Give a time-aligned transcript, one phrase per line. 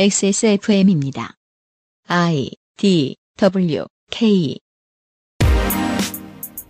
[0.00, 1.34] XSFM입니다.
[2.06, 4.56] I D W K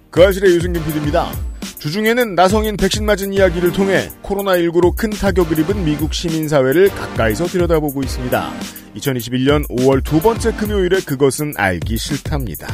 [0.09, 1.31] 그 아실의 유승균 PD입니다.
[1.79, 8.51] 주중에는 나성인 백신 맞은 이야기를 통해 코로나19로 큰 타격을 입은 미국 시민사회를 가까이서 들여다보고 있습니다.
[8.97, 12.67] 2021년 5월 두 번째 금요일에 그것은 알기 싫답니다.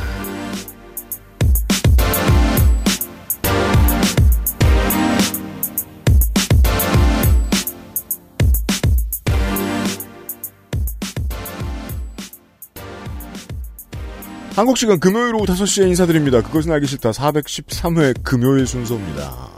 [14.57, 16.41] 한국 시간 금요일 오후 5시에 인사드립니다.
[16.41, 19.51] 그것은 알기 싫다 413회 금요일 순서입니다.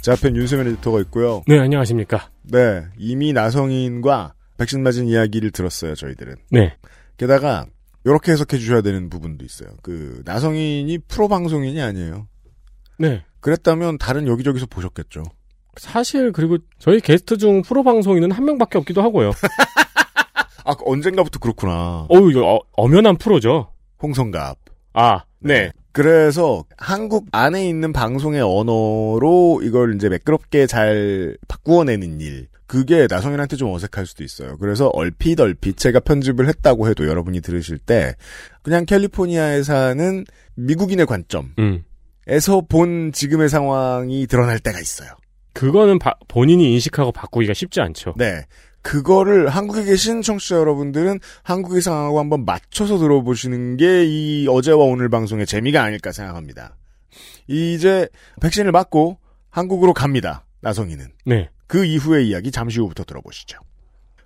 [0.00, 1.42] 제 앞엔 윤세민 에디터가 있고요.
[1.46, 2.30] 네, 안녕하십니까.
[2.42, 6.36] 네, 이미 나성인과 백신 맞은 이야기를 들었어요, 저희들은.
[6.50, 6.74] 네.
[7.18, 7.66] 게다가
[8.04, 9.68] 이렇게 해석해 주셔야 되는 부분도 있어요.
[9.82, 12.26] 그 나성인이 프로 방송인이 아니에요.
[12.98, 13.22] 네.
[13.40, 15.24] 그랬다면 다른 여기저기서 보셨겠죠.
[15.76, 19.32] 사실 그리고 저희 게스트 중 프로 방송인은 한 명밖에 없기도 하고요.
[20.64, 22.06] 아, 언젠가부터 그렇구나.
[22.08, 23.71] 어우, 이거 어, 엄연한 프로죠.
[24.02, 24.58] 홍성갑.
[24.94, 25.70] 아, 네.
[25.92, 32.48] 그래서 한국 안에 있는 방송의 언어로 이걸 이제 매끄럽게 잘 바꾸어내는 일.
[32.66, 34.56] 그게 나성인한테 좀 어색할 수도 있어요.
[34.56, 38.14] 그래서 얼핏 얼핏 제가 편집을 했다고 해도 여러분이 들으실 때
[38.62, 41.82] 그냥 캘리포니아에 사는 미국인의 관점에서 음.
[42.70, 45.10] 본 지금의 상황이 드러날 때가 있어요.
[45.52, 48.14] 그거는 바- 본인이 인식하고 바꾸기가 쉽지 않죠.
[48.16, 48.46] 네.
[48.82, 55.46] 그거를 한국에 계신 청취자 여러분들은 한국의 상황하고 한번 맞춰서 들어보시는 게 이 어제와 오늘 방송의
[55.46, 56.76] 재미가 아닐까 생각합니다.
[57.46, 58.08] 이제
[58.40, 59.18] 백신을 맞고
[59.50, 60.44] 한국으로 갑니다.
[60.60, 61.06] 나성이는.
[61.26, 61.48] 네.
[61.66, 63.58] 그 이후의 이야기 잠시 후부터 들어보시죠.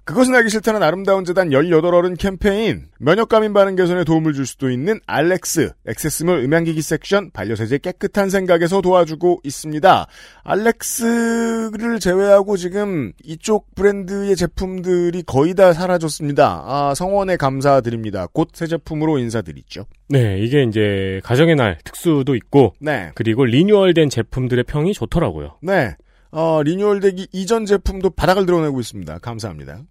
[0.06, 5.72] 그것은 알기 싫다는 아름다운 재단 18어른 캠페인 면역감인 반응 개선에 도움을 줄 수도 있는 알렉스
[5.84, 10.06] 액세스몰 음향기기 섹션 반려세제 깨끗한 생각에서 도와주고 있습니다.
[10.44, 16.62] 알렉스를 제외하고 지금 이쪽 브랜드의 제품들이 거의 다 사라졌습니다.
[16.64, 18.28] 아, 성원에 감사드립니다.
[18.32, 19.86] 곧 새 제품으로 인사드리죠.
[20.08, 23.10] 네, 이게 이제 가정의 날 특수도 있고 네.
[23.16, 25.58] 그리고 리뉴얼된 제품들의 평이 좋더라고요.
[25.62, 25.96] 네.
[26.30, 29.18] 어, 리뉴얼되기 이전 제품도 바닥을 드러내고 있습니다.
[29.18, 29.82] 감사합니다.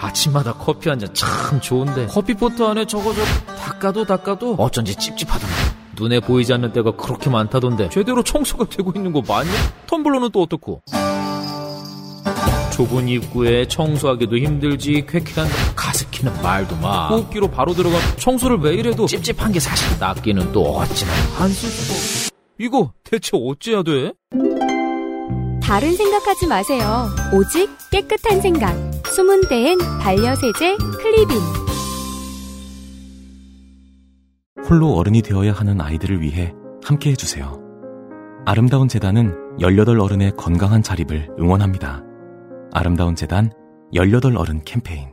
[0.00, 3.22] 아침마다 커피 한 잔 참 좋은데 커피포트 안에 저거 저
[3.56, 5.54] 닦아도 닦아도 어쩐지 찝찝하던데
[5.96, 9.50] 눈에 보이지 않는 때가 그렇게 많다던데 제대로 청소가 되고 있는 거 맞냐?
[9.86, 10.82] 텀블러는 또 어떻고?
[12.72, 19.52] 좁은 입구에 청소하기도 힘들지 쾌쾌한 가습기는 말도 마 호흡기로 바로 들어가 청소를 매일 해도 찝찝한
[19.52, 24.12] 게 사실 낫기는 또 어찌나 안쓸 수도 이거 대체 어째야 돼?
[25.62, 27.08] 다른 생각하지 마세요.
[27.32, 28.89] 오직 깨끗한 생각.
[29.14, 31.36] 숨은 데엔 반려세제 클리빈.
[34.68, 36.52] 홀로 어른이 되어야 하는 아이들을 위해
[36.84, 37.60] 함께 해주세요.
[38.46, 42.04] 아름다운 재단은 18 어른의 건강한 자립을 응원합니다.
[42.72, 43.50] 아름다운 재단
[43.92, 45.08] 18 어른 캠페인.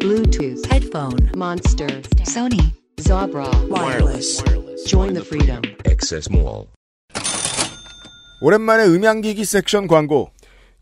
[0.00, 4.42] Bluetooth, headphone, Monster, Sony, Zabra, wireless.
[4.86, 5.62] Join the freedom.
[5.86, 6.66] Access Mall.
[8.42, 10.30] 오랜만에 음향기기 섹션 광고.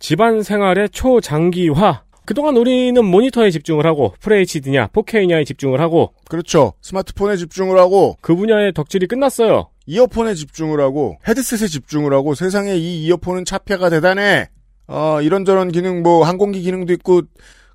[0.04, 2.02] 집안 생활의 초장기화.
[2.26, 6.74] 그동안 우리는 모니터에 집중을 하고 FHD냐 4K냐에 집중을 하고 그렇죠.
[6.82, 9.70] 스마트폰에 집중을 하고 그 분야의 덕질이 끝났어요.
[9.86, 14.50] 이어폰에 집중을 하고 헤드셋에 집중을 하고 세상에 이 이어폰은 차폐가 대단해.
[14.88, 17.22] 어, 이런저런 기능 뭐 항공기 기능도 있고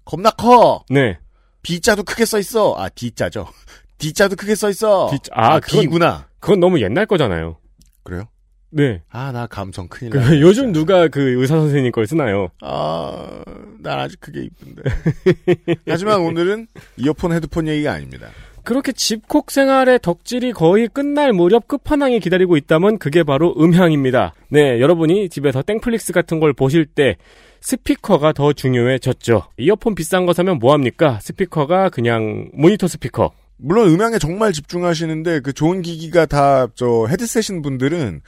[0.05, 0.83] 겁나 커.
[0.91, 1.17] 네.
[1.63, 2.75] B자도 크게 써 있어.
[2.77, 3.47] 아, D자죠.
[3.97, 5.07] D자도 크게 써 있어.
[5.11, 6.27] D자- 아, 그건- D구나.
[6.39, 7.57] 그건 너무 옛날 거잖아요.
[8.03, 8.25] 그래요?
[8.71, 9.01] 네.
[9.09, 10.39] 아, 나 감성 큰일 그 나.
[10.39, 12.49] 요즘 누가 그 의사 선생님 걸 쓰나요?
[12.61, 13.41] 아,
[13.79, 15.75] 난 아직 그게 이쁜데.
[15.87, 18.27] 하지만 오늘은 이어폰 헤드폰 얘기가 아닙니다.
[18.63, 24.33] 그렇게 집콕 생활의 덕질이 거의 끝날 무렵 끝판왕이 기다리고 있다면 그게 바로 음향입니다.
[24.49, 27.17] 네, 여러분이 집에서 땡플릭스 같은 걸 보실 때
[27.61, 29.43] 스피커가 더 중요해졌죠.
[29.57, 31.19] 이어폰 비싼 거 사면 뭐합니까?
[31.21, 33.31] 스피커가 그냥 모니터 스피커.
[33.57, 38.21] 물론 음향에 정말 집중하시는데 그 좋은 기기가 다 저 헤드셋인 분들은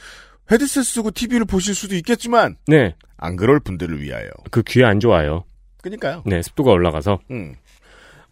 [0.49, 4.29] 헤드셋 쓰고 TV를 보실 수도 있겠지만 네, 안 그럴 분들을 위하여.
[4.49, 5.43] 그 귀에 안 좋아요.
[5.81, 6.23] 그니까요.
[6.25, 7.19] 네, 습도가 올라가서.
[7.31, 7.55] 음.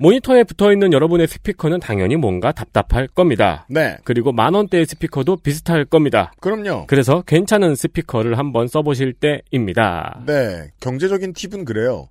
[0.01, 3.65] 모니터에 붙어 있는 여러분의 스피커는 당연히 뭔가 답답할 겁니다.
[3.69, 3.97] 네.
[4.05, 6.31] 그리고 만 원대의 스피커도 비슷할 겁니다.
[6.39, 6.87] 그럼요.
[6.87, 10.21] 그래서 괜찮은 스피커를 한번 써보실 때입니다.
[10.25, 10.71] 네.
[10.79, 12.07] 경제적인 팁은 그래요.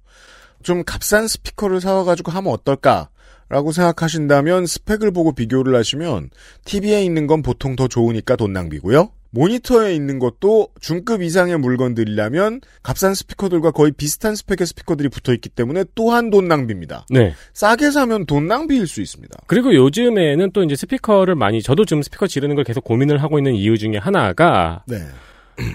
[0.62, 3.08] 좀 값싼 스피커를 사와가지고 하면 어떨까?
[3.48, 6.28] 라고 생각하신다면 스펙을 보고 비교를 하시면
[6.66, 9.10] TV에 있는 건 보통 더 좋으니까 돈 낭비고요.
[9.30, 15.84] 모니터에 있는 것도 중급 이상의 물건들이라면 값싼 스피커들과 거의 비슷한 스펙의 스피커들이 붙어 있기 때문에
[15.94, 17.06] 또한 돈 낭비입니다.
[17.10, 17.34] 네.
[17.52, 19.36] 싸게 사면 돈 낭비일 수 있습니다.
[19.46, 23.54] 그리고 요즘에는 또 이제 스피커를 많이 저도 지금 스피커 지르는 걸 계속 고민을 하고 있는
[23.54, 24.98] 이유 중에 하나가 네.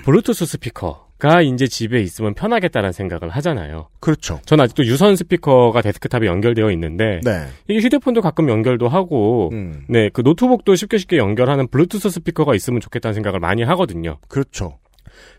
[0.06, 3.88] 블루투스 스피커 가 이제 집에 있으면 편하겠다는 생각을 하잖아요.
[4.02, 4.42] 그렇죠.
[4.46, 7.46] 전 아직도 유선 스피커가 데스크탑에 연결되어 있는데 네.
[7.70, 12.82] 이게 휴대폰도 가끔 연결도 하고 음, 네, 그 노트북도 쉽게 쉽게 연결하는 블루투스 스피커가 있으면
[12.82, 14.18] 좋겠다는 생각을 많이 하거든요.
[14.28, 14.80] 그렇죠.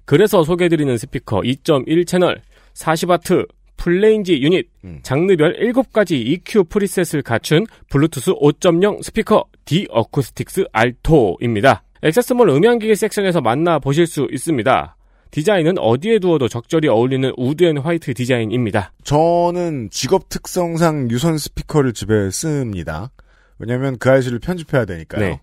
[0.06, 2.40] 그래서 소개해드리는 스피커 2.1 채널
[2.72, 3.46] 40와트
[3.76, 5.00] full range unit 음.
[5.02, 11.82] 장르별 7가지 EQ preset을 갖춘 블루투스 5.0 스피커 D 어쿠스틱스 알토입니다.
[12.02, 14.96] 액세스몰 음향기기 섹션에서 만나보실 수 있습니다.
[15.34, 18.92] 디자인은 어디에 두어도 적절히 어울리는 wood and white 디자인입니다.
[19.02, 23.10] 저는 직업 특성상 유선 스피커를 집에 씁니다.
[23.58, 25.20] 왜냐하면 그 아이씨를 편집해야 되니까요.
[25.20, 25.40] 네.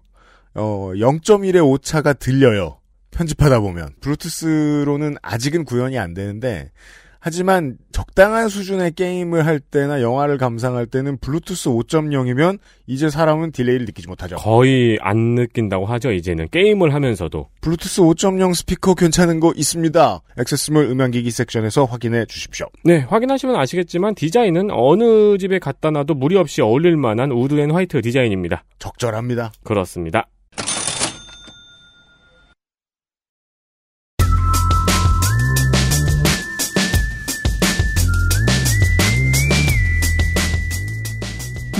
[0.53, 2.79] 어, 0.1의 오차가 들려요.
[3.11, 3.89] 편집하다 보면.
[3.99, 6.71] 블루투스로는 아직은 구현이 안 되는데,
[7.23, 12.57] 하지만 적당한 수준의 게임을 할 때나 영화를 감상할 때는 블루투스 5.0이면
[12.87, 14.37] 이제 사람은 delay를 느끼지 못하죠.
[14.37, 16.47] 거의 안 느낀다고 하죠, 이제는.
[16.49, 17.47] 게임을 하면서도.
[17.61, 20.21] 블루투스 5.0 스피커 괜찮은 거 있습니다.
[20.39, 22.65] 액세스몰 음향기기 섹션에서 확인해 주십시오.
[22.83, 28.01] 네, 확인하시면 아시겠지만 디자인은 어느 집에 갖다 놔도 무리 없이 어울릴 만한 wood and white
[28.01, 28.63] 디자인입니다.
[28.79, 29.51] 적절합니다.
[29.63, 30.27] 그렇습니다.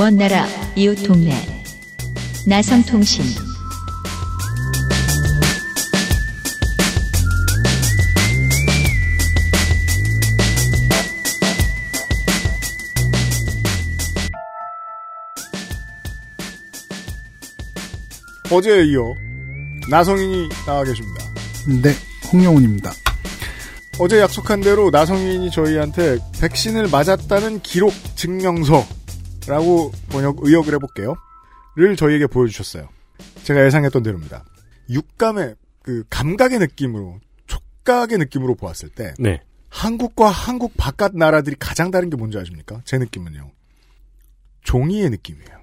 [0.01, 1.31] 먼 나라 이웃 동네
[2.47, 3.23] 나성통신
[18.51, 19.13] 어제에 이어
[19.87, 21.23] 나성인이 나와 계십니다.
[21.83, 21.93] 네,
[22.33, 22.91] 홍영훈입니다.
[23.99, 28.83] 어제 약속한 대로 나성인이 저희한테 백신을 맞았다는 기록 증명서
[29.47, 31.15] 라고 번역 의역을 해볼게요.
[31.75, 32.89] 를 저희에게 보여주셨어요.
[33.43, 34.43] 제가 예상했던 대로입니다.
[34.89, 39.41] 육감의 그 감각의 느낌으로 촉각의 느낌으로 보았을 때 네.
[39.69, 42.81] 한국과 한국 바깥 나라들이 가장 다른 게 뭔지 아십니까?
[42.83, 43.51] 제 느낌은요.
[44.63, 45.61] 종이의 느낌이에요.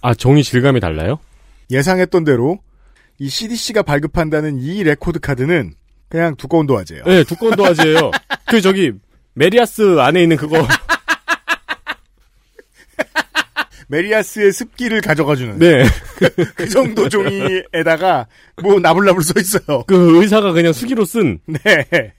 [0.00, 1.18] 아, 종이 질감이 달라요?
[1.70, 2.58] 예상했던 대로
[3.18, 5.74] 이 CDC가 발급한다는 이 record card는
[6.08, 7.04] 그냥 두꺼운 도화지예요.
[7.04, 8.10] 네, 두꺼운 도화지예요.
[8.46, 8.92] 그 저기
[9.34, 10.66] 메리야스 안에 있는 그거.
[13.88, 15.84] 메리야스의 습기를 가져가주는 네.
[16.56, 18.26] 그 정도 종이에다가
[18.62, 19.82] 뭐 나불나불 써 있어요.
[19.86, 21.38] 그 의사가 그냥 수기로 쓴.
[21.46, 22.12] 네.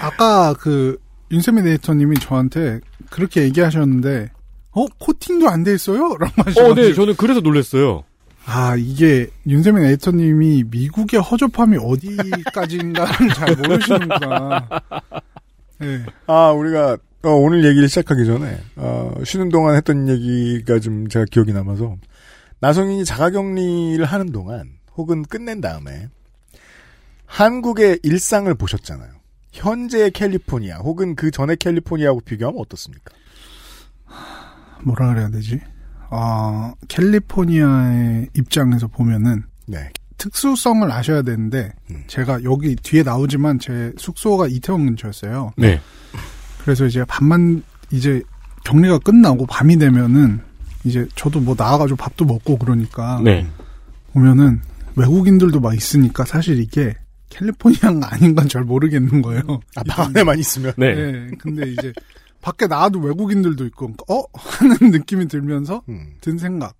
[0.00, 0.98] 아까 그
[1.30, 2.80] 윤세민 에디터님이 저한테
[3.10, 4.28] 그렇게 얘기하셨는데
[4.72, 6.16] 어 코팅도 안 돼 있어요?
[6.18, 8.04] 라고 하셔가지고 어, 네, 저는 그래서 놀랐어요.
[8.44, 14.68] 아 이게 윤세민 에디터님이 미국의 허접함이 어디까지인가를 잘 모르시는구나.
[15.80, 16.04] 네.
[16.26, 21.52] 아 우리가 어, 오늘 얘기를 시작하기 전에 어, 쉬는 동안 했던 얘기가 좀 제가 기억이
[21.52, 21.96] 남아서
[22.58, 26.08] 나성인이 자가격리를 하는 동안 혹은 끝낸 다음에
[27.26, 29.10] 한국의 일상을 보셨잖아요.
[29.52, 33.14] 현재의 캘리포니아 혹은 그 전의 캘리포니아하고 비교하면 어떻습니까?
[34.82, 35.60] 뭐라 그래야 되지?
[36.10, 39.90] 아 캘리포니아의 입장에서 보면은 네.
[40.18, 42.04] 특수성을 아셔야 되는데 음.
[42.06, 45.52] 제가 여기 뒤에 나오지만 제 숙소가 이태원 근처였어요.
[45.56, 45.80] 네.
[46.62, 48.22] 그래서 이제 밤만 이제
[48.64, 50.40] 격리가 끝나고 밤이 되면은
[50.84, 53.46] 이제 저도 뭐 나와가지고 밥도 먹고 그러니까 네.
[54.12, 54.60] 보면은
[54.96, 56.94] 외국인들도 막 있으니까 사실 이게
[57.30, 59.42] 캘리포니아가 아닌 건잘 모르겠는 거예요.
[59.76, 60.94] 아, 방 안에만 있으면 네.
[60.94, 61.30] 네.
[61.38, 61.92] 근데 이제
[62.40, 66.14] 밖에 나와도 외국인들도 있고 어 하는 느낌이 들면서 음.
[66.20, 66.74] 든 생각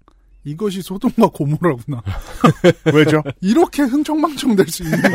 [0.44, 2.02] 이것이 소돔과 고모라구나.
[2.92, 3.22] 왜죠?
[3.40, 5.08] 이렇게 흥청망청 될 수 있는 거.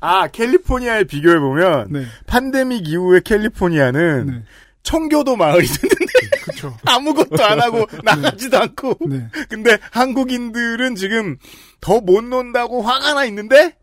[0.00, 2.04] 아 캘리포니아에 비교해 보면 네.
[2.26, 4.42] 팬데믹 이후의 캘리포니아는 네.
[4.82, 6.06] 청교도 마을이 됐는데
[6.42, 6.76] 그렇죠.
[6.86, 9.28] 아무것도 안 하고 나가지도 않고 네.
[9.48, 11.36] 근데 한국인들은 지금
[11.80, 13.76] 더 못 논다고 화가 나 있는데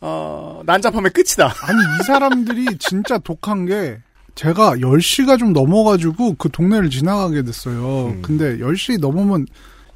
[0.00, 1.46] 어 난잡함의 끝이다.
[1.62, 3.98] 아니 이 사람들이 진짜 독한 게
[4.34, 8.06] 제가 10시가 좀 넘어가지고 그 동네를 지나가게 됐어요.
[8.08, 8.22] 음.
[8.22, 9.46] 근데 10시 넘으면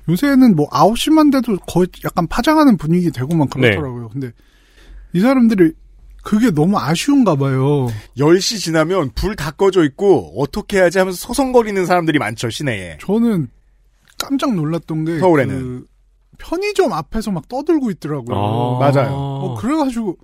[0.09, 4.09] 요새는 뭐 9시만 돼도 거의 약간 파장하는 분위기 되고만 그렇더라고요.
[4.11, 4.31] 근데
[5.17, 5.73] 이 사람들이
[6.23, 7.87] 그게 너무 아쉬운가 봐요.
[8.19, 12.99] 10시 지나면 불 다 꺼져 있고 어떻게 해야지 하면서 서성거리는 사람들이 많죠 시내에.
[13.01, 13.49] 저는
[14.19, 15.59] 깜짝 놀랐던 게 서울에는.
[15.59, 15.87] 그
[16.39, 18.37] 편의점 앞에서 막 떠들고 있더라고요.
[18.37, 18.79] 아.
[18.79, 19.11] 맞아요.
[19.15, 20.19] 어, 그래가지고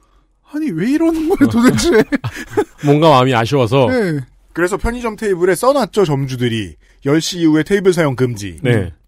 [0.52, 2.04] 아니 왜 이러는 거예요 도대체?
[2.84, 3.87] 뭔가 마음이 아쉬워서.
[3.88, 4.12] 네.
[4.12, 4.20] 네.
[4.52, 8.58] 그래서 편의점 테이블에 써놨죠 점주들이 10시 이후에 테이블 사용 금지.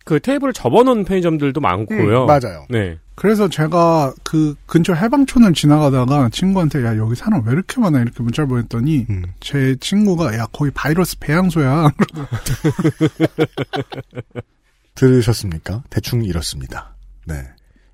[0.05, 2.23] 그 테이블을 접어놓은 편의점들도 많고요.
[2.23, 2.67] 음, 맞아요.
[2.69, 2.99] 네.
[3.15, 8.49] 그래서 제가 그 근처 해방촌을 지나가다가 친구한테 야 여기 사람 왜 이렇게 많아 이렇게 문자를
[8.49, 9.23] 보냈더니 음.
[9.41, 11.89] 제 친구가 야 거기 바이러스 배양소야
[14.95, 15.85] 들으셨습니까?
[15.91, 16.97] 대충 이렇습니다.
[17.27, 17.35] 네.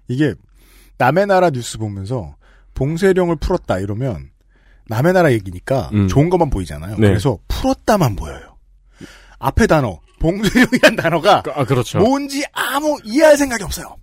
[0.08, 0.34] 이게
[0.98, 2.34] 남의 나라 뉴스 보면서
[2.74, 4.30] 봉쇄령을 풀었다 이러면
[4.88, 6.08] 남의 나라 얘기니까 음.
[6.08, 6.96] 좋은 것만 보이잖아요.
[6.96, 7.08] 네.
[7.08, 8.56] 그래서 풀었다만 보여요.
[9.38, 11.98] 앞에 단어 봉쇄령이란 단어가 아, 그렇죠.
[11.98, 13.96] 뭔지 아무 이해할 생각이 없어요.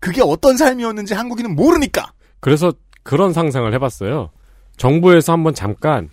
[0.00, 2.12] 그게 어떤 삶이었는지 한국인은 모르니까.
[2.40, 4.30] 그래서 그런 상상을 해봤어요.
[4.78, 6.08] 정부에서 한번 잠깐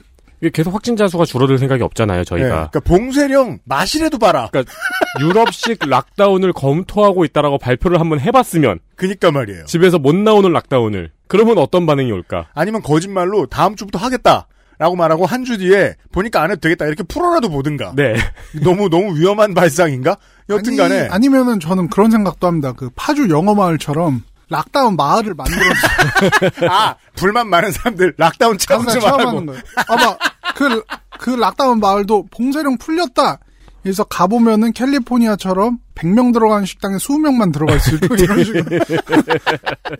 [0.52, 2.50] 계속 확진자 수가 줄어들 생각이 없잖아요, 네, 저희가.
[2.70, 4.50] 그러니까 봉쇄령 마실해도 봐라.
[4.52, 4.74] 그러니까
[5.22, 9.66] 유럽식 락다운을 검토하고 있다라고 발표를 한번 해봤으면 그니까 말이에요.
[9.66, 12.50] 집에서 못 나오는 락다운을 그러면 어떤 반응이 올까?
[12.54, 14.48] 아니면 거짓말로 다음 주부터 하겠다.
[14.84, 16.86] 라고 말하고 한 주 뒤에 보니까 안 해도 되겠다.
[16.86, 17.94] 이렇게 풀어라도 보든가.
[17.96, 18.16] 네.
[18.64, 20.18] 너무 너무 위험한 발상인가?
[20.50, 22.74] 여튼 간에 아니, 아니면은 저는 그런 생각도 합니다.
[22.74, 29.10] 그 파주 영어 마을처럼 lockdown 마을을 만들어서 아, 불만 많은 사람들 lockdown 체험 항상 좀
[29.10, 29.56] 하고.
[29.88, 30.18] 아마
[30.56, 30.84] 그,
[31.18, 33.40] 그 lockdown 마을도 봉쇄령 풀렸다.
[33.84, 38.66] 그래서 가보면은 캘리포니아처럼 100명 들어가는 식당에 20명만 들어갈 수 있고 이런 식으로.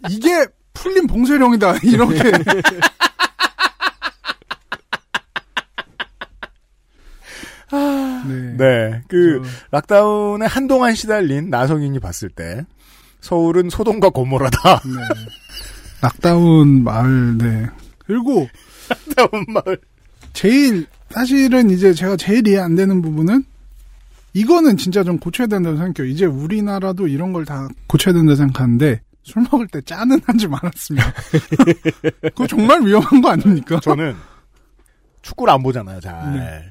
[0.10, 1.76] 이게 풀린 봉쇄령이다.
[1.84, 2.32] 이렇게.
[8.28, 8.56] 네.
[8.58, 9.02] 네.
[9.08, 12.66] 그 lockdown에 한동안 시달린 나성인이 봤을 때
[13.22, 14.80] 서울은 소돔과 고모라다.
[14.86, 15.02] 네.
[16.02, 17.68] lockdown 마을, 네.
[18.00, 18.48] 그리고
[18.90, 19.78] lockdown 마을.
[20.34, 23.44] 제일 사실은 이제 제가 제일 이해 안 되는 부분은
[24.34, 26.12] 이거는 진짜 좀 고쳐야 된다고 생각해요.
[26.12, 31.04] 이제 우리나라도 이런 걸 다 고쳐야 된다고 생각하는데 술 먹을 때 짜는 하지 말았으면
[32.22, 33.80] 그거 정말 위험한 거 아닙니까?
[33.82, 34.16] 저는
[35.22, 36.34] 축구를 안 보잖아요, 잘.
[36.34, 36.66] 네.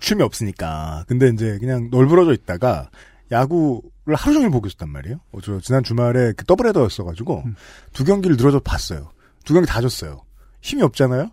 [0.00, 1.04] 힘이 없으니까.
[1.08, 2.90] 근데 이제 그냥 널브러져 있다가
[3.30, 5.20] 야구를 하루 종일 보고 있었단 말이에요.
[5.32, 7.56] 어, 저 지난 주말에 그 더블 헤더였어가지고 음.
[7.92, 9.10] 두 경기를 늘어져 봤어요.
[9.44, 10.22] 두 경기 다 졌어요.
[10.60, 11.30] 힘이 없잖아요?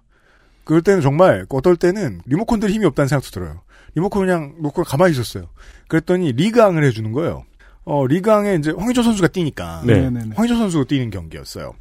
[0.64, 3.62] 그럴 때는 정말 어떨 때는 리모컨 들 힘이 없다는 생각도 들어요.
[3.96, 5.50] 리모컨 그냥 놓고 가만히 있었어요.
[5.88, 7.46] 그랬더니 리그앙을 해주는 거예요.
[7.86, 9.84] 어, 리그앙에 이제 황의조 선수가 뛰니까.
[9.86, 10.02] 네.
[10.02, 10.36] 네네네.
[10.36, 11.74] 황의조 선수가 뛰는 경기였어요.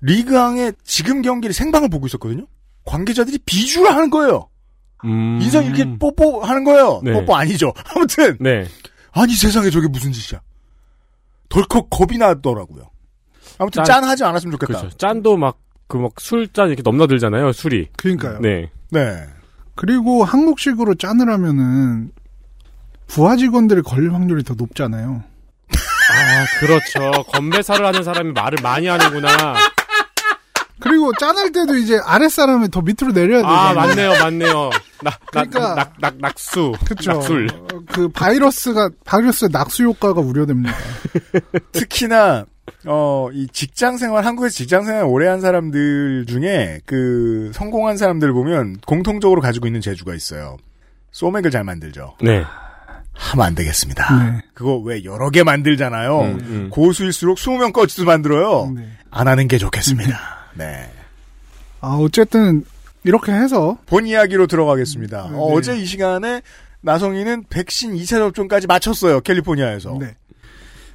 [0.00, 2.46] 리그앙의 지금 경기를 생방을 보고 있었거든요.
[2.84, 4.48] 관계자들이 비주를 하는 거예요.
[5.04, 5.38] 음.
[5.42, 7.00] 인상 이렇게 뽀뽀 하는 거예요.
[7.02, 7.12] 네.
[7.12, 7.72] 뽀뽀 아니죠.
[7.94, 8.66] 아무튼 네.
[9.12, 10.40] 아니 세상에 저게 무슨 짓이야.
[11.48, 12.90] 덜컥 겁이 나더라고요.
[13.58, 14.02] 아무튼 짠.
[14.02, 14.78] 짠, 하지 않았으면 좋겠다.
[14.80, 14.96] 그렇죠.
[14.96, 15.58] 짠도 막
[15.92, 17.90] 그 막 술잔 이렇게 넘나들잖아요, 술이.
[17.98, 18.38] 그러니까요.
[18.40, 18.70] 네.
[18.90, 19.26] 네.
[19.74, 22.10] 그리고 한국식으로 짠을 하면은
[23.08, 25.22] 부하 직원들이 걸릴 확률이 더 높잖아요.
[25.70, 27.10] 아, 그렇죠.
[27.24, 29.54] 건배사를 하는 사람이 말을 많이 하는구나.
[30.82, 33.58] 그리고 짠할 때도 이제 아랫사람이 더 밑으로 내려야 되잖아요.
[33.58, 34.70] 아, 맞네요, 맞네요.
[35.02, 36.72] 낙, 낙, 그러니까- 낙, 낙, 낙수.
[36.86, 37.12] 그쵸.
[37.12, 37.48] 낙술.
[37.52, 40.74] 어, 그 바이러스가 바이러스의 낙수 효과가 우려됩니다.
[41.72, 42.46] 특히나
[42.86, 48.78] 어, 이 직장 생활, 한국에서 직장 생활 오래 한 사람들 중에 그 성공한 사람들 보면
[48.86, 50.56] 공통적으로 가지고 있는 재주가 있어요.
[51.10, 52.16] 소맥을 잘 만들죠.
[52.22, 52.44] 네.
[53.14, 54.24] 하면 안 되겠습니다.
[54.24, 54.40] 네.
[54.54, 56.20] 그거 왜 여러 개 만들잖아요.
[56.22, 56.70] 음, 음.
[56.70, 58.72] 고수일수록 20명 꺼지도 만들어요.
[58.74, 58.88] 네.
[59.10, 60.38] 안 하는 게 좋겠습니다.
[60.54, 60.90] 네.
[61.80, 62.64] 아 어쨌든
[63.04, 65.28] 이렇게 해서 본 이야기로 들어가겠습니다.
[65.30, 65.36] 네.
[65.36, 66.42] 어, 어제 이 시간에
[66.82, 69.20] 나성이는 백신 2차 접종까지 마쳤어요.
[69.20, 69.96] 캘리포니아에서.
[69.98, 70.16] 네.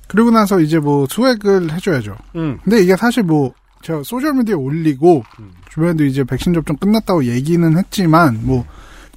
[0.08, 2.16] 그리고 나서 이제 뭐 수액을 해줘야죠.
[2.36, 2.60] 음.
[2.64, 5.24] 근데 이게 사실 뭐 제가 소셜 미디어에 올리고
[5.70, 8.66] 주변에도 이제 백신 접종 끝났다고 얘기는 했지만 뭐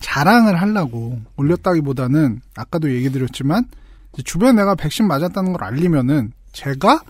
[0.01, 3.65] 자랑을 하려고 올렸다기보다는 아까도 얘기 드렸지만
[4.25, 7.03] 주변에 내가 백신 맞았다는 걸 알리면은 제가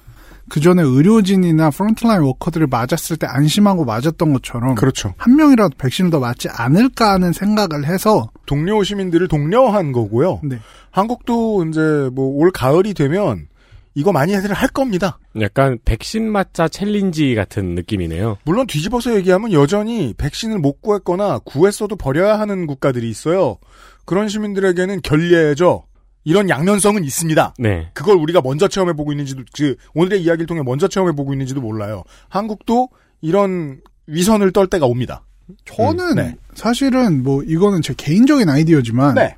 [0.50, 5.14] 그 전에 의료진이나 프론트라인 워커들을 맞았을 때 안심하고 맞았던 것처럼 그렇죠.
[5.16, 10.40] 한 명이라도 백신을 더 맞지 않을까 하는 생각을 해서 동료 시민들을 독려한 거고요.
[10.42, 10.58] 네.
[10.90, 13.46] 한국도 이제 뭐 올 가을이 되면
[13.94, 15.18] 이거 많이 애들 할 겁니다.
[15.40, 18.38] 약간 백신 맞자 챌린지 같은 느낌이네요.
[18.44, 23.56] 물론 뒤집어서 얘기하면 여전히 백신을 못 구했거나 구했어도 버려야 하는 국가들이 있어요.
[24.04, 25.84] 그런 시민들에게는 결례죠.
[26.24, 27.54] 이런 양면성은 있습니다.
[27.58, 27.90] 네.
[27.94, 32.04] 그걸 우리가 먼저 체험해 보고 있는지도, 그, 오늘의 이야기를 통해 먼저 체험해 보고 있는지도 몰라요.
[32.28, 32.88] 한국도
[33.22, 35.24] 이런 위선을 떨 때가 옵니다.
[35.64, 36.36] 저는 음, 네.
[36.54, 39.34] 사실은 뭐 이거는 제 개인적인 아이디어지만 네.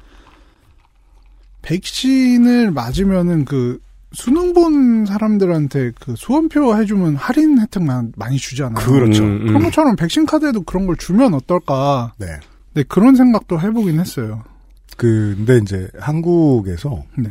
[1.63, 3.79] 백신을 맞으면은 그
[4.13, 8.85] 수능 본 사람들한테 그 수험표 해주면 할인 혜택 많- 많이 주잖아요.
[8.85, 9.23] 그렇죠.
[9.25, 9.47] 음, 음.
[9.47, 12.13] 그런 것처럼 백신 카드에도 그런 걸 주면 어떨까.
[12.19, 12.27] 네.
[12.75, 14.43] 네, 그런 생각도 해보긴 했어요.
[15.03, 17.29] 그, 근데 이제 한국에서 네.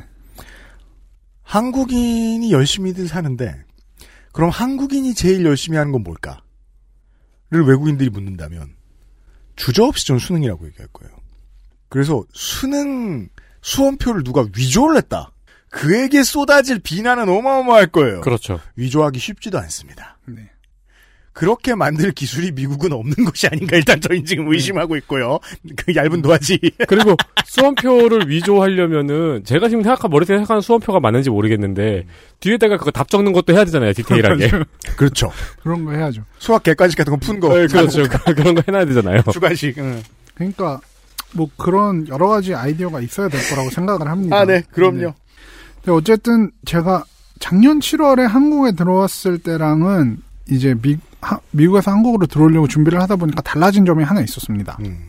[1.41, 3.63] 한국인이 열심히들 사는데,
[4.33, 6.41] 그럼 한국인이 제일 열심히 하는 건 뭘까?
[7.49, 8.75] 를 외국인들이 묻는다면,
[9.55, 11.15] 주저없이 전 수능이라고 얘기할 거예요.
[11.87, 13.29] 그래서 수능
[13.61, 15.31] 수험표를 누가 위조를 했다.
[15.69, 18.19] 그에게 쏟아질 비난은 어마어마할 거예요.
[18.19, 18.59] 그렇죠.
[18.75, 20.17] 위조하기 쉽지도 않습니다.
[20.25, 20.49] 네.
[21.33, 25.39] 그렇게 만들 기술이 미국은 없는 것이 아닌가 일단 저희 지금 의심하고 있고요.
[25.77, 26.59] 그 얇은 도화지.
[26.87, 32.05] 그리고 수험표를 위조하려면은 제가 지금 생각한 머릿속에 생각하는 수험표가 맞는지 모르겠는데
[32.41, 34.49] 뒤에다가 그거 답 적는 것도 해야 되잖아요 디테일하게.
[34.97, 35.31] 그렇죠.
[35.63, 36.23] 그런 거 해야죠.
[36.37, 37.49] 수학 객관식 같은 거 푼 거.
[37.55, 38.03] 네, 그렇죠.
[38.35, 39.21] 그런 거 해놔야 되잖아요.
[39.31, 39.77] 주관식.
[39.77, 40.01] 응.
[40.35, 40.81] 그러니까
[41.33, 44.37] 뭐 그런 여러 가지 아이디어가 있어야 될 거라고 생각을 합니다.
[44.39, 44.97] 아, 네, 그럼요.
[44.97, 45.13] 네.
[45.75, 47.05] 근데 어쨌든 제가
[47.39, 50.17] 작년 7월에 한국에 들어왔을 때랑은
[50.51, 54.77] 이제 미, 하- 미국에서 한국으로 들어오려고 준비를 하다 보니까 달라진 점이 하나 있었습니다.
[54.81, 55.05] 음.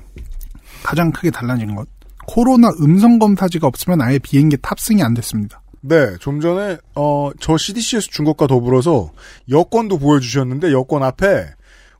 [0.82, 1.86] 가장 크게 달라진 것.
[2.26, 5.60] 코로나 음성 검사지가 없으면 아예 비행기 탑승이 안 됐습니다.
[5.80, 9.10] 네, 좀 전에 어 저 CDC에서 준 것과 더불어서
[9.50, 11.46] 여권도 보여주셨는데 여권 앞에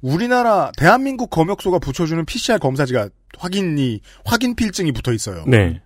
[0.00, 3.08] 우리나라 대한민국 검역소가 붙여주는 PCR 검사지가
[3.38, 5.42] 확인이 확인 필증이 붙어 있어요.
[5.48, 5.80] 네.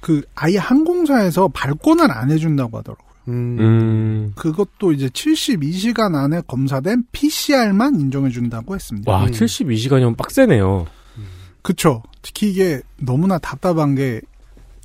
[0.00, 3.07] 그 아예 항공사에서 발권을 안 해준다고 하더라고요.
[3.28, 4.32] 음, 음.
[4.36, 9.10] 그것도 이제 72시간 안에 검사된 PCR만 인정해 준다고 했습니다.
[9.10, 9.30] 와, 음.
[9.30, 10.86] 72시간이면 빡세네요.
[11.62, 12.02] 그쵸.
[12.22, 14.20] 특히 이게 너무나 답답한 게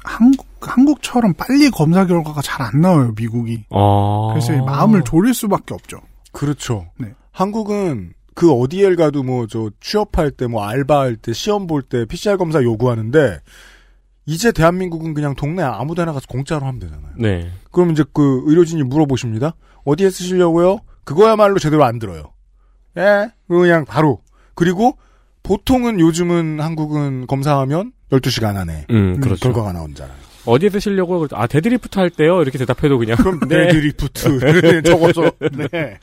[0.04, 3.64] 한국, 한국처럼 빨리 검사 결과가 잘 안 나와요, 미국이.
[3.70, 4.30] 아.
[4.34, 6.02] 그래서 이 마음을 졸일 수밖에 없죠.
[6.32, 6.88] 그렇죠.
[6.98, 7.14] 네.
[7.32, 12.38] 한국은 그 어디에 가도 뭐 저 취업할 때 뭐 알바할 때 시험 볼 때 PCR
[12.38, 13.40] 검사 요구하는데
[14.25, 17.12] 이제 대한민국은 그냥 동네 아무 데나 가서 공짜로 하면 되잖아요.
[17.18, 17.51] 네.
[17.72, 19.56] 그럼 이제 그 의료진이 물어보십니다.
[19.86, 20.80] 어디에 쓰시려고요?
[21.03, 22.32] 그거야말로 제대로 안 들어요.
[22.98, 24.22] 예, 그냥 바로.
[24.56, 24.98] 그리고
[25.42, 29.51] 보통은 요즘은 한국은 검사하면 12시간 안에 음, 그렇죠.
[29.51, 30.16] 결과가 나오잖아요.
[30.46, 33.65] 어디에 쓰시려고 아 데드리프트 할 때요 이렇게 대답해도 그냥 그럼 네.
[33.65, 35.32] 네, 드리프트 적어서
[35.72, 35.98] 네.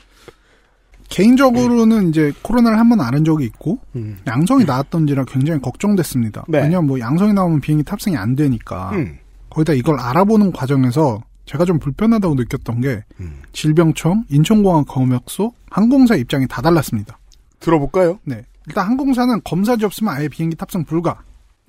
[1.11, 4.17] 개인적으로는 이제 코로나를 한 번 앓은 적이 있고, 음.
[4.27, 6.45] 양성이 나왔던지라 굉장히 걱정됐습니다.
[6.47, 6.59] 네.
[6.63, 8.89] 왜냐면 뭐 양성이 나오면 비행기 탑승이 안 되니까.
[8.93, 9.17] 음.
[9.49, 13.41] 거기다 이걸 알아보는 과정에서 제가 좀 불편하다고 느꼈던 게, 음.
[13.53, 17.17] 질병청, 인천공항 검역소, 항공사 입장이 다 달랐습니다.
[17.59, 18.19] 들어볼까요?
[18.23, 18.43] 네.
[18.67, 21.19] 일단 항공사는 검사지 없으면 아예 비행기 탑승 불가.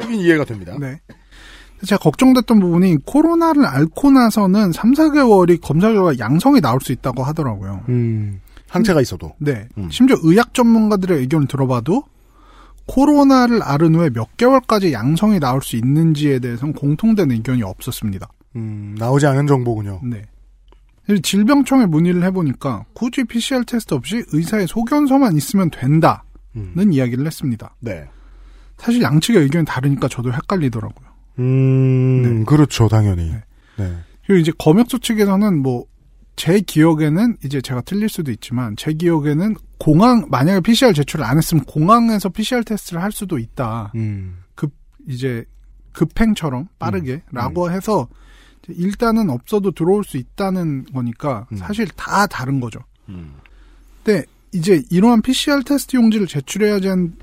[0.00, 0.76] 여긴 이해가 됩니다.
[0.78, 1.00] 네.
[1.84, 7.82] 제가 걱정됐던 부분이 코로나를 앓고 나서는 3, 4개월이 검사 결과 양성이 나올 수 있다고 하더라고요.
[7.88, 8.40] 음.
[8.72, 9.34] 항체가 있어도.
[9.38, 9.68] 네.
[9.76, 9.90] 음.
[9.90, 12.04] 심지어 의학 전문가들의 의견을 들어봐도
[12.86, 18.28] 코로나를 앓은 후에 몇 개월까지 양성이 나올 수 있는지에 대해서는 공통된 의견이 없었습니다.
[18.56, 20.00] 음, 나오지 않은 정보군요.
[20.04, 20.24] 네.
[21.22, 26.20] 질병청에 문의를 해보니까 굳이 PCR 테스트 없이 의사의 소견서만 있으면 된다는
[26.56, 26.92] 음.
[26.92, 27.74] 이야기를 했습니다.
[27.80, 28.08] 네.
[28.78, 31.08] 사실 양측의 의견이 다르니까 저도 헷갈리더라고요.
[31.40, 33.30] 음, 그렇죠, 당연히.
[33.30, 33.42] 네.
[33.76, 33.96] 네.
[34.26, 35.84] 그리고 이제 검역소 측에서는 뭐,
[36.36, 41.64] 제 기억에는 이제 제가 틀릴 수도 있지만, 제 기억에는 공항, 만약에 PCR 제출을 안 했으면
[41.64, 43.92] 공항에서 PCR 테스트를 할 수도 있다.
[43.94, 44.42] 음.
[45.08, 45.44] 이제
[45.92, 47.20] 급행처럼 빠르게 음.
[47.32, 48.08] 라고 해서
[48.68, 51.56] 일단은 없어도 들어올 수 있다는 거니까 음.
[51.56, 52.80] 사실 다 다른 거죠.
[53.08, 53.34] 음.
[54.02, 56.78] 근데 이제 이러한 PCR 테스트 용지를 제출해야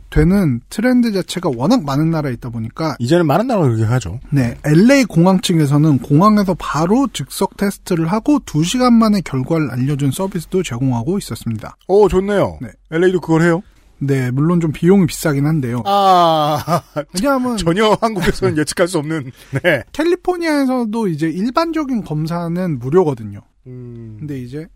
[0.10, 4.20] 되는 트렌드 자체가 워낙 많은 나라에 있다 보니까 이제는 많은 나라가 그렇게 하죠.
[4.32, 11.18] 네, LA 공항 측에서는 공항에서 바로 즉석 테스트를 하고 2시간 만에 결과를 알려준 서비스도 제공하고
[11.20, 11.78] 있었습니다.
[11.88, 12.58] 오, 좋네요.
[12.62, 12.70] 네.
[12.92, 13.62] LA도 그걸 해요?
[14.00, 15.84] 네, 물론 좀 비용이 비싸긴 한데요.
[15.86, 16.82] 아,
[17.13, 19.84] 왜냐하면 전혀 한국에서는 예측할 수 없는, 네.
[19.92, 23.42] 캘리포니아에서도 이제 일반적인 검사는 무료거든요.
[23.68, 24.68] 음, 근데 이제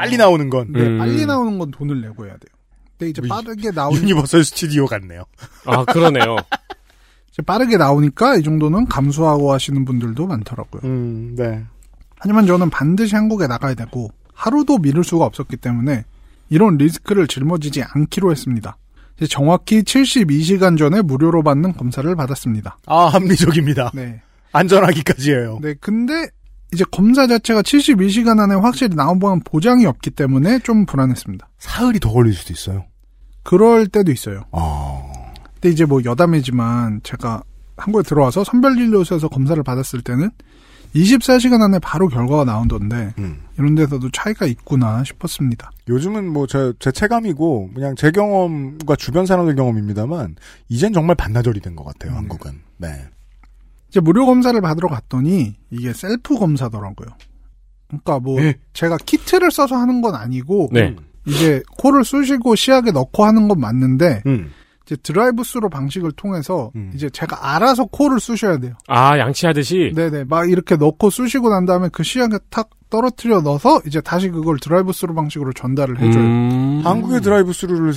[0.00, 0.98] 빨리 나오는 건, 네, 음.
[0.98, 2.50] 빨리 나오는 건 돈을 내고 해야 돼요.
[2.98, 5.24] 근데 이제 뭐, 빠르게 나오니 유니버설 스튜디오 같네요.
[5.64, 6.36] 아 그러네요.
[7.32, 10.82] 이제 빠르게 나오니까 이 정도는 감수하고 하시는 분들도 많더라고요.
[10.84, 11.64] 음, 네.
[12.16, 16.04] 하지만 저는 반드시 한국에 나가야 되고 하루도 미룰 수가 없었기 때문에
[16.50, 18.76] 이런 리스크를 짊어지지 않기로 했습니다.
[19.28, 22.78] 정확히 72시간 전에 무료로 받는 검사를 받았습니다.
[22.86, 23.92] 아, 합리적입니다.
[23.94, 24.22] 네.
[24.52, 25.60] 안전하기까지예요.
[25.62, 26.28] 네, 근데
[26.72, 31.48] 이제 검사 자체가 72시간 안에 확실히 나온다는 보장이 없기 때문에 좀 불안했습니다.
[31.58, 32.84] 사흘이 더 걸릴 수도 있어요.
[33.42, 34.44] 그럴 때도 있어요.
[34.52, 35.02] 아,
[35.54, 37.42] 근데 이제 뭐 여담이지만 제가
[37.76, 40.30] 한국에 들어와서 선별진료소에서 검사를 받았을 때는
[40.94, 43.40] 24시간 안에 바로 결과가 나온던데 음.
[43.56, 45.70] 이런 데서도 차이가 있구나 싶었습니다.
[45.88, 50.34] 요즘은 뭐 제, 제 체감이고 그냥 제 경험과 주변 사람들 경험입니다만
[50.68, 52.12] 이젠 정말 반나절이 된 것 같아요.
[52.12, 52.18] 음.
[52.18, 52.60] 한국은.
[52.78, 53.08] 네.
[53.90, 57.08] 이제 무료 검사를 받으러 갔더니 이게 셀프 검사더라고요.
[57.88, 58.54] 그러니까 뭐 네.
[58.72, 60.94] 제가 키트를 써서 하는 건 아니고 네.
[61.26, 64.52] 이제 코를 쑤시고 시약에 넣고 하는 건 맞는데 음.
[64.86, 66.92] 이제 드라이브 스루 방식을 통해서 음.
[66.94, 68.74] 이제 제가 알아서 코를 쑤셔야 돼요.
[68.86, 69.92] 아 양치하듯이.
[69.94, 74.58] 네네 막 이렇게 넣고 쑤시고 난 다음에 그 시약에 탁 떨어뜨려 넣어서 이제 다시 그걸
[74.60, 76.22] 드라이브 스루 방식으로 전달을 해줘요.
[76.22, 76.80] 음.
[76.84, 77.92] 한국의 드라이브 스루를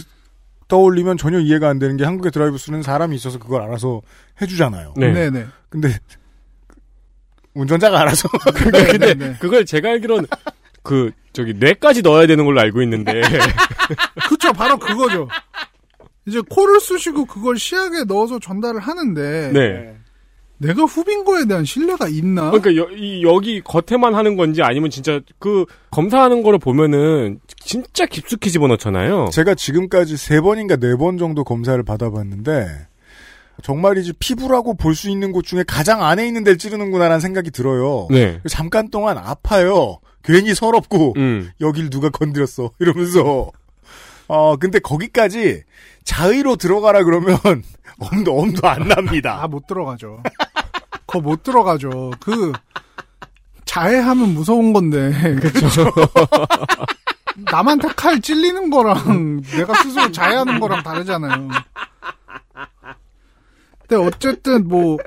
[0.74, 4.02] 떠올리면 전혀 이해가 안 되는 게 한국의 드라이브 스루는 사람이 있어서 그걸 알아서
[4.42, 4.96] 해주잖아요.
[4.98, 5.14] 네.
[5.14, 5.46] 네네.
[5.70, 5.96] 근데
[7.54, 9.38] 운전자가 알아서 근데 네.
[9.40, 10.26] 그걸 제가 알기로는
[10.82, 13.22] 그 저기 뇌까지 넣어야 되는 걸로 알고 있는데.
[14.28, 15.28] 그쵸, 바로 그거죠.
[16.26, 19.96] 이제 코를 쑤시고 그걸 시약에 넣어서 전달을 하는데 네.
[20.64, 22.52] 내가 후빈 거에 대한 신뢰가 있나?
[22.52, 28.50] 그러니까 여, 이, 여기 겉에만 하는 건지 아니면 진짜 그 검사하는 거를 보면은 진짜 깊숙이
[28.52, 29.30] 집어넣잖아요.
[29.32, 32.88] 제가 지금까지 세 번인가 네 번 정도 검사를 받아봤는데
[33.62, 38.08] 정말이지 피부라고 볼 수 있는 곳 중에 가장 안에 있는 데를 찌르는구나라는 생각이 들어요.
[38.10, 38.40] 네.
[38.48, 40.00] 잠깐 동안 아파요.
[40.24, 41.52] 괜히 서럽고 음.
[41.62, 43.52] 여길 누가 건드렸어 이러면서
[44.28, 45.64] 어 근데 거기까지
[46.06, 47.38] 자의로 들어가라 그러면
[48.00, 49.40] 엄도 엄도 안 납니다.
[49.44, 50.24] 아, 못 들어가죠.
[51.14, 52.12] 그거 못 들어가죠.
[52.20, 52.52] 그,
[53.66, 55.12] 자해하면 무서운 건데.
[55.40, 55.92] 그쵸.
[57.52, 61.50] 남한테 칼 찔리는 거랑 내가 스스로 자해하는 거랑 다르잖아요.
[63.88, 64.98] 근데 어쨌든 뭐,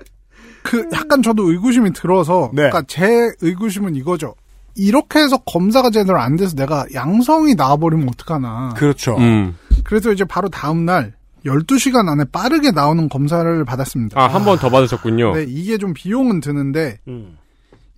[0.63, 2.69] 그, 약간 저도 의구심이 들어서, 네.
[2.69, 3.09] 그러니까 제
[3.41, 4.37] 의구심은 이거죠.
[4.77, 8.75] 이렇게 해서 검사가 제대로 안 돼서 내가 양성이 나와버리면 어떡하나.
[8.77, 9.17] 그렇죠.
[9.17, 9.57] 음.
[9.83, 11.15] 그래서 이제 바로 다음날
[11.47, 14.21] 12시간 안에 빠르게 나오는 검사를 받았습니다.
[14.21, 15.35] 아, 한 번 더 받으셨군요.
[15.35, 17.39] 네, 이게 좀 비용은 드는데 음.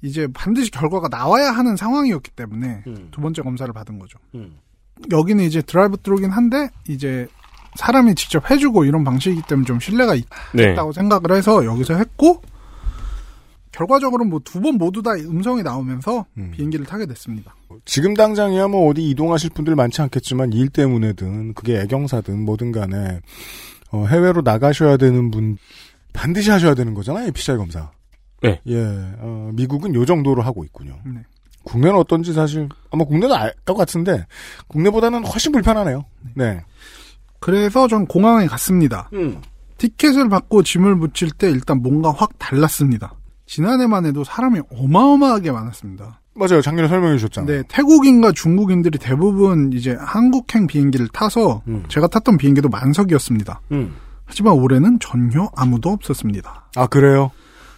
[0.02, 3.08] 이제 반드시 결과가 나와야 하는 상황이었기 때문에 음.
[3.10, 4.18] 두 번째 검사를 받은 거죠.
[4.34, 4.58] 음.
[5.10, 7.26] 여기는 이제 drive-through긴 한데 이제
[7.76, 10.14] 사람이 직접 해주고 이런 방식이기 때문에 좀 신뢰가
[10.54, 10.72] 네.
[10.72, 12.42] 있다고 생각을 해서 여기서 했고
[13.78, 16.50] 결과적으로 뭐 두 번 모두 다 음성이 나오면서 음.
[16.52, 17.54] 비행기를 타게 됐습니다.
[17.84, 23.20] 지금 당장이야 뭐 어디 이동하실 분들 많지 않겠지만 일 때문에든 그게 애경사든 뭐든 간에
[23.92, 25.56] 어, 해외로 나가셔야 되는 분
[26.12, 27.30] 반드시 하셔야 되는 거잖아요.
[27.30, 27.92] PCR 검사.
[28.42, 28.60] 네.
[28.66, 28.84] 예.
[29.18, 30.98] 어, 미국은 요 정도로 하고 있군요.
[31.06, 31.22] 네.
[31.62, 34.26] 국내는 어떤지 사실 아마 국내도 알 것 같은데
[34.66, 36.04] 국내보다는 훨씬 불편하네요.
[36.34, 36.64] 네.
[37.38, 39.08] 그래서 전 공항에 갔습니다.
[39.12, 39.40] 음.
[39.76, 43.14] 티켓을 받고 짐을 붙일 때 일단 뭔가 확 달랐습니다.
[43.48, 46.20] 지난해만 해도 사람이 어마어마하게 많았습니다.
[46.34, 46.60] 맞아요.
[46.60, 47.56] 작년에 설명해 주셨잖아요.
[47.56, 51.82] 네, 태국인과 중국인들이 대부분 이제 한국행 비행기를 타서 음.
[51.88, 53.60] 제가 탔던 비행기도 만석이었습니다.
[53.72, 53.96] 음.
[54.24, 56.70] 하지만 올해는 전혀 아무도 없었습니다.
[56.76, 57.30] 아 그래요?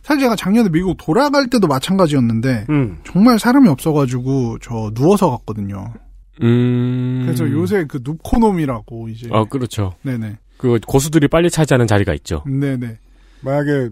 [0.03, 2.99] 사실 제가 작년에 미국 돌아갈 때도 마찬가지였는데 음.
[3.05, 5.95] 정말 사람이 없어가지고 저 누워서 갔거든요.
[6.43, 7.23] 음.
[7.25, 9.95] 그래서 요새 그 눕코놈이라고 이제 아, 그렇죠.
[10.03, 12.43] 네네 그 고수들이 빨리 차지하는 자리가 있죠.
[12.47, 12.99] 네네
[13.43, 13.91] 만약에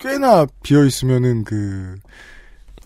[0.00, 1.96] 꽤나 비어 있으면은 그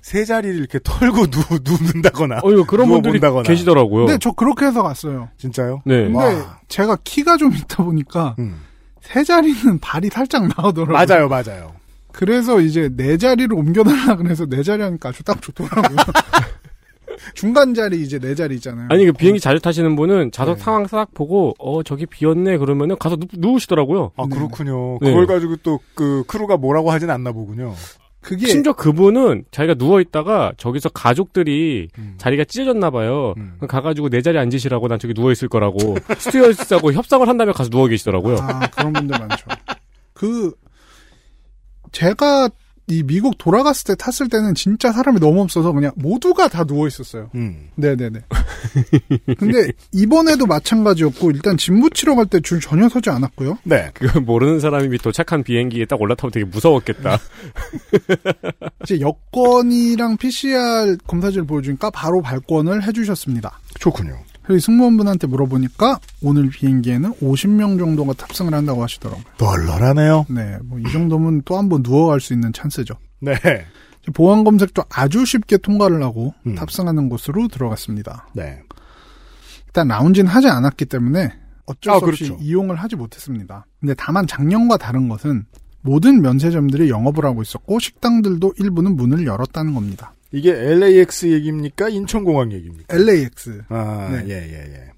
[0.03, 3.42] 세 자리를 이렇게 털고 누, 눕는다거나 어유 그런 분들이 누워본다거나.
[3.44, 4.07] 계시더라고요.
[4.07, 5.29] 근데 저 그렇게 해서 갔어요.
[5.38, 5.83] 진짜요?
[5.87, 6.03] 네.
[6.05, 6.59] 근데 와.
[6.68, 8.57] 제가 키가 좀 있다 보니까 음.
[9.01, 11.07] 세 자리는 발이 살짝 나오더라고요.
[11.07, 11.72] 맞아요, 맞아요.
[12.12, 15.96] 그래서 이제 네 자리를 옮겨달라 그래서 네 자리 하니까 아주 딱 좋더라고요.
[17.35, 18.88] 중간 자리 이제 네 자리 있잖아요.
[18.90, 20.62] 아니 그 비행기 자주 타시는 분은 좌석 네.
[20.64, 24.12] 상황 싹 보고 어 저기 비었네 그러면은 가서 누, 누우시더라고요.
[24.16, 24.37] 아 네.
[24.37, 24.98] 그렇군요.
[25.01, 25.11] 네.
[25.11, 27.75] 그걸 가지고 또 그 crew가 뭐라고 하진 않나 보군요.
[28.20, 32.14] 그게 심지어 그분은 자기가 누워 있다가 저기서 가족들이 음.
[32.18, 33.35] 자리가 찢어졌나 봐요.
[33.37, 33.59] 음.
[33.66, 37.88] 가가지고 내 자리에 앉으시라고 난 저기 누워 있을 거라고 스튜어디스하고 협상을 한 다음에 가서 누워
[37.88, 38.37] 계시더라고요.
[38.40, 39.46] 아 그런 분들 많죠.
[40.14, 40.53] 그
[41.90, 42.48] 제가
[42.88, 47.31] 이 미국 돌아갔을 때 탔을 때는 진짜 사람이 너무 없어서 그냥 모두가 다 누워 있었어요.
[47.35, 47.68] 음.
[47.77, 48.21] 네네네.
[49.38, 53.59] 근데 이번에도 마찬가지였고 일단 짐 붙이러 갈 때 줄 전혀 서지 않았고요.
[53.64, 53.90] 네.
[53.95, 57.18] 그거 모르는 사람이 도착한 비행기에 딱 올라타면 되게 무서웠겠다.
[58.85, 63.61] 이제 여권이랑 PCR 검사지를 보여주니까 바로 발권을 해주셨습니다.
[63.79, 64.18] 좋군요.
[64.43, 69.25] 그리고 승무원분한테 물어보니까 오늘 비행기에는 50명 정도가 탑승을 한다고 하시더라고요.
[69.39, 70.27] 널널하네요.
[70.29, 72.95] 네, 뭐 이 정도면 또 한 번 누워갈 수 있는 찬스죠.
[73.21, 73.35] 네.
[74.15, 76.57] 보안 검색도 아주 쉽게 통과를 하고 음.
[76.57, 78.27] 탑승하는 곳으로 들어갔습니다.
[78.35, 78.61] 네.
[79.67, 81.33] 일단 라운지는 하지 않았기 때문에
[81.67, 82.43] 어쩔 아, 수 없이 그렇죠.
[82.43, 83.65] 이용을 하지 못했습니다.
[83.81, 85.47] 근데 다만 작년과 다른 것은
[85.83, 90.15] 모든 면세점들이 영업을 하고 있었고 식당들도 일부는 문을 열었다는 겁니다.
[90.33, 91.88] 이게 LAX 얘기입니까?
[91.90, 92.95] 인천공항 얘기입니까?
[92.95, 93.62] LAX.
[93.68, 94.25] 아, 네.
[94.29, 94.90] 예, 예, 예.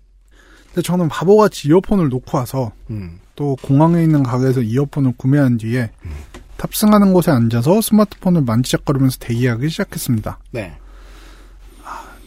[0.67, 3.19] 근데 저는 바보같이 이어폰을 놓고 와서 음.
[3.37, 6.11] 또 공항에 있는 가게에서 이어폰을 구매한 뒤에 음.
[6.57, 10.39] 탑승하는 곳에 앉아서 스마트폰을 만지작거리면서 대기하기 시작했습니다.
[10.53, 10.77] 네.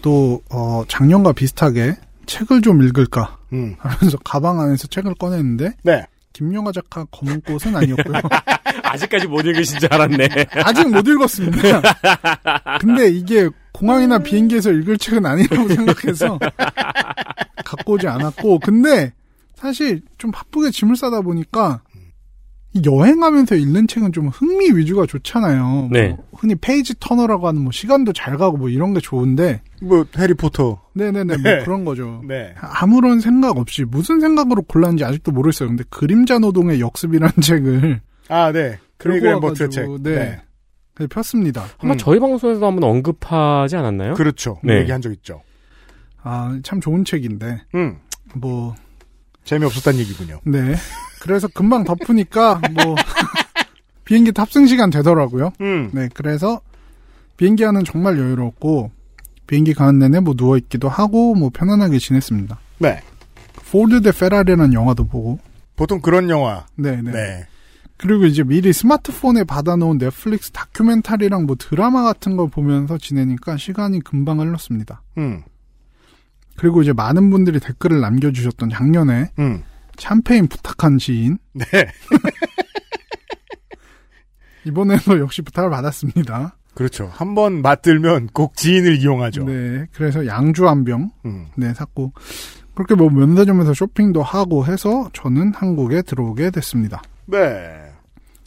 [0.01, 3.75] 또 어, 작년과 비슷하게 책을 좀 읽을까 음.
[3.79, 6.05] 하면서 가방 안에서 책을 꺼냈는데 네.
[6.37, 8.21] 김영하 작가 검은 꽃은 아니었고요.
[8.83, 10.27] 아직까지 못 읽으신 줄 알았네.
[10.63, 11.81] 아직 못 읽었습니다.
[12.79, 16.37] 근데 이게 공항이나 비행기에서 읽을 책은 아니라고 생각해서
[17.65, 19.13] 갖고 오지 않았고 근데
[19.55, 21.86] 사실 좀 바쁘게 짐을 싸다 보니까 이
[22.85, 25.63] 여행하면서 읽는 책은 좀 흥미 위주가 좋잖아요.
[25.63, 26.17] 뭐 네.
[26.35, 30.81] 흔히 page turner라고 하는 뭐 시간도 잘 가고 뭐 이런 게 좋은데 뭐 해리포터.
[30.93, 31.63] 네네네 뭐 네.
[31.63, 32.21] 그런 거죠.
[32.27, 32.53] 네.
[32.59, 35.69] 아무런 생각 없이 무슨 생각으로 골랐는지 아직도 모르겠어요.
[35.69, 38.77] 근데 그림자 노동의 역습이라는 책을 아, 네.
[38.97, 39.81] 크레이그 램버트의 책.
[39.89, 40.41] 와가지고 네.
[40.93, 41.65] 그래서 폈습니다.
[41.77, 41.97] 아마 음.
[41.97, 44.15] 저희 방송에서 한번 언급하지 않았나요?
[44.15, 44.59] 그렇죠.
[44.63, 44.79] 네.
[44.79, 45.43] 얘기한 적 있죠.
[46.23, 47.97] 아, 참 좋은 책인데, 음.
[48.33, 48.75] 뭐,
[49.43, 50.39] 재미없었단 얘기군요.
[50.43, 50.75] 네.
[51.27, 52.95] 그래서 금방 덮으니까, 뭐,
[54.05, 55.51] 비행기 탑승 시간 되더라고요.
[55.59, 55.89] 음.
[55.93, 56.61] 네, 그래서
[57.35, 58.91] 비행기 안은 정말 여유롭고,
[59.45, 62.57] 비행기 가는 내내 뭐 누워 있기도 하고, 뭐 편안하게 지냈습니다.
[62.79, 63.01] 네.
[63.71, 65.39] 포드 대 페라리라는 영화도 보고,
[65.75, 66.65] 보통 그런 영화.
[66.75, 67.11] 네 네.
[67.11, 67.47] 네.
[67.97, 74.39] 그리고 이제 미리 스마트폰에 받아놓은 넷플릭스 다큐멘터리랑 뭐 드라마 같은 걸 보면서 지내니까 시간이 금방
[74.39, 75.01] 흘렀습니다.
[75.17, 75.43] 음.
[76.55, 79.63] 그리고 이제 많은 분들이 댓글을 남겨주셨던 작년에 음.
[79.97, 81.65] 샴페인 부탁한 지인 네.
[84.65, 86.57] 이번에도 역시 부탁을 받았습니다.
[86.73, 87.09] 그렇죠.
[87.11, 89.45] 한번 맞들면 꼭 지인을 이용하죠.
[89.45, 91.47] 네, 그래서 양주 한 병, 음.
[91.55, 92.13] 네 샀고
[92.75, 97.01] 그렇게 뭐 면세점에서 쇼핑도 하고 해서 저는 한국에 들어오게 됐습니다.
[97.25, 97.39] 네.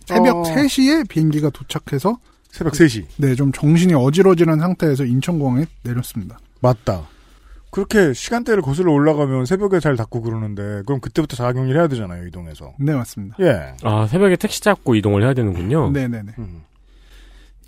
[0.07, 2.19] 새벽 어, 3시에 비행기가 도착해서
[2.51, 3.07] 새벽 3시.
[3.19, 6.39] 네, 좀 정신이 어지러지는 상태에서 인천공항에 내렸습니다.
[6.61, 7.09] 맞다.
[7.71, 12.73] 그렇게 시간대를 거슬러 올라가면 새벽에 잘 닫고 그러는데 그럼 그때부터 자가격리 해야 되잖아요 이동해서.
[12.79, 13.37] 네, 맞습니다.
[13.41, 13.75] 예.
[13.83, 15.91] 아, 새벽에 택시 잡고 이동을 해야 되는군요.
[15.91, 16.33] 네네네.
[16.39, 16.63] 음.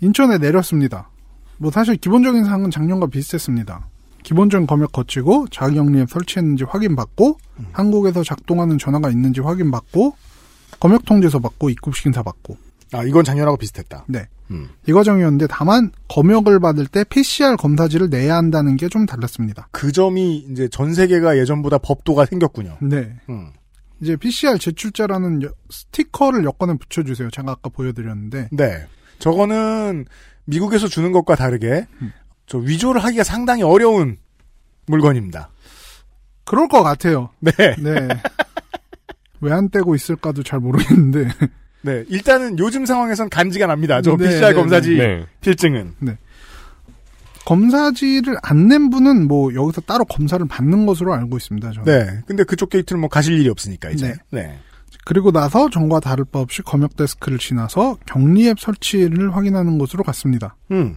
[0.01, 1.09] 인천에 내렸습니다.
[1.57, 3.87] 뭐 사실 기본적인 사항은 작년과 비슷했습니다.
[4.23, 7.67] 기본적인 검역 거치고 자가격리에 설치했는지 확인받고 음.
[7.71, 10.15] 한국에서 작동하는 전화가 있는지 확인받고
[10.79, 12.57] 검역 통지서 받고 입국 심사 받고
[12.93, 14.05] 아 이건 작년하고 비슷했다.
[14.07, 14.27] 네.
[14.51, 14.69] 음.
[14.87, 19.67] 이 과정이었는데 다만 검역을 받을 때 PCR 검사지를 내야 한다는 게 좀 달랐습니다.
[19.71, 22.77] 그 점이 이제 전 세계가 예전보다 법도가 생겼군요.
[22.81, 23.15] 네.
[23.29, 23.51] 음.
[24.01, 27.29] 이제 PCR 제출자라는 여- 스티커를 여권에 붙여주세요.
[27.31, 28.85] 제가 아까 보여드렸는데 네.
[29.19, 30.05] 저거는
[30.45, 32.11] 미국에서 주는 것과 다르게 음.
[32.45, 34.17] 저 위조를 하기가 상당히 어려운
[34.87, 35.49] 물건입니다.
[36.43, 37.29] 그럴 것 같아요.
[37.39, 37.51] 네.
[37.79, 38.07] 네.
[39.39, 41.27] 왜 안 떼고 있을까도 잘 모르겠는데
[41.83, 42.03] 네.
[42.09, 44.01] 일단은 요즘 상황에선 간지가 납니다.
[44.01, 45.25] 저 네, PCR 네, 검사지 네.
[45.41, 45.93] 필증은.
[47.45, 51.71] 검사지를 안 낸 분은 뭐 여기서 따로 검사를 받는 것으로 알고 있습니다.
[51.73, 51.83] 저는.
[51.85, 52.21] 네.
[52.25, 54.13] 근데 그쪽 게이트는 뭐 가실 일이 없으니까 이제.
[54.31, 54.57] 네.
[55.05, 60.55] 그리고 나서 전과 다를 바 없이 검역 데스크를 지나서 격리 앱 설치를 확인하는 곳으로 갔습니다.
[60.71, 60.95] 음.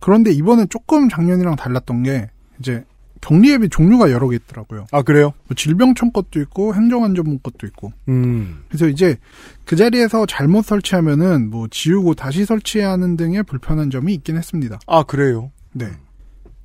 [0.00, 2.84] 그런데 이번에 조금 작년이랑 달랐던 게 이제
[3.20, 4.86] 격리 앱이 종류가 여러 개 있더라고요.
[4.92, 5.32] 아 그래요?
[5.46, 7.92] 뭐 질병청 것도 있고 행정안전부 것도 있고.
[8.08, 8.62] 음.
[8.68, 9.16] 그래서 이제
[9.64, 14.78] 그 자리에서 잘못 설치하면은 뭐 지우고 다시 설치해야 하는 등의 불편한 점이 있긴 했습니다.
[14.86, 15.50] 아 그래요?
[15.72, 15.86] 네.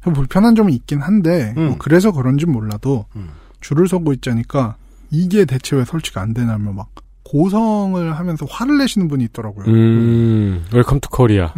[0.01, 1.67] 그 불편한 점이 있긴 한데 음.
[1.67, 3.29] 뭐 그래서 그런지 몰라도 음.
[3.61, 4.75] 줄을 서고 있자니까
[5.09, 6.89] 이게 대체 왜 설치가 안 되냐며 막
[7.23, 9.65] 고성을 하면서 화를 내시는 분이 있더라고요.
[9.67, 11.53] 음, Welcome to Korea.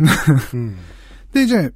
[0.54, 0.78] 음.
[1.32, 1.70] 근데 이제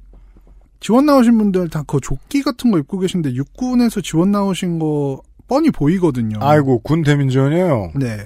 [0.80, 5.70] 지원 나오신 분들 다 그 조끼 같은 거 입고 계신데 육군에서 지원 나오신 거 뻔히
[5.70, 6.38] 보이거든요.
[6.40, 7.92] 아이고 군 대민지원이에요.
[7.96, 8.18] 네.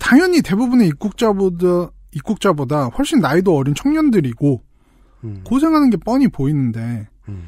[0.00, 4.62] 당연히 대부분의 입국자보다 입국자보다 훨씬 나이도 어린 청년들이고
[5.24, 5.40] 음.
[5.44, 7.42] 고생하는 게 뻔히 보이는데 음.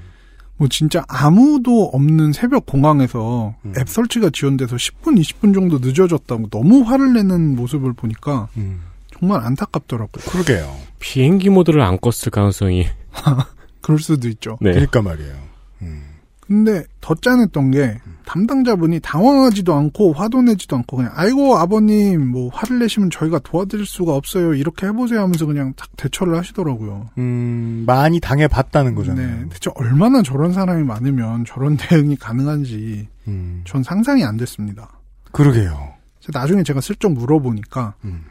[0.57, 3.73] 뭐 진짜 아무도 없는 새벽 공항에서 음.
[3.79, 8.81] 앱 설치가 지연돼서 10분, 20분 정도 늦어졌다고 너무 화를 내는 모습을 보니까 음.
[9.19, 10.25] 정말 안타깝더라고요.
[10.29, 10.75] 그러게요.
[10.99, 12.87] 비행기 모드를 안 껐을 가능성이.
[13.91, 14.57] 그럴 수도 있죠.
[14.61, 14.71] 네.
[14.71, 15.35] 그러니까 말이에요.
[15.83, 16.03] 음.
[16.47, 22.81] 근데 더 짠했던 게 담당자분이 당황하지도 않고 화도 내지도 않고 그냥 아이고 아버님 뭐 화를
[22.81, 27.11] 내시면 저희가 도와드릴 수가 없어요 이렇게 해보세요 하면서 그냥 딱 대처를 하시더라고요.
[27.19, 29.27] 음, 많이 당해봤다는 거잖아요.
[29.29, 33.63] 네, 대체 얼마나 저런 사람이 많으면 저런 대응이 가능한지 음.
[33.65, 34.91] 전 상상이 안 됐습니다.
[35.31, 35.95] 그러게요.
[36.33, 38.25] 나중에 제가 슬쩍 물어보니까 음.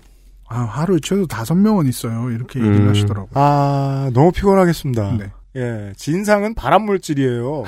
[0.47, 2.89] 아 하루에 최소 다섯 명은 있어요 이렇게 얘기를 음.
[2.89, 3.31] 하시더라고요.
[3.33, 5.17] 아, 너무 피곤하겠습니다.
[5.17, 5.31] 네.
[5.55, 7.63] 예, 진상은 발암 물질이에요.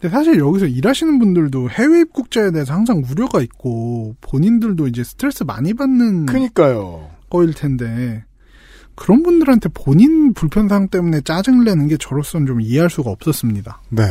[0.00, 5.74] 근데 사실 여기서 일하시는 분들도 해외 입국자에 대해서 항상 우려가 있고 본인들도 이제 스트레스 많이
[5.74, 7.10] 받는 그니까요.
[7.28, 8.24] 거일 텐데
[8.94, 13.82] 그런 분들한테 본인 불편사항 때문에 짜증을 내는 게 저로서는 좀 이해할 수가 없었습니다.
[13.90, 14.02] 네.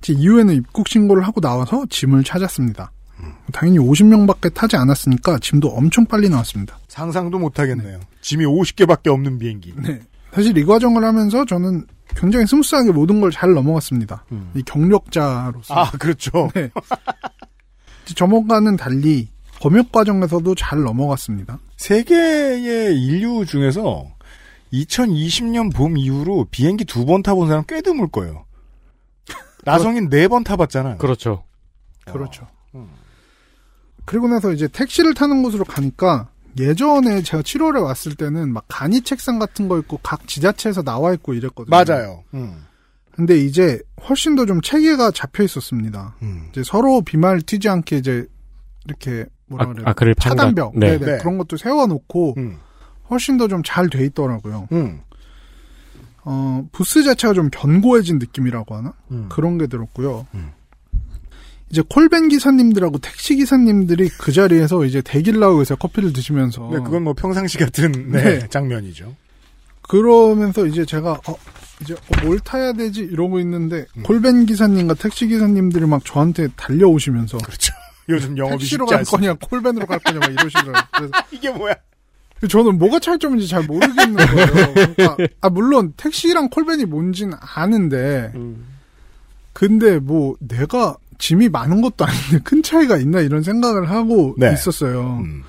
[0.00, 2.92] 제 이후에는 입국 신고를 하고 나와서 짐을 찾았습니다.
[3.52, 6.78] 당연히 50명밖에 타지 않았으니까 짐도 엄청 빨리 나왔습니다.
[6.88, 8.00] 상상도 못하겠네요.
[8.20, 9.74] 짐이 50개밖에 없는 비행기.
[9.76, 10.00] 네.
[10.32, 11.86] 사실 이 과정을 하면서 저는
[12.16, 14.24] 굉장히 스무스하게 모든 걸 잘 넘어갔습니다.
[14.32, 14.50] 음.
[14.54, 15.74] 이 경력자로서.
[15.74, 16.50] 아, 그렇죠.
[16.54, 16.70] 네.
[18.14, 19.28] 저번과는 달리
[19.60, 21.58] 검역 과정에서도 잘 넘어갔습니다.
[21.76, 24.06] 세계의 인류 중에서
[24.72, 28.44] 2020년 봄 이후로 비행기 두 번 타본 사람 꽤 드물 거예요.
[29.64, 30.98] 나성인 네 번 타봤잖아요.
[30.98, 31.44] 그렇죠.
[32.06, 32.46] 그렇죠.
[32.74, 32.88] 음.
[34.04, 39.38] 그리고 나서 이제 택시를 타는 곳으로 가니까 예전에 제가 7월에 왔을 때는 막 간이 책상
[39.38, 41.70] 같은 거 있고 각 지자체에서 나와 있고 이랬거든요.
[41.76, 42.24] 맞아요.
[42.34, 42.64] 음.
[43.12, 46.14] 근데 이제 훨씬 더 좀 체계가 잡혀 있었습니다.
[46.22, 46.48] 음.
[46.50, 48.26] 이제 서로 비말 튀지 않게 이제
[48.86, 50.36] 이렇게 뭐라 아, 그래야 아, 그를 판가.
[50.36, 50.98] 차단벽 네.
[50.98, 51.12] 네네.
[51.12, 51.18] 네.
[51.18, 52.58] 그런 것도 세워놓고 음.
[53.10, 54.68] 훨씬 더 좀 잘 돼 있더라고요.
[54.72, 55.00] 음.
[56.24, 58.92] 어, 부스 자체가 좀 견고해진 느낌이라고 하나?
[59.10, 59.26] 음.
[59.30, 60.26] 그런 게 들었고요.
[60.34, 60.52] 음.
[61.70, 65.76] 이제 콜밴 기사님들하고 택시 기사님들이 그 자리에서 이제 대기를 하고 있어요.
[65.76, 66.70] 커피를 드시면서.
[66.72, 68.48] 네, 그건 뭐 평상시 같은 네, 네.
[68.48, 69.14] 장면이죠.
[69.82, 71.34] 그러면서 이제 제가 어,
[71.80, 74.02] 이제 어, 뭘 타야 되지 이러고 있는데 음.
[74.02, 77.74] 콜밴 기사님과 택시 기사님들이 막 저한테 달려오시면서 그렇죠.
[78.08, 79.04] 요즘 영업이 택시로 갈.
[79.04, 80.82] 거냐 콜밴으로 갈 거냐 막 이러시더라고요.
[80.92, 81.74] 그래서 이게 뭐야?
[82.48, 84.74] 저는 뭐가 차이점인지 잘 모르겠는 거예요.
[84.94, 88.32] 그러니까, 아, 물론 택시랑 콜밴이 뭔진 아는데,
[89.52, 94.52] 근데 뭐 내가 짐이 많은 것도 아닌데 큰 차이가 있나 이런 생각을 하고 네.
[94.52, 95.18] 있었어요.
[95.24, 95.42] 음.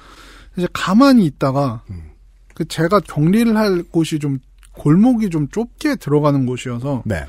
[0.57, 2.11] 이제 가만히 있다가 음.
[2.53, 4.39] 그 제가 격리를 할 곳이 좀
[4.73, 7.25] 골목이 좀 좁게 들어가는 곳이어서 네.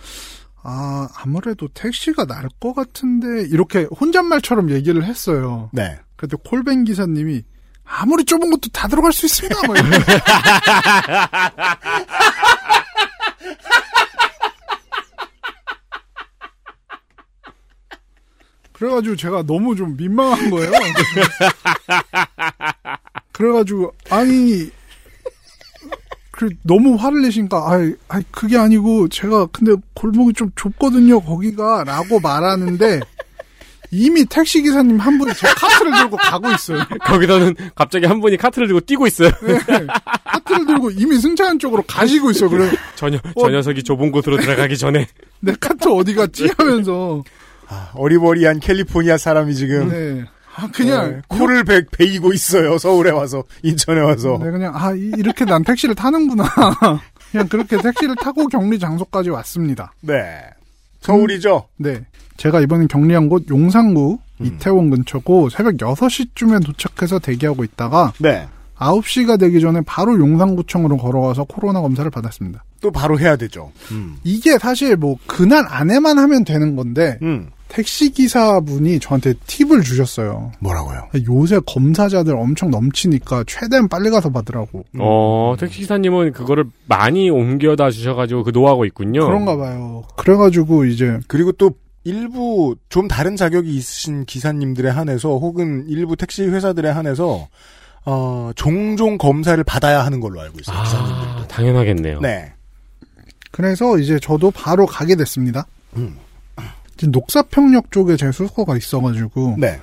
[0.62, 5.70] 아 아무래도 택시가 나을 것 같은데 이렇게 혼잣말처럼 얘기를 했어요.
[5.72, 5.98] 네.
[6.16, 7.42] 그때 콜밴 기사님이
[7.84, 9.66] 아무리 좁은 것도 다 들어갈 수 있습니다.
[9.66, 10.06] 뭐 이러면서.
[18.80, 20.72] 그래가지고 제가 너무 좀 민망한 거예요.
[23.30, 24.70] 그래가지고 아니
[26.30, 33.00] 그 너무 화를 내시니까 아이, 아이 그게 아니고 제가 근데 골목이 좀 좁거든요 거기가라고 말하는데
[33.90, 36.78] 이미 택시 기사님 한 분이 제 카트를 들고 가고 있어요.
[37.04, 39.30] 거기서는 갑자기 한 분이 카트를 들고 뛰고 있어요.
[39.42, 39.58] 네.
[40.24, 42.48] 카트를 들고 이미 승차한 쪽으로 가시고 있어요.
[42.48, 45.06] 그래 저, 녀, 저 녀석이 좁은 곳으로 들어가기 전에.
[45.40, 47.22] 내 카트 어디 갔지 하면서
[47.70, 50.24] 아, 어리버리한 캘리포니아 사람이 지금 네.
[50.56, 52.76] 아 그냥 네, 코를 배, 베이고 있어요.
[52.78, 54.38] 서울에 와서 인천에 와서.
[54.42, 56.44] 네, 그냥 아 이- 이렇게 난 택시를 타는구나.
[57.30, 59.92] 그냥 그렇게 택시를 타고 격리 장소까지 왔습니다.
[60.00, 60.40] 네.
[61.00, 61.68] 서울이죠.
[61.78, 62.04] 네.
[62.36, 64.44] 제가 이번에 격리한 곳 용산구 음.
[64.46, 68.48] 이태원 근처고 새벽 6시쯤에 도착해서 대기하고 있다가 네.
[68.76, 72.64] 9시가 되기 전에 바로 용산구청으로 걸어가서 코로나 검사를 받았습니다.
[72.80, 73.72] 또 바로 해야 되죠.
[73.92, 74.16] 음.
[74.24, 77.50] 이게 사실 뭐 그날 안에만 하면 되는 건데 음.
[77.68, 80.50] 택시 기사분이 저한테 팁을 주셨어요.
[80.58, 81.08] 뭐라고요?
[81.28, 84.84] 요새 검사자들 엄청 넘치니까 최대한 빨리 가서 받으라고.
[84.98, 89.24] 어, 택시 기사님은 그거를 많이 옮겨다 주셔가지고 그 노하고 있군요.
[89.24, 90.02] 그런가 봐요.
[90.16, 91.70] 그래가지고 이제 그리고 또
[92.02, 97.46] 일부 좀 다른 자격이 있으신 기사님들에 한해서 혹은 일부 택시 회사들에 한해서
[98.04, 100.76] 어, 종종 검사를 받아야 하는 걸로 알고 있어요.
[100.76, 101.48] 아, 기사님들도.
[101.48, 102.20] 당연하겠네요.
[102.20, 102.52] 네.
[103.60, 105.66] 그래서 이제 저도 바로 가게 됐습니다.
[105.96, 106.16] 음.
[106.96, 109.80] 지금 녹사평역 쪽에 제 숙소가 있어가지고 네.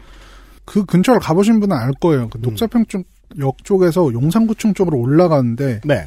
[0.65, 2.29] 그 근처를 가보신 분은 알 거예요.
[2.29, 6.05] 그 녹사평역 쪽에서 용산구청 쪽으로 올라가는데 네.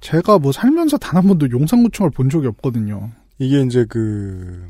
[0.00, 3.10] 제가 뭐 살면서 단 한 번도 용산구청을 본 적이 없거든요.
[3.38, 4.68] 이게 이제 그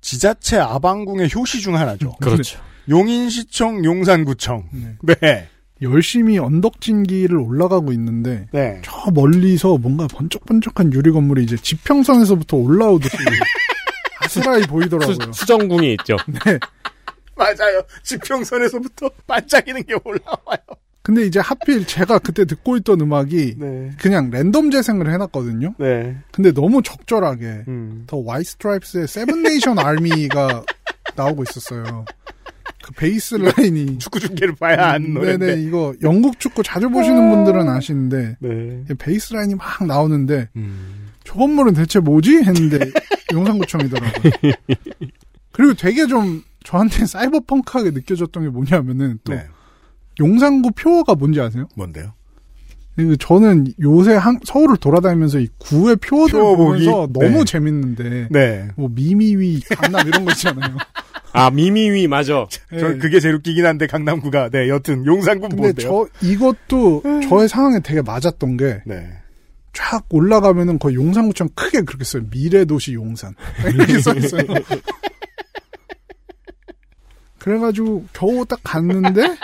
[0.00, 2.14] 지자체 아방궁의 효시 중 하나죠.
[2.20, 2.60] 그렇죠.
[2.88, 4.64] 용인시청, 용산구청.
[5.02, 5.14] 네.
[5.20, 5.48] 네.
[5.82, 8.80] 열심히 언덕진기를 올라가고 있는데 네.
[8.84, 13.16] 저 멀리서 뭔가 번쩍번쩍한 유리 건물이 이제 지평선에서부터 올라오듯이
[14.20, 15.32] 아스라이 보이더라고요.
[15.32, 16.16] 수, 정궁이 있죠.
[16.46, 16.58] 네.
[17.36, 17.82] 맞아요.
[18.02, 20.58] 지평선에서부터 반짝이는 게 올라와요.
[21.02, 23.90] 근데 이제 하필 제가 그때 듣고 있던 음악이 네.
[24.00, 25.74] 그냥 랜덤 재생을 해놨거든요.
[25.78, 26.16] 네.
[26.32, 28.04] 근데 너무 적절하게 음.
[28.06, 30.64] The White Stripes의 Seven Nation Army가
[31.14, 32.06] 나오고 있었어요.
[32.84, 35.46] 그 bass line이 축구 중계를 봐야 하는 노래인데.
[35.46, 38.84] 네네 이거 영국 축구 자주 보시는 분들은 아시는데 네.
[38.98, 41.08] bass line이 막 나오는데 음.
[41.24, 42.78] 저 건물은 대체 뭐지 했는데
[43.32, 44.32] 용산구청이더라고요.
[45.52, 49.46] 그리고 되게 좀 저한테 사이버펑크하게 느껴졌던 게 뭐냐면은 또 네.
[50.20, 51.66] 용산구 표어가 뭔지 아세요?
[51.76, 52.12] 뭔데요?
[52.96, 56.56] 그 저는 요새 한- 서울을 돌아다니면서 이 구의 표어들 표어?
[56.56, 57.44] 보면서 너무 네.
[57.44, 58.68] 재밌는데 네.
[58.76, 60.76] 뭐 미미위 강남 이런 거 있잖아요.
[61.36, 62.46] 아, 미미위, 맞아.
[62.70, 62.98] 저 네.
[62.98, 66.08] 그게 제일 웃기긴 한데 강남구가 네 여튼 용산군 근데 뭔데요?
[66.20, 69.10] 저 이것도 저의 상황에 되게 맞았던 게쫙 네.
[70.10, 72.22] 올라가면은 거의 용산구청 크게 그렇게 써요.
[72.30, 73.34] 미래도시 용산
[73.74, 74.42] 이렇게 써 있어요.
[77.38, 79.36] 그래가지고 겨우 딱 갔는데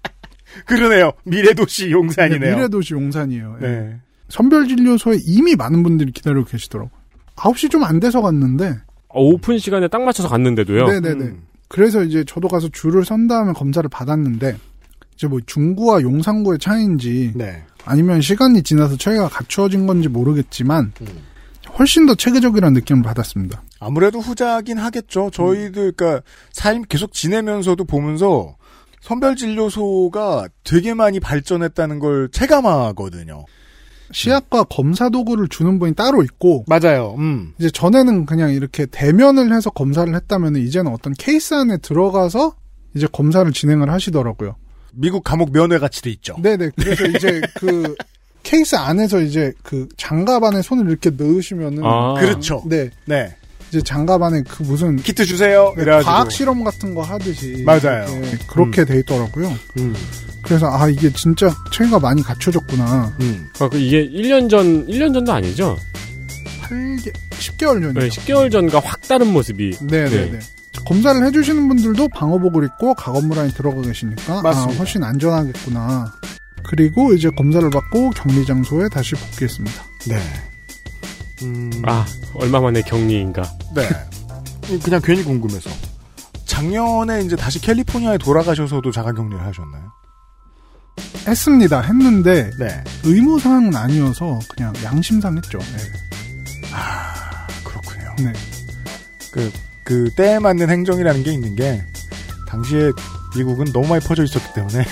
[0.66, 1.12] 그러네요.
[1.24, 2.50] 미래도시 용산이네요.
[2.50, 3.58] 네, 미래도시 용산이에요.
[3.62, 3.66] 예.
[3.66, 3.96] 네.
[4.28, 6.90] 선별진료소에 이미 많은 분들이 기다리고 계시더라고요.
[7.36, 10.86] 9시 좀 안 돼서 갔는데 어, 오픈 시간에 딱 맞춰서 갔는데도요.
[10.86, 11.24] 네네네.
[11.24, 11.42] 음.
[11.68, 14.56] 그래서 이제 저도 가서 줄을 선 다음에 검사를 받았는데
[15.14, 17.62] 이제 뭐 중구와 용산구의 차이인지 네.
[17.84, 21.06] 아니면 시간이 지나서 처리가 갖추어진 건지 모르겠지만 음.
[21.78, 23.62] 훨씬 더 체계적이라는 느낌을 받았습니다.
[23.80, 25.30] 아무래도 후자긴 하겠죠.
[25.32, 28.56] 저희들 그러니까 삶 계속 지내면서도 보면서
[29.00, 33.44] 선별진료소가 되게 많이 발전했다는 걸 체감하거든요.
[34.12, 37.14] 시약과 검사 도구를 주는 분이 따로 있고 맞아요.
[37.18, 37.52] 음.
[37.58, 42.54] 이제 전에는 그냥 이렇게 대면을 해서 검사를 했다면 이제는 어떤 케이스 안에 들어가서
[42.94, 44.56] 이제 검사를 진행을 하시더라고요.
[44.92, 46.36] 미국 감옥 면회 같이 돼 있죠.
[46.42, 46.70] 네네.
[46.76, 47.94] 그래서 이제 그
[48.42, 52.14] 케이스 안에서 이제 그 장갑 안에 손을 이렇게 넣으시면은 아.
[52.18, 52.62] 그렇죠.
[52.66, 53.34] 네 네.
[53.70, 55.72] 이제 장갑 안에 그 무슨 키트 주세요.
[55.76, 56.10] 네, 이래가지고.
[56.10, 58.04] 과학 실험 같은 거 하듯이 맞아요.
[58.48, 59.50] 그렇게 돼 있더라고요.
[59.78, 59.94] 음.
[60.42, 63.12] 그래서 아 이게 진짜 체계가 많이 갖춰졌구나.
[63.20, 63.48] 음.
[63.60, 65.76] 아, 그 이게 1년 전, 1년 전도 아니죠?
[66.68, 67.92] 8개 10개월 전이죠.
[68.00, 69.70] 네, 10개월 전과 확 다른 모습이.
[69.82, 70.38] 네 네 네.
[70.86, 74.78] 검사를 해주시는 분들도 방호복을 입고 가건물 안에 들어가 계시니까 아, 맞습니다.
[74.78, 76.12] 훨씬 안전하겠구나.
[76.64, 79.82] 그리고 이제 검사를 받고 격리 장소에 다시 복귀했습니다.
[80.08, 80.18] 네.
[81.42, 81.70] 음.
[81.86, 83.42] 아, 얼마 만에 격리인가.
[83.74, 83.88] 네.
[84.82, 85.70] 그냥 괜히 궁금해서.
[86.46, 89.91] 작년에 이제 다시 캘리포니아에 돌아가셔서도 자가격리를 하셨나요?
[91.26, 91.80] 했습니다.
[91.80, 92.84] 했는데 네.
[93.04, 95.58] 의무사항은 아니어서 그냥 양심상 했죠.
[95.58, 96.68] 네.
[96.72, 98.14] 아, 그렇군요.
[98.18, 98.32] 네.
[99.30, 99.50] 그,
[99.84, 101.82] 그, 때에 맞는 행정이라는 게 있는 게,
[102.48, 102.90] 당시에
[103.36, 104.84] 미국은 너무 많이 퍼져 있었기 때문에,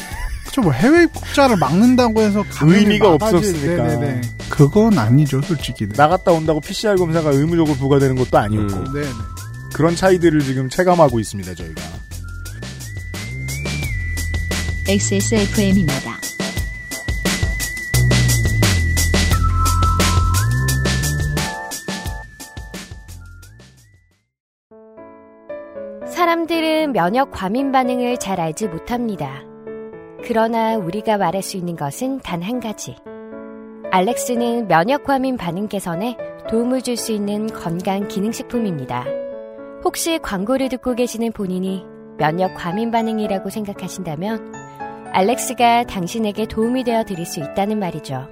[0.46, 3.82] 그쵸, 뭐 해외 입국자를 막는다고 해서 의미가 막아질- 없었으니까.
[3.82, 4.20] 네네네.
[4.48, 5.86] 그건 아니죠, 솔직히.
[5.86, 5.94] 네.
[5.96, 8.92] 나갔다 온다고 PCR 검사가 의무적으로 부과되는 것도 아니었고, 음.
[8.94, 9.08] 네네.
[9.74, 11.82] 그런 차이들을 지금 체감하고 있습니다, 저희가.
[14.90, 16.18] XSFM입니다.
[26.06, 29.42] 사람들은 면역 과민 반응을 잘 알지 못합니다.
[30.24, 32.96] 그러나 우리가 말할 수 있는 것은 단 한 가지.
[33.92, 36.16] 알렉스는 면역 과민 반응 개선에
[36.48, 39.04] 도움을 줄 수 있는 건강 기능식품입니다.
[39.84, 41.84] 혹시 광고를 듣고 계시는 본인이
[42.18, 44.59] 면역 과민 반응이라고 생각하신다면
[45.12, 48.28] 알렉스가 당신에게 도움이 되어 드릴 수 있다는 말이죠.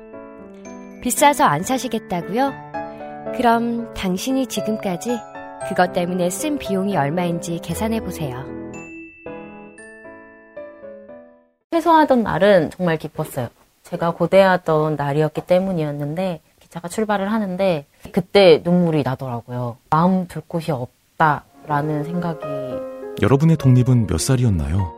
[1.02, 2.52] 비싸서 안 사시겠다고요?
[3.36, 5.18] 그럼 당신이 지금까지
[5.68, 8.44] 그것 때문에 쓴 비용이 얼마인지 계산해 보세요.
[11.70, 13.48] 퇴소하던 날은 정말 기뻤어요.
[13.82, 19.76] 제가 고대하던 날이었기 때문이었는데 기차가 출발을 하는데 그때 눈물이 나더라고요.
[19.90, 22.44] 마음 둘 곳이 없다라는 생각이
[23.22, 24.97] 여러분의 독립은 몇 살이었나요?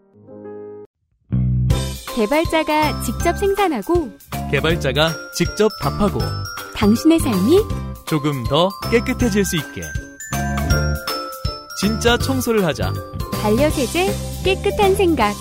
[2.15, 4.11] 개발자가 직접 생산하고
[4.51, 6.19] 개발자가 직접 답하고
[6.75, 7.57] 당신의 삶이
[8.05, 9.81] 조금 더 깨끗해질 수 있게.
[11.79, 12.91] 진짜 청소를 하자.
[13.41, 14.07] 반려세제
[14.43, 15.33] 깨끗한 생각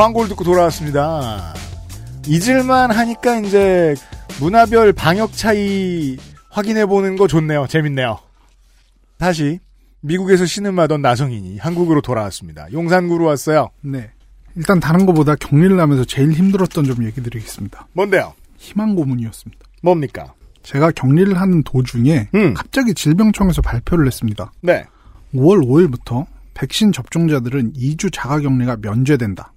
[0.00, 1.52] 광고를 듣고 돌아왔습니다.
[2.26, 3.94] 잊을만 하니까 이제
[4.40, 6.16] 문화별 방역 차이
[6.48, 7.66] 확인해 보는 거 좋네요.
[7.66, 8.18] 재밌네요.
[9.18, 9.58] 다시
[10.00, 12.72] 미국에서 신음하던 나성인이 한국으로 돌아왔습니다.
[12.72, 13.68] 용산구로 왔어요.
[13.82, 14.10] 네.
[14.56, 17.86] 일단 다른 것보다 격리를 하면서 제일 힘들었던 점 얘기 드리겠습니다.
[17.92, 18.32] 뭔데요?
[18.56, 19.62] 희망 고문이었습니다.
[19.82, 20.32] 뭡니까?
[20.62, 22.54] 제가 격리를 하는 도중에 음.
[22.54, 24.50] 갑자기 질병청에서 발표를 했습니다.
[24.62, 24.82] 네.
[25.34, 26.24] 5월 5일부터
[26.54, 29.52] 백신 접종자들은 2주 자가격리가 면제된다.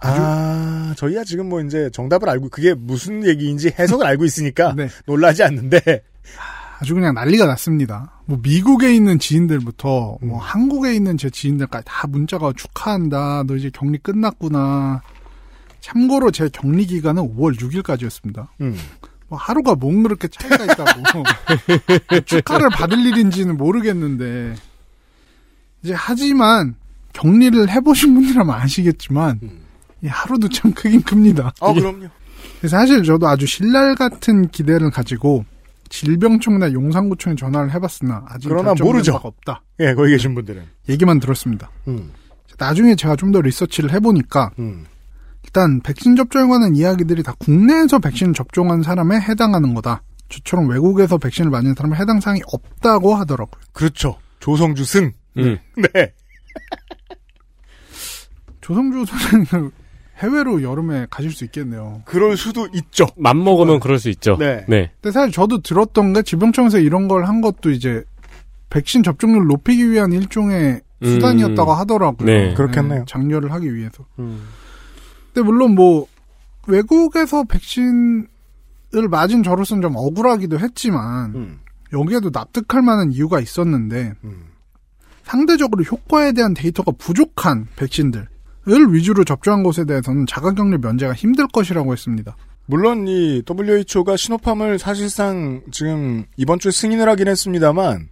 [0.00, 4.88] 아, 저희야 지금 뭐 이제 정답을 알고 그게 무슨 얘기인지 해석을 알고 있으니까 네.
[5.06, 6.02] 놀라지 않는데
[6.80, 8.12] 아주 그냥 난리가 났습니다.
[8.26, 10.28] 뭐 미국에 있는 지인들부터 음.
[10.28, 13.44] 뭐 한국에 있는 제 지인들까지 다 문자가 축하한다.
[13.46, 15.02] 너 이제 격리 끝났구나.
[15.80, 18.48] 참고로 제 격리 기간은 5월 6일까지였습니다.
[18.60, 18.76] 음.
[19.28, 21.02] 뭐 하루가 뭔 그렇게 차이가 있다고
[22.24, 24.54] 축하를 받을 일인지는 모르겠는데
[25.82, 26.76] 이제 하지만
[27.12, 29.48] 격리를 해보신 분들은 아시겠지만 이
[30.06, 31.52] 하루도 참 크긴 큽니다.
[31.60, 32.06] 어 그럼요.
[32.58, 35.44] 그래서 사실 저도 아주 신랄 같은 기대를 가지고
[35.88, 39.12] 질병청이나 용산구청에 전화를 해봤으나 아직 그러나 모르죠.
[39.14, 39.62] 바가 없다.
[39.80, 40.62] 예, 거기 계신 분들은.
[40.88, 41.70] 얘기만 들었습니다.
[41.88, 42.12] 음.
[42.58, 44.84] 나중에 제가 좀 더 리서치를 해보니까 음.
[45.44, 50.02] 일단 백신 접종에 관한 이야기들이 다 국내에서 백신 접종한 사람에 해당하는 거다.
[50.28, 53.60] 저처럼 외국에서 백신을 맞은 사람은 해당 사항이 없다고 하더라고요.
[53.72, 54.18] 그렇죠.
[54.40, 55.12] 조성주 승.
[55.38, 55.56] 음.
[55.94, 56.12] 네.
[58.60, 59.70] 조성주 선생님
[60.18, 62.02] 해외로 여름에 가실 수 있겠네요.
[62.04, 63.06] 그럴 수도 있죠.
[63.16, 64.36] 맘 먹으면 그럴 수 있죠.
[64.36, 64.64] 네.
[64.68, 64.90] 네.
[65.00, 68.02] 근데 사실 저도 들었던 게 질병청에서 이런 걸 한 것도 이제
[68.70, 71.06] 백신 접종률 높이기 위한 일종의 음.
[71.06, 72.26] 수단이었다고 하더라고요.
[72.26, 72.54] 네.
[72.54, 73.04] 그렇겠네요.
[73.06, 74.04] 장려를 하기 위해서.
[74.18, 74.42] 음.
[75.32, 76.06] 근데 물론 뭐
[76.66, 78.26] 외국에서 백신을
[79.10, 81.58] 맞은 저로서는 좀 억울하기도 했지만 음.
[81.92, 84.44] 여기에도 납득할 만한 이유가 있었는데 음.
[85.22, 88.26] 상대적으로 효과에 대한 데이터가 부족한 백신들
[88.70, 92.36] 을 위주로 접종한 것에 대해서는 자가격리 면제가 힘들 것이라고 했습니다.
[92.66, 98.08] 물론 이 WHO가 시노팜을 사실상 지금 이번 주에 승인을 하긴 했습니다만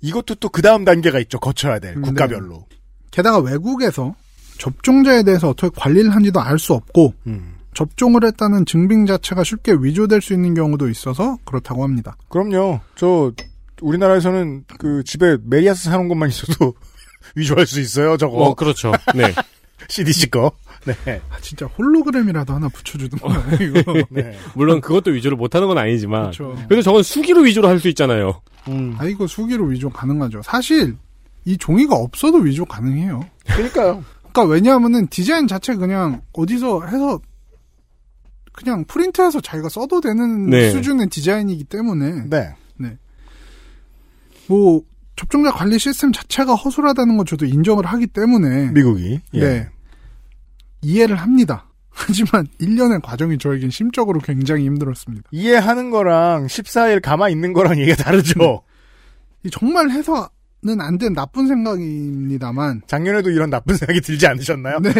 [0.00, 1.38] 이것도 또 그 다음 단계가 있죠.
[1.38, 2.66] 거쳐야 될 음, 국가별로.
[3.12, 4.14] 게다가 외국에서
[4.58, 7.54] 접종자에 대해서 어떻게 관리를 한지도 알 수 없고 음.
[7.74, 12.16] 접종을 했다는 증빙 자체가 쉽게 위조될 수 있는 경우도 있어서 그렇다고 합니다.
[12.28, 12.80] 그럼요.
[12.96, 13.32] 저
[13.80, 16.74] 우리나라에서는 그 집에 메리아스 사는 것만 있어도
[17.36, 18.16] 위조할 수 있어요.
[18.16, 18.92] 저거 어, 그렇죠.
[19.14, 19.32] 네.
[19.88, 20.52] CDC 거.
[20.84, 21.20] 네.
[21.30, 23.28] 아, 진짜 홀로그램이라도 하나 붙여주던가
[23.60, 23.94] 이거.
[24.10, 24.36] 네.
[24.54, 26.22] 물론 그것도 위조를 못하는 건 아니지만.
[26.32, 26.56] 그렇죠.
[26.66, 28.40] 그래도 저건 수기로 위조를 할 수 있잖아요.
[28.68, 28.94] 음.
[28.98, 30.42] 아 이거 수기로 위조 가능하죠.
[30.42, 30.96] 사실
[31.44, 33.24] 이 종이가 없어도 위조 가능해요.
[33.46, 34.04] 그러니까요.
[34.32, 37.20] 그러니까 왜냐하면은 디자인 자체 그냥 어디서 해서
[38.52, 40.70] 그냥 프린트해서 자기가 써도 되는 네.
[40.70, 42.54] 수준의 디자인이기 때문에 네.
[44.46, 44.82] 뭐
[45.16, 49.20] 접종자 관리 시스템 자체가 허술하다는 건 저도 인정을 하기 때문에 미국이.
[49.34, 49.40] 예.
[49.40, 49.68] 네
[50.82, 51.68] 이해를 합니다.
[51.90, 55.28] 하지만 1년의 과정이 저에겐 심적으로 굉장히 힘들었습니다.
[55.30, 58.62] 이해하는 거랑 14일 가만 있는 거랑 얘기가 다르죠.
[59.44, 60.28] 이 정말 해서
[60.64, 64.78] 는 안 된 나쁜 생각입니다만 작년에도 이런 나쁜 생각이 들지 않으셨나요?
[64.78, 64.92] 네.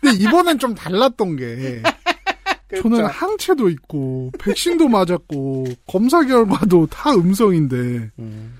[0.00, 1.82] 근데 이번엔 좀 달랐던 게
[2.80, 8.54] 저는 항체도 있고 백신도 맞았고 검사 결과도 다 음성인데 음.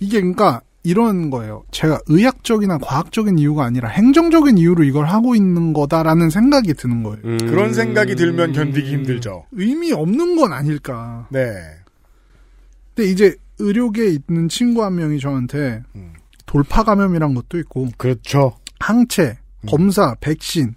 [0.00, 1.64] 이게 그러니까 이런 거예요.
[1.72, 7.18] 제가 의학적이나 과학적인 이유가 아니라 행정적인 이유로 이걸 하고 있는 거다라는 생각이 드는 거예요.
[7.24, 7.38] 음.
[7.38, 9.46] 그런 생각이 들면 견디기 힘들죠.
[9.50, 11.26] 의미 없는 건 아닐까.
[11.30, 11.54] 네.
[12.94, 16.12] 근데 이제 의료계에 있는 친구 한 명이 저한테 음.
[16.46, 18.56] 돌파 감염이란 것도 있고 그렇죠.
[18.78, 19.66] 항체, 음.
[19.68, 20.76] 검사, 백신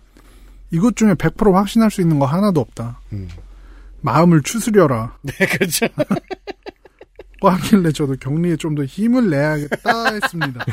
[0.72, 2.99] 이것 중에 100% 확신할 수 있는 거 하나도 없다.
[3.14, 3.28] 음.
[4.01, 5.18] 마음을 추스려라.
[5.22, 5.86] 네, 그렇죠.
[7.40, 10.66] 고 하길래 저도 격리에 좀 더 힘을 내야겠다 했습니다.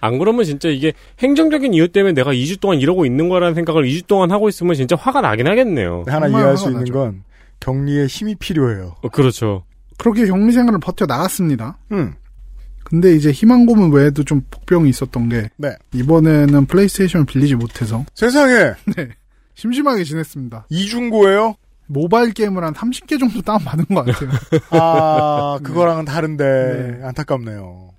[0.00, 4.06] 안 그러면 진짜 이게 행정적인 이유 때문에 내가 2주 동안 이러고 있는 거라는 생각을 2주
[4.06, 6.04] 동안 하고 있으면 진짜 화가 나긴 하겠네요.
[6.06, 6.92] 하나 이해할 수 있는 나죠.
[6.92, 7.22] 건
[7.60, 8.96] 격리에 힘이 필요해요.
[9.02, 9.64] 어, 그렇죠.
[9.98, 11.78] 그렇게 격리 생활을 버텨 나갔습니다.
[11.92, 12.14] 음.
[12.84, 15.70] 근데 이제 희망고문 외에도 좀 복병이 있었던 게 네.
[15.94, 19.08] 이번에는 플레이스테이션을 빌리지 못해서 세상에 네,
[19.54, 20.66] 심심하게 지냈습니다.
[20.68, 21.54] 이중고예요?
[21.86, 24.30] 모바일 게임을 한 30개 정도 다운받은 것 같아요.
[24.70, 26.44] 아, 그거랑은 다른데
[27.00, 27.04] 네.
[27.06, 27.90] 안타깝네요.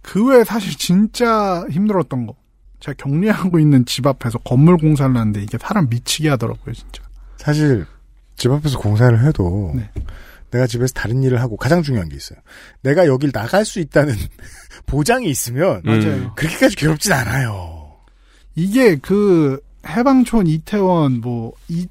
[0.00, 2.34] 그 외에 사실 진짜 힘들었던 거.
[2.80, 7.02] 제가 격리하고 있는 집 앞에서 건물 공사를 하는데 이게 사람 미치게 하더라고요, 진짜.
[7.36, 7.86] 사실
[8.36, 9.88] 집 앞에서 공사를 해도 네.
[10.50, 12.38] 내가 집에서 다른 일을 하고 가장 중요한 게 있어요.
[12.82, 14.14] 내가 여길 나갈 수 있다는
[14.86, 16.00] 보장이 있으면 음.
[16.00, 16.34] 맞아요.
[16.34, 17.92] 그렇게까지 괴롭진 않아요.
[18.54, 21.86] 이게 그 해방촌 이태원 뭐 이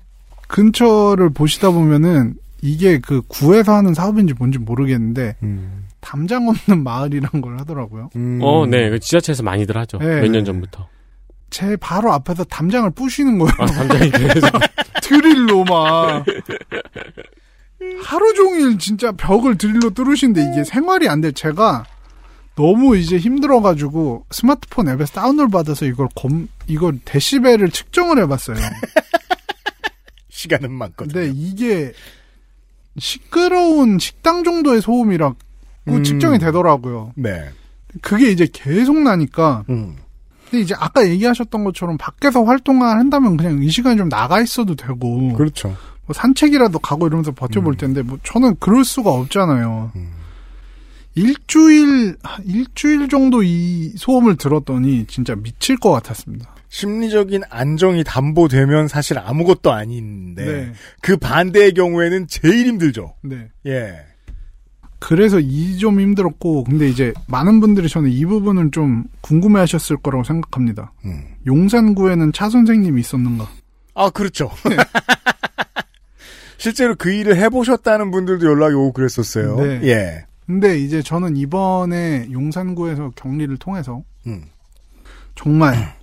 [0.52, 5.86] 근처를 보시다 보면은 이게 그 구에서 하는 사업인지 뭔지 모르겠는데 음.
[6.02, 8.10] 담장 없는 마을이란 걸 하더라고요.
[8.18, 8.39] 음.
[8.41, 8.89] 어, 네.
[8.89, 9.97] 그 지자체에서 많이들 하죠.
[9.97, 10.22] 네.
[10.22, 10.88] 몇년 전부터.
[11.49, 13.54] 제 바로 앞에서 담장을 부시는 거예요.
[13.60, 14.47] 아, 담장이 그래서.
[15.02, 16.24] 드릴로 막
[18.04, 21.32] 하루 종일 진짜 벽을 드릴로 뚫으신데 이게 생활이 안 돼.
[21.32, 21.84] 제가
[22.56, 28.58] 너무 이제 힘들어가지고 스마트폰 앱에서 다운로드 받아서 이걸 검 이걸 데시벨을 측정을 해봤어요.
[30.41, 31.13] 시간은 많거든요.
[31.13, 31.93] 근데 이게
[32.97, 35.35] 시끄러운 식당 정도의 소음이라고
[35.89, 36.03] 음.
[36.03, 37.13] 측정이 되더라고요.
[37.15, 37.49] 네.
[38.01, 39.65] 그게 이제 계속 나니까.
[39.69, 39.95] 음.
[40.49, 45.33] 근데 이제 아까 얘기하셨던 것처럼 밖에서 활동을 한다면 그냥 이 시간에 좀 나가 있어도 되고
[45.33, 45.69] 그렇죠.
[46.05, 47.77] 뭐 산책이라도 가고 이러면서 버텨볼 음.
[47.77, 49.91] 텐데 뭐 저는 그럴 수가 없잖아요.
[49.95, 50.11] 음.
[51.15, 56.53] 일주일 한 일주일 정도 이 소음을 들었더니 진짜 미칠 것 같았습니다.
[56.72, 60.74] 심리적인 안정이 담보되면 사실 아무것도 아닌데 네.
[61.01, 63.13] 그 반대의 경우에는 제일 힘들죠.
[63.24, 63.49] 네.
[63.67, 63.93] 예.
[64.97, 70.93] 그래서 이 좀 힘들었고 근데 이제 많은 분들이 저는 이 부분을 좀 궁금해하셨을 거라고 생각합니다.
[71.05, 71.24] 음.
[71.45, 73.49] 용산구에는 차 선생님이 있었는가?
[73.93, 74.49] 아 그렇죠.
[76.57, 79.55] 실제로 그 일을 해보셨다는 분들도 연락이 오고 그랬었어요.
[79.57, 79.80] 네.
[79.89, 80.26] 예.
[80.45, 84.43] 근데 이제 저는 이번에 용산구에서 격리를 통해서 음.
[85.36, 85.95] 정말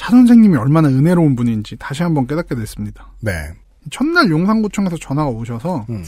[0.00, 3.08] 차 선생님이 얼마나 은혜로운 분인지 다시 한번 깨닫게 됐습니다.
[3.20, 3.32] 네.
[3.90, 6.02] 첫날 용산구청에서 전화가 오셔서 음.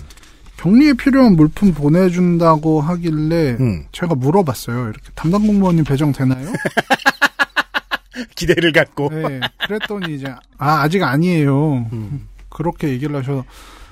[0.56, 3.84] 격리에 필요한 물품 보내준다고 하길래 음.
[3.92, 4.84] 제가 물어봤어요.
[4.84, 6.52] 이렇게 담당 공무원님 배정되나요?
[8.34, 9.10] 기대를 갖고.
[9.10, 9.40] 네.
[9.66, 11.86] 그랬더니 이제 아 아직 아니에요.
[11.92, 12.28] 음.
[12.48, 13.44] 그렇게 얘기를 하셔서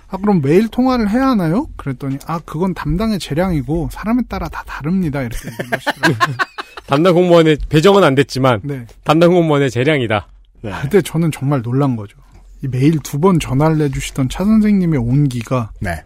[0.08, 1.66] 아 그럼 매일 통화를 해야 하나요?
[1.76, 5.20] 그랬더니 아 그건 담당의 재량이고 사람에 따라 다 다릅니다.
[5.20, 6.36] 이렇게 얘기를 하시더라고요.
[6.90, 8.84] 담당 공무원의 배정은 안 됐지만 네.
[9.04, 10.28] 담당 공무원의 재량이다.
[10.62, 10.72] 네.
[10.82, 12.18] 그때 저는 정말 놀란 거죠.
[12.62, 16.02] 이 매일 두 번 전화를 해주시던 차 선생님의 온기가 네.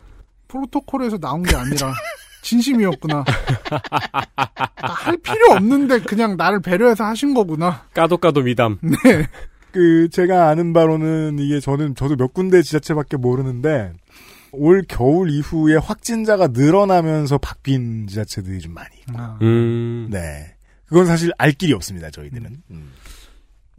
[0.48, 1.92] 프로토콜에서 나온 게 아니라
[2.42, 3.24] 진심이었구나.
[4.76, 7.84] 할 필요 없는데 그냥 나를 배려해서 하신 거구나.
[7.94, 8.78] 까도 까도 미담.
[8.82, 9.26] 네.
[9.72, 13.92] 그 제가 아는 바로는 이게 저는 저도 몇 군데 지자체밖에 모르는데
[14.52, 18.88] 올 겨울 이후에 확진자가 늘어나면서 바뀐 지자체들이 좀 많이.
[19.00, 19.12] 있고.
[19.18, 19.38] 아.
[19.42, 20.06] 음.
[20.10, 20.53] 네.
[20.86, 22.10] 그건 사실 알 길이 없습니다.
[22.10, 22.62] 저희들은.
[22.70, 22.92] 음.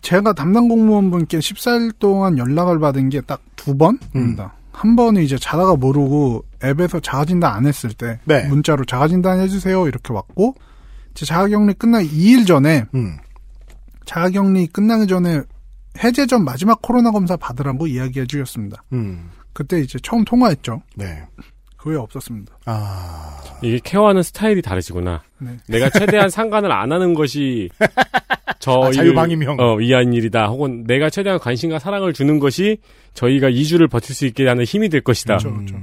[0.01, 4.53] 제가 담당 공무원분께 14일 동안 연락을 받은 게 딱 두 번입니다.
[4.71, 8.45] 한 번은 이제 자다가 모르고 앱에서 자가진단 안 했을 때 네.
[8.47, 10.53] 문자로 자가진단 해주세요 이렇게 왔고
[11.15, 13.17] 제 자가격리 끝나기 2일 전에 음.
[14.05, 15.41] 자가격리 끝나기 전에
[16.03, 18.83] 해제 전 마지막 코로나 검사 받으라고 이야기해 주셨습니다.
[18.93, 19.29] 음.
[19.53, 20.81] 그때 이제 처음 통화했죠.
[20.95, 21.23] 네.
[21.85, 22.57] 그 후에 없었습니다.
[22.65, 23.37] 아.
[23.61, 25.21] 이게 케어하는 스타일이 다르시구나.
[25.37, 25.51] 네.
[25.67, 27.69] 내가 최대한 상관을 안 하는 것이
[28.57, 29.57] 저 아, 일, 자유방임형.
[29.59, 30.47] 어, 위한 일이다.
[30.47, 32.79] 혹은 내가 최대한 관심과 사랑을 주는 것이
[33.13, 35.37] 저희가 2주를 버틸 수 있게 하는 힘이 될 것이다.
[35.37, 35.75] 그렇죠, 그렇죠.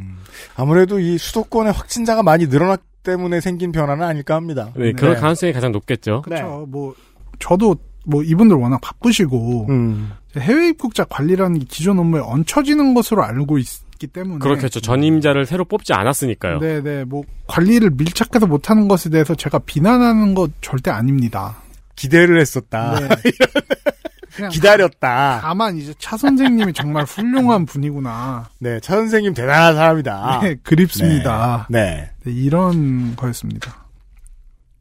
[0.57, 4.73] 아무래도 이 수도권에 확진자가 많이 늘어났기 때문에 생긴 변화는 아닐까 합니다.
[4.75, 5.21] 네, 그럴 네.
[5.21, 6.23] 가능성이 가장 높겠죠.
[6.23, 6.67] 그렇죠.
[6.69, 6.95] 뭐
[7.39, 10.11] 저도 뭐 이분들 워낙 바쁘시고 음.
[10.37, 13.67] 해외 입국자 관리라는 게 기존 업무에 얹혀지는 것으로 알고 있
[14.03, 14.81] 기 때문에 그렇겠죠.
[14.81, 16.59] 전임자를 새로 뽑지 않았으니까요.
[16.59, 21.57] 네 네 뭐 관리를 밀착해서 못 하는 것에 대해서 제가 비난하는 것 절대 아닙니다.
[21.97, 22.99] 기대를 했었다.
[22.99, 23.09] 네.
[24.35, 25.41] 그냥 기다렸다.
[25.43, 28.49] 다만 이제 차 선생님이 정말 훌륭한 분이구나.
[28.61, 30.41] 네, 차 선생님 대단한 사람이다.
[30.43, 31.67] 네, 그립습니다.
[31.71, 32.11] 네.
[32.25, 33.85] 네, 이런 거였습니다.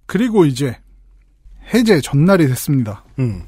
[0.05, 0.77] 그리고 이제
[1.73, 3.03] 해제 전날이 됐습니다.
[3.19, 3.43] 음.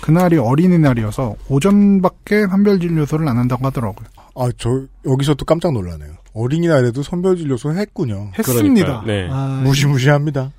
[0.00, 4.06] 그날이 어린이날이어서 오전밖에 선별진료소를 안 한다고 하더라고요.
[4.36, 6.14] 아, 저, 여기서 또 깜짝 놀라네요.
[6.34, 8.30] 어린이날에도 선별진료소 했군요.
[8.38, 9.02] 했습니다.
[9.06, 9.28] 네.
[9.30, 10.52] 아, 무시무시합니다.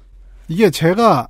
[0.48, 1.28] 이게 제가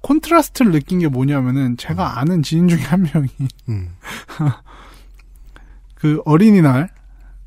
[0.00, 3.28] 콘트라스트를 느낀 게 뭐냐면은 제가 아는 지인 중에 한 명이
[3.68, 3.90] 음.
[5.94, 6.88] 그 어린이날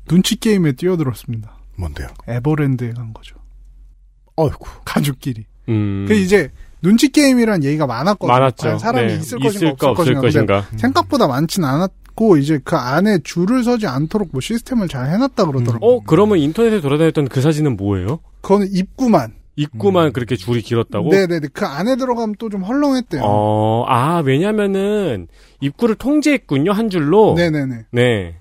[0.06, 1.52] 눈치 게임에 뛰어들었습니다.
[1.76, 2.08] 뭔데요?
[2.28, 3.36] 에버랜드에 간 거죠.
[4.36, 4.64] 어이구.
[4.84, 5.46] 가족끼리.
[5.68, 6.50] 음, 그 이제
[6.80, 8.32] 눈치 게임이란 얘기가 많았거든요.
[8.32, 8.62] 많았죠.
[8.62, 9.14] 과연 사람이 네.
[9.16, 10.60] 있을 것인가 없을, 없을 것인가.
[10.60, 10.78] 것인가.
[10.78, 15.90] 생각보다 많진 않았 고 이제 그 안에 줄을 서지 않도록 뭐 시스템을 잘 해놨다 그러더라고요.
[15.90, 18.20] 어, 그러면 인터넷에 돌아다녔던 그 사진은 뭐예요?
[18.40, 19.34] 그거는 입구만.
[19.56, 21.10] 입구만 그렇게 줄이 길었다고?
[21.10, 21.48] 네네네.
[21.52, 23.22] 그 안에 들어가면 또 좀 헐렁했대요.
[23.24, 25.28] 어, 아, 왜냐면은
[25.60, 27.34] 입구를 통제했군요, 한 줄로.
[27.36, 27.86] 네네네.
[27.92, 28.36] 네.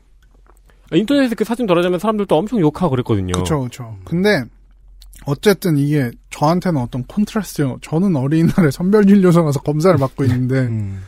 [0.92, 3.32] 인터넷에 그 사진 돌아다니면 사람들도 엄청 욕하고 그랬거든요.
[3.34, 3.96] 그쵸 그쵸.
[4.06, 4.44] 근데
[5.26, 7.78] 어쨌든 이게 저한테는 어떤 콘트라스트요.
[7.82, 11.02] 저는 어린이날에 선별진료소 가서 검사를 받고 있는데 음.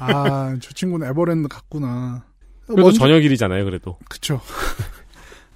[0.00, 2.24] 아 저 친구는 에버랜드 갔구나.
[2.66, 3.98] 그래도 먼저- 저녁일이잖아요, 그래도.
[4.08, 4.40] 그쵸.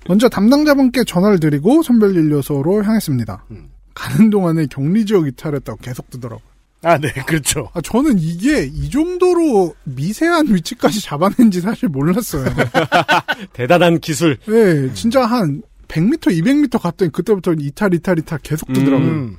[0.08, 3.44] 먼저 담당자분께 전화를 드리고 선별진료소로 향했습니다.
[3.50, 3.68] 음.
[3.94, 6.46] 가는 동안에 격리지역 이탈했다고 계속 뜨더라고요.
[6.82, 7.68] 아, 네, 그렇죠.
[7.74, 12.44] 아, 저는 이게 이 정도로 미세한 위치까지 잡아낸지 사실 몰랐어요.
[13.52, 14.36] 대단한 기술.
[14.46, 19.08] 네, 진짜 한 100m, 200m 갔더니 그때부터 이탈, 이탈, 이탈 계속 뜨더라고요.
[19.08, 19.36] 음.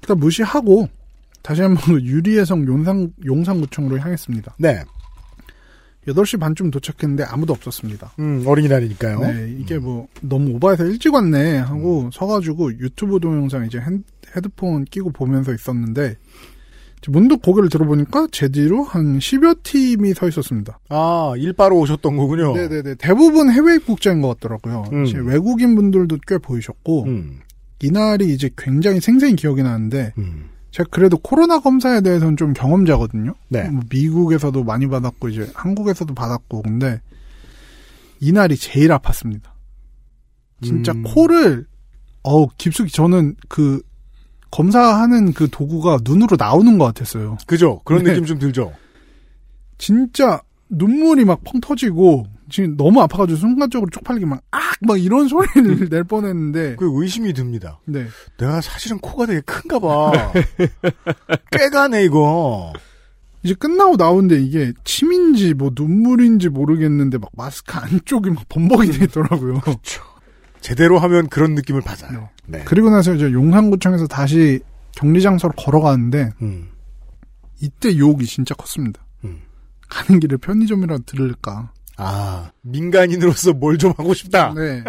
[0.00, 0.88] 일단 무시하고
[1.42, 4.56] 다시 한번 유리해성 용산, 용산구청으로 향했습니다.
[4.58, 4.82] 네.
[6.08, 8.12] 8시 반쯤 도착했는데 아무도 없었습니다.
[8.18, 9.20] 음, 어린이날이니까요.
[9.20, 14.02] 네, 이게 뭐 너무 오버해서 일찍 왔네 하고 서가지고 유튜브 동영상 이제 핸,
[14.34, 16.16] 헤드폰 끼고 보면서 있었는데
[17.08, 20.78] 문득 고개를 들어보니까 제 뒤로 한 10여 팀이 서 있었습니다.
[20.90, 22.54] 아, 일바로 오셨던 거군요.
[22.54, 22.96] 네네네.
[22.96, 24.84] 대부분 해외 입국자인 것 같더라고요.
[24.92, 25.26] 음.
[25.26, 27.40] 외국인 분들도 꽤 보이셨고 음.
[27.82, 30.50] 이날이 이제 굉장히 생생히 기억이 나는데 음.
[30.70, 33.34] 제가 그래도 코로나 검사에 대해서는 좀 경험자거든요.
[33.48, 33.68] 네.
[33.68, 37.00] 뭐 미국에서도 많이 받았고 이제 한국에서도 받았고 근데
[38.20, 39.42] 이날이 제일 아팠습니다.
[40.62, 41.02] 진짜 음.
[41.02, 41.66] 코를
[42.22, 43.82] 어우 깊숙이 저는 그
[44.50, 47.38] 검사하는 그 도구가 눈으로 나오는 것 같았어요.
[47.46, 47.80] 그죠?
[47.84, 48.10] 그런 네.
[48.10, 48.72] 느낌 좀 들죠?
[49.78, 54.60] 진짜 눈물이 막 펑 터지고 지금 너무 아파가지고 순간적으로 쪽팔리게 막 악!
[54.82, 57.80] 막 이런 소리를 낼 뻔했는데 그 의심이 듭니다.
[57.84, 58.06] 네.
[58.38, 60.32] 내가 사실은 코가 되게 큰가 봐.
[61.52, 62.72] 꽤 가네, 이거.
[63.42, 69.60] 이제 끝나고 나오는데 이게 침인지 뭐 눈물인지 모르겠는데 막 마스크 안쪽이 막 범벅이 돼 있더라고요.
[70.60, 72.28] 제대로 하면 그런 느낌을 받아요.
[72.46, 72.62] 네.
[72.66, 74.60] 그리고 나서 이제 용산구청에서 다시
[74.92, 76.68] 격리 장소로 걸어가는데 음.
[77.60, 79.04] 이때 유혹이 진짜 컸습니다.
[79.24, 79.40] 음.
[79.88, 81.72] 가는 길에 편의점이라도 들를까.
[82.00, 84.52] 아, 민간인으로서 뭘 좀 하고 싶다.
[84.54, 84.82] 네.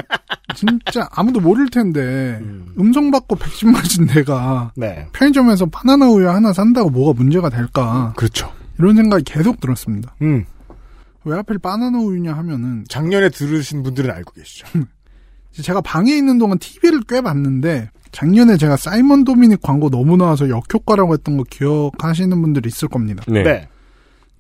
[0.55, 1.99] 진짜 아무도 모를 텐데
[2.41, 2.73] 음.
[2.79, 5.07] 음성 받고 백신 맞은 내가 네.
[5.13, 8.51] 편의점에서 바나나 우유 하나 산다고 뭐가 문제가 될까 그렇죠.
[8.77, 10.13] 이런 생각이 계속 들었습니다.
[10.21, 10.43] 음.
[11.23, 14.67] 왜 하필 바나나 우유냐 하면은 작년에 들으신 분들은 알고 계시죠.
[15.61, 21.13] 제가 방에 있는 동안 TV를 꽤 봤는데 작년에 제가 사이먼 도미닉 광고 너무 나와서 역효과라고
[21.13, 23.23] 했던 거 기억하시는 분들이 있을 겁니다.
[23.27, 23.43] 네.
[23.43, 23.67] 네.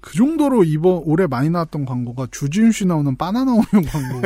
[0.01, 4.21] 그 정도로 이번 올해 많이 나왔던 광고가 주지훈 씨 나오는 바나나 우유 광고.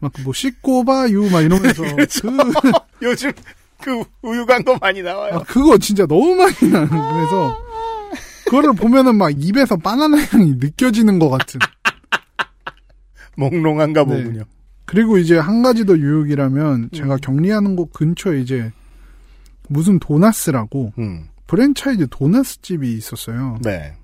[0.00, 2.28] 막 뭐 씻고 봐유 막 이러면서 그렇죠.
[2.30, 2.72] 그
[3.06, 3.32] 요즘
[3.80, 5.36] 그 우유 광고 많이 나와요.
[5.36, 7.56] 아, 그거 진짜 너무 많이 나는 그래서
[8.44, 11.60] 그거를 보면은 막 입에서 바나나 향이 느껴지는 것 같은.
[13.36, 14.22] 몽롱한가 네.
[14.22, 14.44] 보군요.
[14.84, 18.70] 그리고 이제 한 가지 더 유혹이라면 제가 격리하는 곳 근처에 이제
[19.68, 21.28] 무슨 도나스라고 음.
[21.46, 23.58] 프랜차이즈 도나스 집이 있었어요.
[23.62, 23.94] 네.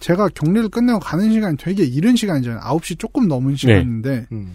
[0.00, 2.60] 제가 격리를 끝내고 가는 시간이 되게 이른 시간이잖아요.
[2.60, 4.52] 9시 조금 넘은 시간인데 음.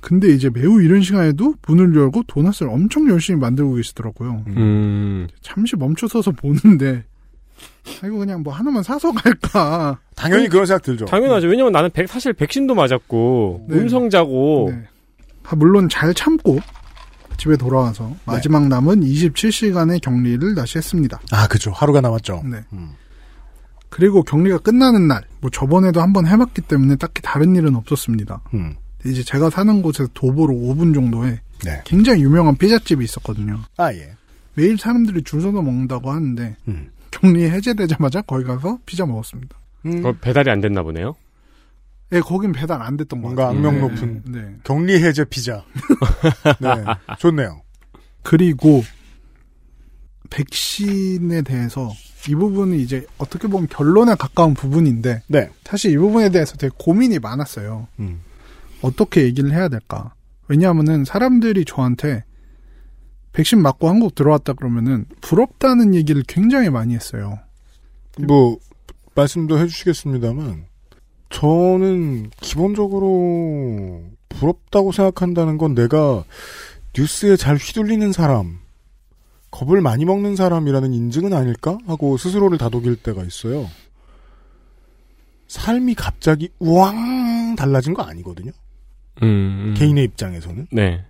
[0.00, 4.44] 근데 이제 매우 이른 시간에도 문을 열고 도넛을 엄청 열심히 만들고 계시더라고요.
[4.48, 5.26] 음.
[5.42, 7.04] 잠시 멈춰서서 보는데
[8.02, 9.98] 아, 이거 그냥 뭐 하나만 사서 갈까.
[10.14, 11.04] 당연히 그런 생각 들죠.
[11.04, 11.48] 당연하죠.
[11.48, 13.76] 왜냐면 나는 백- 사실 백신도 맞았고 네.
[13.76, 14.84] 음성자고 네.
[15.44, 16.58] 아, 물론 잘 참고
[17.40, 21.18] 집에 돌아와서 마지막 남은 27시간의 격리를 다시 했습니다.
[21.32, 21.70] 아, 그죠.
[21.70, 22.42] 하루가 남았죠.
[22.44, 22.58] 네.
[22.74, 22.90] 음.
[23.88, 28.42] 그리고 격리가 끝나는 날, 뭐 저번에도 한번 해봤기 때문에 딱히 다른 일은 없었습니다.
[28.52, 28.76] 음.
[29.06, 31.80] 이제 제가 사는 곳에서 도보로 5분 정도에 네.
[31.86, 33.58] 굉장히 유명한 피자집이 있었거든요.
[33.78, 34.12] 아, 예.
[34.52, 36.90] 매일 사람들이 줄 서서 먹는다고 하는데 음.
[37.10, 39.56] 격리 해제되자마자 거기 가서 피자 먹었습니다.
[39.86, 40.02] 음.
[40.20, 41.16] 배달이 안 됐나 보네요.
[42.12, 43.58] 예, 거긴 배달 안 됐던 것 뭔가 같아요.
[43.58, 44.56] 악명 네, 높은 네.
[44.64, 45.64] 격리 해제 피자.
[46.60, 46.84] 네.
[47.18, 47.62] 좋네요.
[48.22, 48.82] 그리고
[50.30, 51.92] 백신에 대해서
[52.28, 55.50] 이 부분은 이제 어떻게 보면 결론에 가까운 부분인데 네.
[55.64, 57.88] 사실 이 부분에 대해서 되게 고민이 많았어요.
[58.00, 58.20] 음.
[58.82, 60.14] 어떻게 얘기를 해야 될까?
[60.48, 62.24] 왜냐하면은 사람들이 저한테
[63.32, 67.38] 백신 맞고 한국 들어왔다 그러면은 부럽다는 얘기를 굉장히 많이 했어요.
[68.26, 68.58] 뭐
[69.14, 70.64] 말씀도 해주시겠습니다만
[71.30, 76.24] 저는 기본적으로 부럽다고 생각한다는 건 내가
[76.96, 78.58] 뉴스에 잘 휘둘리는 사람,
[79.50, 83.68] 겁을 많이 먹는 사람이라는 인증은 아닐까 하고 스스로를 다독일 때가 있어요.
[85.48, 88.52] 삶이 갑자기 우왕 달라진 거 아니거든요.
[89.22, 89.74] 음.
[89.76, 91.04] 개인의 입장에서는 네.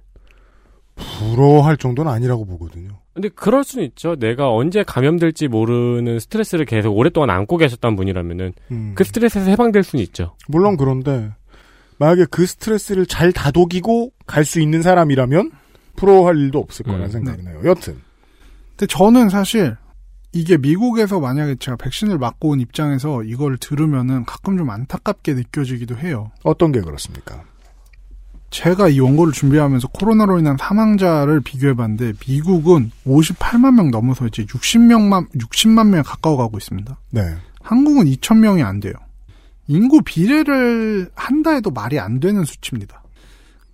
[1.01, 2.90] 부러워할 정도는 아니라고 보거든요.
[3.14, 4.16] 근데 그럴 수는 있죠.
[4.16, 8.92] 내가 언제 감염될지 모르는 스트레스를 계속 오랫동안 안고 계셨던 분이라면은 음.
[8.94, 10.36] 그 스트레스에서 해방될 수는 있죠.
[10.48, 11.30] 물론 그런데
[11.98, 15.51] 만약에 그 스트레스를 잘 다독이고 갈 수 있는 사람이라면
[15.96, 17.11] 부러워할 일도 없을 거라는 음.
[17.11, 17.61] 생각이 나요.
[17.64, 17.98] 여튼
[18.70, 19.76] 근데 저는 사실
[20.32, 26.30] 이게 미국에서 만약에 제가 백신을 맞고 온 입장에서 이걸 들으면은 가끔 좀 안타깝게 느껴지기도 해요.
[26.44, 27.42] 어떤 게 그렇습니까?
[28.51, 35.88] 제가 이 원고를 준비하면서 코로나로 인한 사망자를 비교해봤는데 미국은 58만 명 넘어서 이제 60명만 60만
[35.88, 36.98] 명에 가까워 가고 있습니다.
[37.11, 37.36] 네.
[37.62, 38.94] 한국은 2천 명이 안 돼요.
[39.68, 43.05] 인구 비례를 한다 해도 말이 안 되는 수치입니다.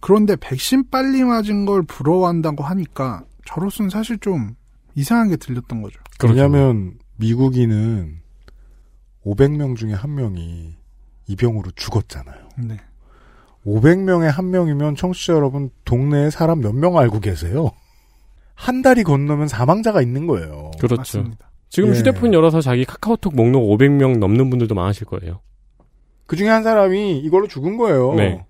[0.00, 4.54] 그런데 백신 빨리 맞은 걸 부러워한다고 하니까 저로서는 사실 좀
[4.94, 5.98] 이상하게 들렸던 거죠.
[6.22, 8.20] 왜냐하면 미국인은
[9.24, 10.76] 500명 중에 한 명이
[11.28, 12.48] 이 병으로 죽었잖아요.
[12.58, 12.76] 네.
[13.66, 17.70] 500명에 한 명이면 청취자 여러분 동네에 사람 몇 명 알고 계세요?
[18.54, 20.70] 한 달이 건너면 사망자가 있는 거예요.
[20.78, 20.96] 그렇죠.
[20.96, 21.50] 맞습니다.
[21.68, 21.98] 지금 예.
[21.98, 25.40] 휴대폰 열어서 자기 카카오톡 목록 500명 넘는 분들도 많으실 거예요.
[26.26, 28.14] 그 중에 한 사람이 이걸로 죽은 거예요.
[28.14, 28.44] 네.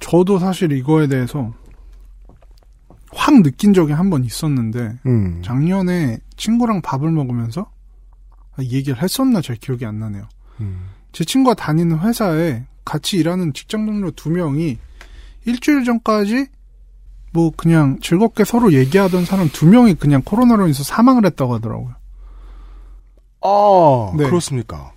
[0.00, 1.52] 저도 사실 이거에 대해서
[3.12, 5.40] 확 느낀 적이 한 번 있었는데 음.
[5.42, 7.70] 작년에 친구랑 밥을 먹으면서
[8.52, 10.28] 아, 이 얘기를 했었나 잘 기억이 안 나네요.
[10.60, 10.88] 음.
[11.12, 14.78] 제 친구가 다니는 회사에 같이 일하는 직장 동료 두 명이
[15.44, 16.46] 일주일 전까지
[17.32, 21.94] 뭐 그냥 즐겁게 서로 얘기하던 사람 두 명이 그냥 코로나로 인해서 사망을 했다고 하더라고요.
[23.42, 24.24] 아, 네.
[24.24, 24.92] 그렇습니까?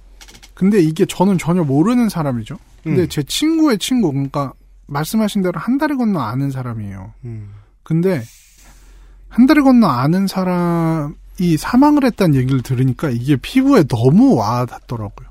[0.54, 2.58] 근데 이게 저는 전혀 모르는 사람이죠.
[2.84, 3.10] 근데 음.
[3.10, 4.54] 제 친구의 친구, 그러니까
[4.88, 7.14] 말씀하신 대로 한 달이 건너 아는 사람이에요.
[7.26, 7.50] 음.
[7.84, 8.24] 근데
[9.28, 15.28] 한 달이 건너 아는 사람이 사망을 했다는 얘기를 들으니까 이게 피부에 너무 와 닿더라고요.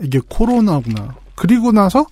[0.00, 1.14] 이게 코로나구나.
[1.42, 2.06] 그리고 나서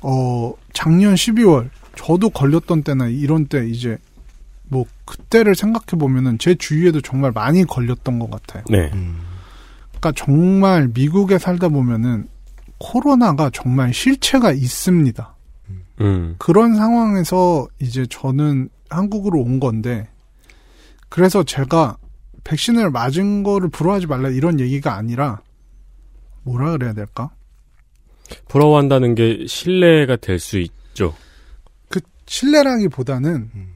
[0.00, 3.98] 어 작년 12월 저도 걸렸던 때나 이런 때 이제
[4.70, 8.64] 뭐 그때를 생각해 보면은 제 주위에도 정말 많이 걸렸던 것 같아요.
[8.70, 8.90] 네.
[8.94, 9.18] 음.
[9.88, 12.28] 그러니까 정말 미국에 살다 보면은
[12.78, 15.34] 코로나가 정말 실체가 있습니다.
[16.00, 16.36] 음.
[16.38, 20.08] 그런 상황에서 이제 저는 한국으로 온 건데
[21.10, 21.98] 그래서 제가
[22.44, 25.42] 백신을 맞은 거를 부러워하지 말라 이런 얘기가 아니라
[26.46, 27.30] 뭐라 그래야 될까?
[28.48, 31.14] 부러워한다는 게 신뢰가 될 수 있죠.
[31.88, 33.72] 그 신뢰라기보다는 음.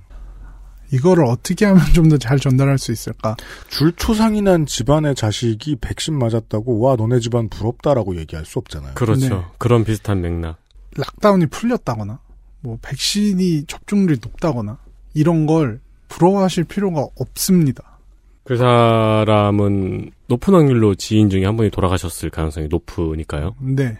[0.93, 3.37] 이거를 어떻게 하면 좀 더 잘 전달할 수 있을까?
[3.69, 8.95] 줄초상이 난 집안의 자식이 백신 맞았다고 와 너네 집안 부럽다라고 얘기할 수 없잖아요.
[8.95, 9.29] 그렇죠.
[9.37, 9.45] 네.
[9.59, 10.57] 그런 비슷한 맥락.
[10.97, 12.19] 락다운이 풀렸다거나
[12.63, 14.79] 뭐 백신이 접종률이 높다거나
[15.15, 17.99] 이런 걸 부러워하실 필요가 없습니다.
[18.43, 23.57] 그 사람은 높은 확률로 지인 중에 한 분이 돌아가셨을 가능성이 높으니까요.
[23.61, 23.99] 네.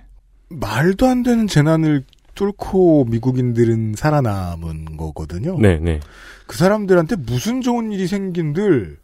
[0.49, 2.05] 말도 안 되는 재난을
[2.37, 5.59] 뚫고 미국인들은 살아남은 거거든요.
[5.59, 5.99] 네, 네.
[6.47, 8.99] 그 사람들한테 무슨 좋은 일이 생긴들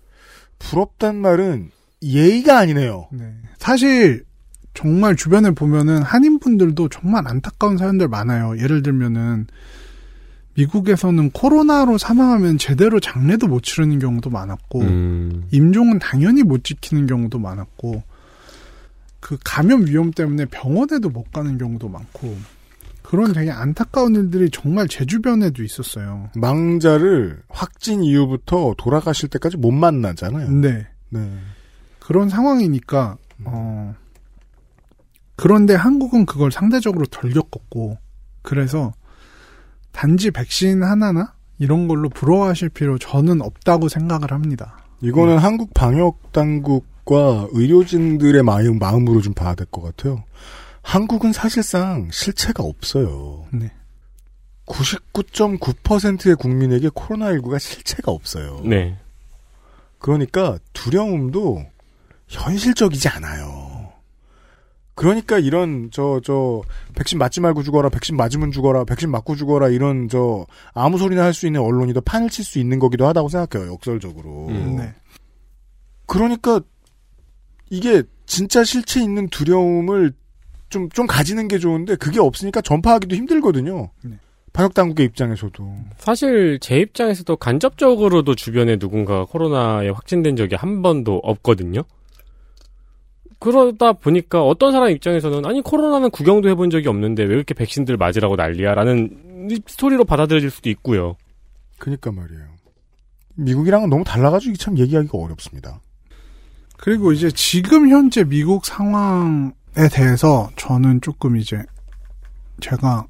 [0.61, 1.71] 부럽단 말은
[2.01, 3.09] 예의가 아니네요.
[3.11, 3.35] 네.
[3.59, 4.25] 사실
[4.73, 8.57] 정말 주변에 보면은 한인분들도 정말 안타까운 사연들 많아요.
[8.59, 9.49] 예를 들면은
[10.57, 17.39] 미국에서는 코로나로 사망하면 제대로 장례도 못 치르는 경우도 많았고 음, 임종은 당연히 못 지키는 경우도
[17.39, 18.03] 많았고
[19.21, 22.37] 그 감염 위험 때문에 병원에도 못 가는 경우도 많고
[23.03, 26.31] 그런 되게 안타까운 일들이 정말 제 주변에도 있었어요.
[26.35, 30.51] 망자를 확진 이후부터 돌아가실 때까지 못 만나잖아요.
[30.51, 30.87] 네.
[31.11, 31.33] 네.
[32.01, 33.95] 그런 상황이니까 어
[35.37, 37.99] 그런데 한국은 그걸 상대적으로 덜 겪었고
[38.43, 38.93] 그래서
[39.97, 44.77] 단지 백신 하나나 이런 걸로 부러워하실 필요 저는 없다고 생각을 합니다.
[45.01, 50.23] 이거는 한국 방역 당국과 의료진들의 마음 마음으로 좀 봐야 될 것 같아요.
[50.83, 53.47] 한국은 사실상 실체가 없어요.
[53.53, 53.73] 네.
[54.67, 58.61] 99.9%의 국민에게 코로나19가 실체가 없어요.
[58.65, 58.99] 네.
[59.99, 61.65] 그러니까 두려움도
[62.29, 63.66] 현실적이지 않아요.
[64.97, 66.63] 그러니까 이런 저저
[66.95, 71.35] 백신 맞지 말고 죽어라, 백신 맞으면 죽어라, 백신 맞고 죽어라 이런 저 아무 소리나 할
[71.35, 73.73] 수 있는 언론이 더 판을 칠 수 있는 거기도 하다고 생각해요.
[73.73, 74.49] 역설적으로.
[74.49, 74.77] 음.
[74.79, 74.95] 네.
[76.07, 76.61] 그러니까
[77.69, 80.13] 이게 진짜 실체 있는 두려움을
[80.71, 83.91] 좀, 좀 가지는 게 좋은데 그게 없으니까 전파하기도 힘들거든요.
[84.03, 84.19] 네.
[84.55, 85.77] 방역 당국의 입장에서도.
[85.99, 91.83] 사실 제 입장에서도 간접적으로도 주변에 누군가 코로나에 확진된 적이 한 번도 없거든요.
[93.39, 98.37] 그러다 보니까 어떤 사람 입장에서는 아니 코로나는 구경도 해본 적이 없는데 왜 이렇게 백신들 맞으라고
[98.37, 101.17] 난리야라는 이 스토리로 받아들여질 수도 있고요.
[101.79, 102.45] 그니까 말이에요.
[103.35, 105.81] 미국이랑은 너무 달라가지고 이게 참 얘기하기가 어렵습니다.
[106.79, 109.53] 그리고 이제 지금 현재 미국 상황에
[109.93, 111.63] 대해서 저는 조금 이제
[112.61, 113.07] 제가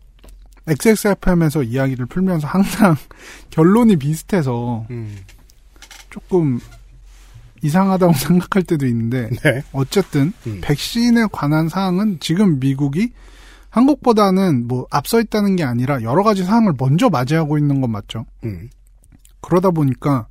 [0.69, 2.97] XSFM에서 이야기를 풀면서 항상
[3.51, 5.17] 결론이 비슷해서 음.
[6.11, 6.59] 조금
[7.67, 9.63] 이상하다고 생각할 때도 있는데 네.
[9.73, 10.61] 어쨌든 음.
[10.63, 13.13] 백신에 관한 사항은 지금 미국이
[13.71, 18.25] 한국보다는 뭐 앞서 있다는 게 아니라 여러 가지 사항을 먼저 맞이하고 있는 건 맞죠.
[18.45, 18.71] 음.
[19.43, 20.27] 그러다 보니까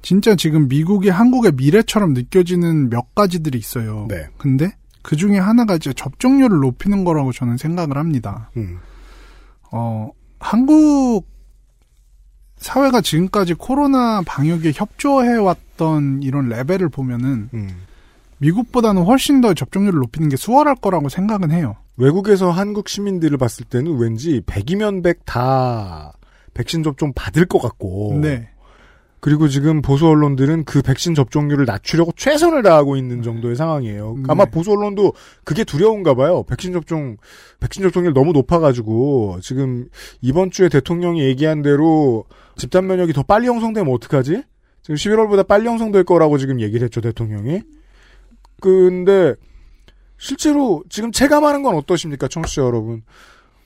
[0.00, 4.06] 진짜 지금 미국이 한국의 미래처럼 느껴지는 몇 가지들이 있어요.
[4.08, 4.28] 네.
[4.38, 4.70] 근데
[5.02, 8.50] 그 중에 하나가 이제 접종률을 높이는 거라고 저는 생각을 합니다.
[8.56, 8.78] 음.
[9.70, 11.26] 어, 한국
[12.58, 17.68] 사회가 지금까지 코로나 방역에 협조해왔던 이런 레벨을 보면은 음.
[18.38, 21.76] 미국보다는 훨씬 더 접종률을 높이는 게 수월할 거라고 생각은 해요.
[21.96, 26.12] 외국에서 한국 시민들을 봤을 때는 왠지 100이면 100 다
[26.54, 28.18] 백신 접종 받을 것 같고.
[28.20, 28.48] 네.
[29.20, 34.14] 그리고 지금 보수 언론들은 그 백신 접종률을 낮추려고 최선을 다하고 있는 정도의 상황이에요.
[34.18, 34.22] 네.
[34.28, 35.12] 아마 보수 언론도
[35.44, 36.44] 그게 두려운가 봐요.
[36.44, 37.16] 백신 접종,
[37.60, 39.88] 백신 접종률 너무 높아가지고 지금
[40.20, 42.24] 이번 주에 대통령이 얘기한 대로
[42.56, 44.42] 집단 면역이 더 빨리 형성되면 어떡하지?
[44.82, 47.62] 지금 11월보다 빨리 형성될 거라고 지금 얘기를 했죠, 대통령이.
[48.60, 49.34] 근데
[50.16, 53.02] 실제로 지금 체감하는 건 어떠십니까, 청취자 여러분?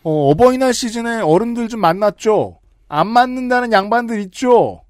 [0.03, 2.59] 어, 어버이날 시즌에 어른들 좀 만났죠?
[2.89, 4.82] 안 맞는다는 양반들 있죠?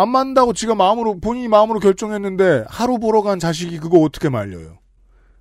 [0.00, 4.78] 안 맞는다고 지가 마음으로, 본인이 마음으로 결정했는데, 하루 보러 간 자식이 그거 어떻게 말려요?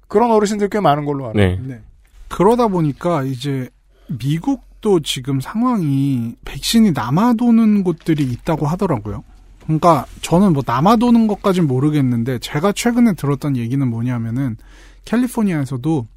[0.09, 1.47] 그런 어르신들 꽤 많은 걸로 알아요.
[1.47, 1.59] 네.
[1.61, 1.81] 네.
[2.27, 3.69] 그러다 보니까 이제
[4.07, 9.23] 미국도 지금 상황이 백신이 남아도는 곳들이 있다고 하더라고요.
[9.63, 14.57] 그러니까 저는 뭐 남아도는 것까진 모르겠는데 제가 최근에 들었던 얘기는 뭐냐면은
[15.05, 16.07] 캘리포니아에서도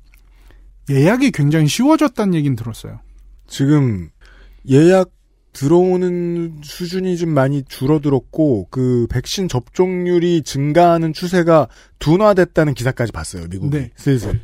[0.90, 3.00] 예약이 굉장히 쉬워졌다는 얘기는 들었어요.
[3.46, 4.08] 지금
[4.70, 5.10] 예약
[5.52, 13.76] 들어오는 수준이 좀 많이 줄어들었고, 그 백신 접종률이 증가하는 추세가 둔화됐다는 기사까지 봤어요, 미국이.
[13.76, 13.90] 네.
[13.96, 14.40] 슬슬.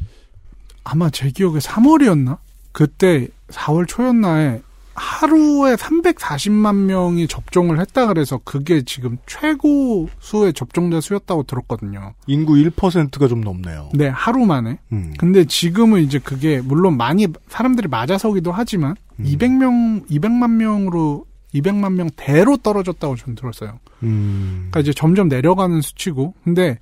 [0.84, 2.38] 아마 제 기억에 3월이었나?
[2.72, 4.62] 그때 4월 초였나에
[4.98, 12.14] 하루에 340만 명이 접종을 했다 그래서 그게 지금 최고 수의 접종자 수였다고 들었거든요.
[12.26, 13.90] 인구 1%가 좀 넘네요.
[13.94, 14.78] 네, 하루 만에.
[14.92, 15.14] 음.
[15.18, 19.24] 근데 지금은 이제 그게 물론 많이 사람들이 맞아서기도 하지만 음.
[19.24, 21.24] 200명, 200만 명으로
[21.54, 23.78] 200만 명 대로 떨어졌다고 전 들었어요.
[24.02, 24.68] 음.
[24.70, 26.34] 그러니까 이제 점점 내려가는 수치고.
[26.44, 26.78] 근데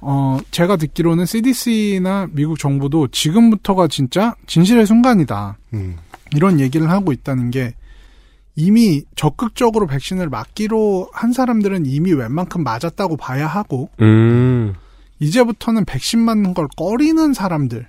[0.00, 5.58] 어 제가 듣기로는 CDC나 미국 정부도 지금부터가 진짜 진실의 순간이다.
[5.74, 5.96] 음.
[6.34, 7.74] 이런 얘기를 하고 있다는 게
[8.56, 14.74] 이미 적극적으로 백신을 맞기로 한 사람들은 이미 웬만큼 맞았다고 봐야 하고 음.
[15.18, 17.86] 이제부터는 백신 맞는 걸 꺼리는 사람들을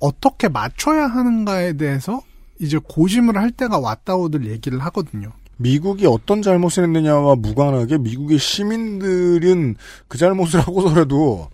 [0.00, 2.22] 어떻게 맞춰야 하는가에 대해서
[2.60, 5.32] 이제 고심을 할 때가 왔다고들 얘기를 하거든요.
[5.56, 9.76] 미국이 어떤 잘못을 했느냐와 무관하게 미국의 시민들은
[10.08, 11.48] 그 잘못을 하고서라도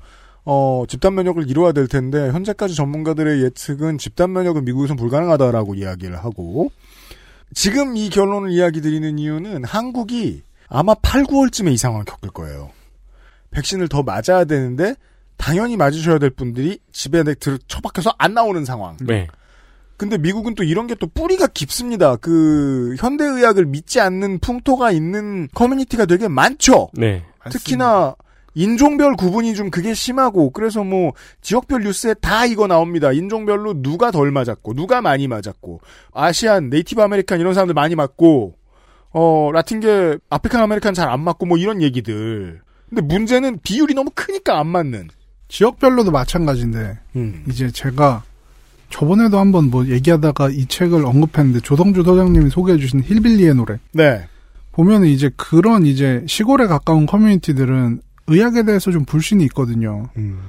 [0.45, 6.71] 어, 집단 면역을 이루어야 될 텐데 현재까지 전문가들의 예측은 집단 면역은 미국에선 불가능하다라고 이야기를 하고
[7.55, 12.71] 지금 이 결론을 이야기 드리는 이유는 한국이 아마 8, 9월쯤에 이 상황을 겪을 거예요.
[13.51, 14.95] 백신을 더 맞아야 되는데
[15.37, 17.37] 당연히 맞으셔야 될 분들이 집에 들
[17.67, 18.97] 처박혀서 안 나오는 상황.
[19.01, 19.27] 네.
[19.97, 22.17] 근데 미국은 또 이런 게 또 뿌리가 깊습니다.
[22.17, 26.89] 그 현대의학을 믿지 않는 풍토가 있는 커뮤니티가 되게 많죠.
[26.95, 27.25] 네.
[27.51, 28.15] 특히나
[28.55, 33.13] 인종별 구분이 좀 그게 심하고 그래서 뭐 지역별 뉴스에 다 이거 나옵니다.
[33.13, 35.81] 인종별로 누가 덜 맞았고 누가 많이 맞았고
[36.13, 38.55] Asian, Native American 이런 사람들 많이 맞고
[39.13, 42.61] 어 라틴계 African American 잘 안 맞고 뭐 이런 얘기들.
[42.89, 45.09] 근데 문제는 비율이 너무 크니까 안 맞는.
[45.49, 47.45] 지역별로도 마찬가지인데 음.
[47.49, 48.23] 이제 제가
[48.89, 54.27] 저번에도 한번 뭐 얘기하다가 이 책을 언급했는데 조성주 소장님이 소개해 주신 힐빌리의 노래 네.
[54.73, 60.09] 보면은 이제 그런 이제 시골에 가까운 커뮤니티들은 의학에 대해서 좀 불신이 있거든요.
[60.17, 60.41] 음.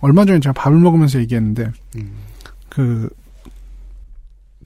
[0.00, 2.12] 얼마 전에 제가 밥을 먹으면서 얘기했는데 음.
[2.68, 3.08] 그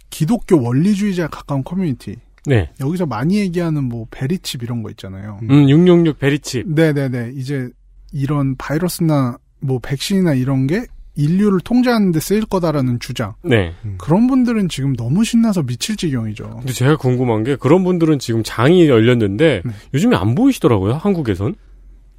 [0.09, 2.71] 기독교 원리주의자에 가까운 커뮤니티 네.
[2.81, 5.41] 여기서 많이 얘기하는 뭐 베리칩 이런 거 있잖아요.
[5.43, 6.69] 음, 666 베리칩.
[6.69, 7.33] 네네네.
[7.35, 7.69] 이제
[8.13, 10.87] 이런 바이러스나 뭐 백신이나 이런 게
[11.17, 13.35] 인류를 통제하는 데 쓰일 거다라는 주장.
[13.43, 13.73] 네.
[13.99, 16.49] 그런 분들은 지금 너무 신나서 미칠 지경이죠.
[16.59, 19.73] 근데 제가 궁금한 게 그런 분들은 지금 장이 열렸는데 네.
[19.93, 20.95] 요즘에 안 보이시더라고요.
[20.95, 21.57] 한국에선.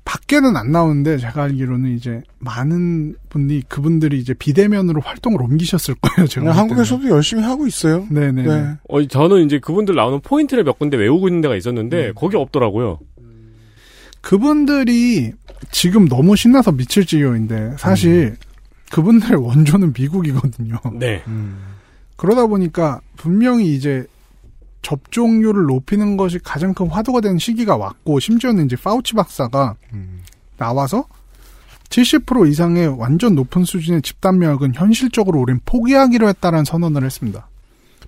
[0.07, 6.27] 밖에는 안 나오는데 제가 알기로는 이제 많은 분이 그분들이 이제 비대면으로 활동을 옮기셨을 거예요.
[6.27, 6.45] 제가.
[6.45, 8.07] 네, 한국에서도 열심히 하고 있어요.
[8.09, 8.43] 네네.
[8.43, 8.73] 네.
[8.87, 12.99] 어, 저는 이제 그분들 나오는 포인트를 몇 군데 외우고 있는 데가 있었는데 거기 없더라고요.
[14.21, 15.33] 그분들이
[15.71, 18.37] 지금 너무 신나서 미칠 지경인데 사실
[18.91, 20.77] 그분들의 원조는 미국이거든요.
[20.93, 21.21] 네.
[22.15, 24.05] 그러다 보니까 분명히 이제
[24.81, 29.75] 접종률을 높이는 것이 가장 큰 화두가 되는 시기가 왔고 심지어는 이제 파우치 박사가
[30.57, 31.05] 나와서
[31.89, 37.49] 70% 이상의 완전 높은 수준의 집단 면역은 현실적으로 우린 포기하기로 했다라는 선언을 했습니다.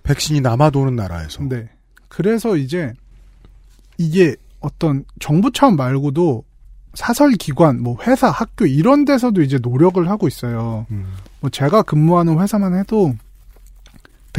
[0.04, 1.44] 백신이 남아 도는 나라에서.
[1.44, 1.70] 네.
[2.08, 2.94] 그래서 이제
[3.98, 6.44] 이게 어떤 정부 차원 말고도
[6.94, 10.86] 사설 기관, 뭐 회사, 학교 이런 데서도 이제 노력을 하고 있어요.
[11.40, 13.14] 뭐 제가 근무하는 회사만 해도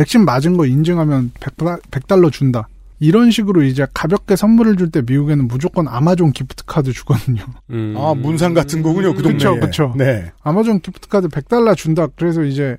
[0.00, 2.68] 백신 맞은 거 인증하면 100, 달러 준다.
[3.00, 7.44] 이런 식으로 이제 가볍게 선물을 줄 때 미국에는 무조건 아마존 기프트 카드 주거든요.
[7.70, 7.94] 음.
[7.98, 9.14] 아 문상 같은 거군요.
[9.14, 9.36] 그 동네에.
[9.38, 9.94] 그쵸, 그쵸.
[9.98, 10.32] 네.
[10.42, 12.06] 아마존 기프트 카드 100달러 준다.
[12.16, 12.78] 그래서 이제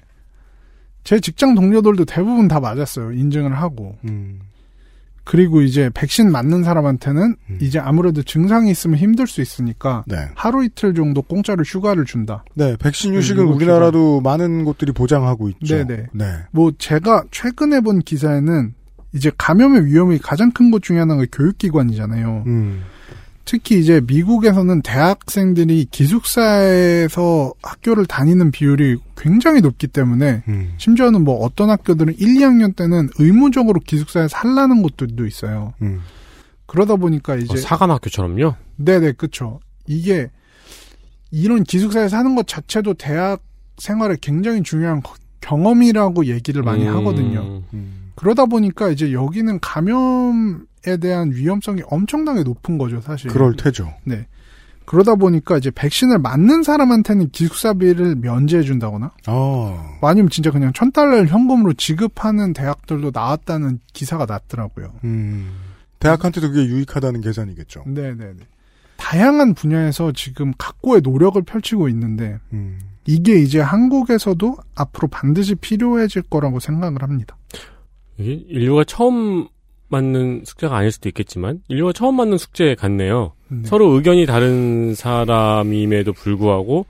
[1.04, 3.12] 제 직장 동료들도 대부분 다 맞았어요.
[3.12, 3.98] 인증을 하고.
[4.06, 4.40] 음.
[5.24, 10.18] 그리고 이제 백신 맞는 사람한테는 이제 아무래도 증상이 있으면 힘들 수 있으니까 네.
[10.36, 12.44] 하루 이틀 정도 공짜로 휴가를 준다.
[12.56, 15.76] 네, 백신 유식은 미국 우리나라도 많은 곳들이 보장하고 있죠.
[15.76, 16.08] 네네.
[16.14, 16.26] 네.
[16.52, 18.74] 뭐 제가 최근에 본 기사에는
[19.14, 22.44] 이제 감염의 위험이 가장 큰것 중에 하나가 교육기관이잖아요.
[22.48, 22.82] 음.
[23.46, 30.74] 특히 이제 미국에서는 대학생들이 기숙사에서 학교를 다니는 비율이 굉장히 높기 때문에 음.
[30.78, 35.74] 심지어는 뭐 어떤 학교들은 1, 2학년 때는 의무적으로 기숙사에 살라는 곳들도 있어요.
[35.82, 36.02] 음.
[36.66, 38.56] 그러다 보니까 이제 어, 사관학교처럼요?
[38.78, 39.60] 네네 그쵸.
[39.88, 40.30] 이게
[41.32, 43.42] 이런 기숙사에 사는 것 자체도 대학
[43.78, 46.96] 생활에 굉장히 중요한 거- 경험이라고 얘기를 많이 음.
[46.98, 47.64] 하거든요.
[48.16, 53.30] 그러다 보니까 이제 여기는 감염 에 대한 위험성이 엄청나게 높은 거죠, 사실.
[53.30, 53.94] 그럴 테죠.
[54.04, 54.28] 네.
[54.86, 59.98] 그러다 보니까 이제 백신을 맞는 사람한테는 기숙사비를 면제해 준다거나 아.
[60.02, 64.92] 아니면 진짜 그냥 천 달러를 현금으로 지급하는 대학들도 나왔다는 기사가 났더라고요.
[65.04, 65.52] 음.
[66.00, 67.84] 대학한테도 그게 유익하다는 계산이겠죠.
[67.88, 68.46] 네 네 네.
[68.98, 72.80] 다양한 분야에서 지금 각고의 노력을 펼치고 있는데 음.
[73.06, 77.38] 이게 이제 한국에서도 앞으로 반드시 필요해질 거라고 생각을 합니다.
[78.18, 79.48] 이게 인류가 처음
[79.92, 83.34] 맞는 숙제가 아닐 수도 있겠지만 인류가 처음 맞는 숙제 같네요.
[83.50, 83.62] 네.
[83.66, 86.86] 서로 의견이 다른 사람임에도 불구하고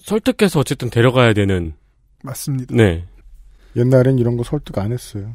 [0.00, 1.74] 설득해서 어쨌든 데려가야 되는
[2.22, 2.74] 맞습니다.
[2.74, 3.04] 네.
[3.76, 5.34] 옛날엔 이런 거 설득 안 했어요.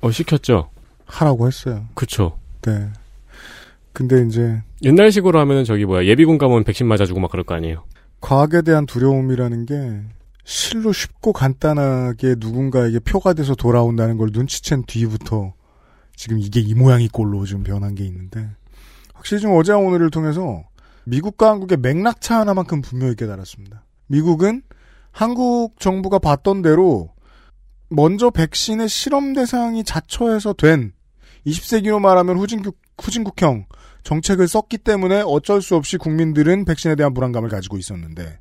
[0.00, 0.70] 어 시켰죠.
[1.06, 1.86] 하라고 했어요.
[1.94, 2.38] 그쵸.
[2.62, 2.90] 네.
[3.92, 7.84] 근데 이제 옛날식으로 하면은 저기 뭐야 예비군 가면 백신 맞아주고 막 그럴 거 아니에요.
[8.20, 10.00] 과학에 대한 두려움이라는 게
[10.44, 15.52] 실로 쉽고 간단하게 누군가에게 표가 돼서 돌아온다는 걸 눈치챈 뒤부터
[16.16, 18.48] 지금 이게 이 모양이 꼴로 좀 변한 게 있는데
[19.12, 20.64] 확실히 좀 어제와 오늘을 통해서
[21.04, 23.84] 미국과 한국의 맥락차 하나만큼 분명히 깨달았습니다.
[24.06, 24.62] 미국은
[25.10, 27.12] 한국 정부가 봤던 대로
[27.88, 30.92] 먼저 백신의 실험 대상이 자처해서 된
[31.46, 33.66] 20세기로 말하면 후진국, 후진국형
[34.02, 38.38] 정책을 썼기 때문에 어쩔 수 없이 국민들은 백신에 대한 불안감을 가지고 있었는데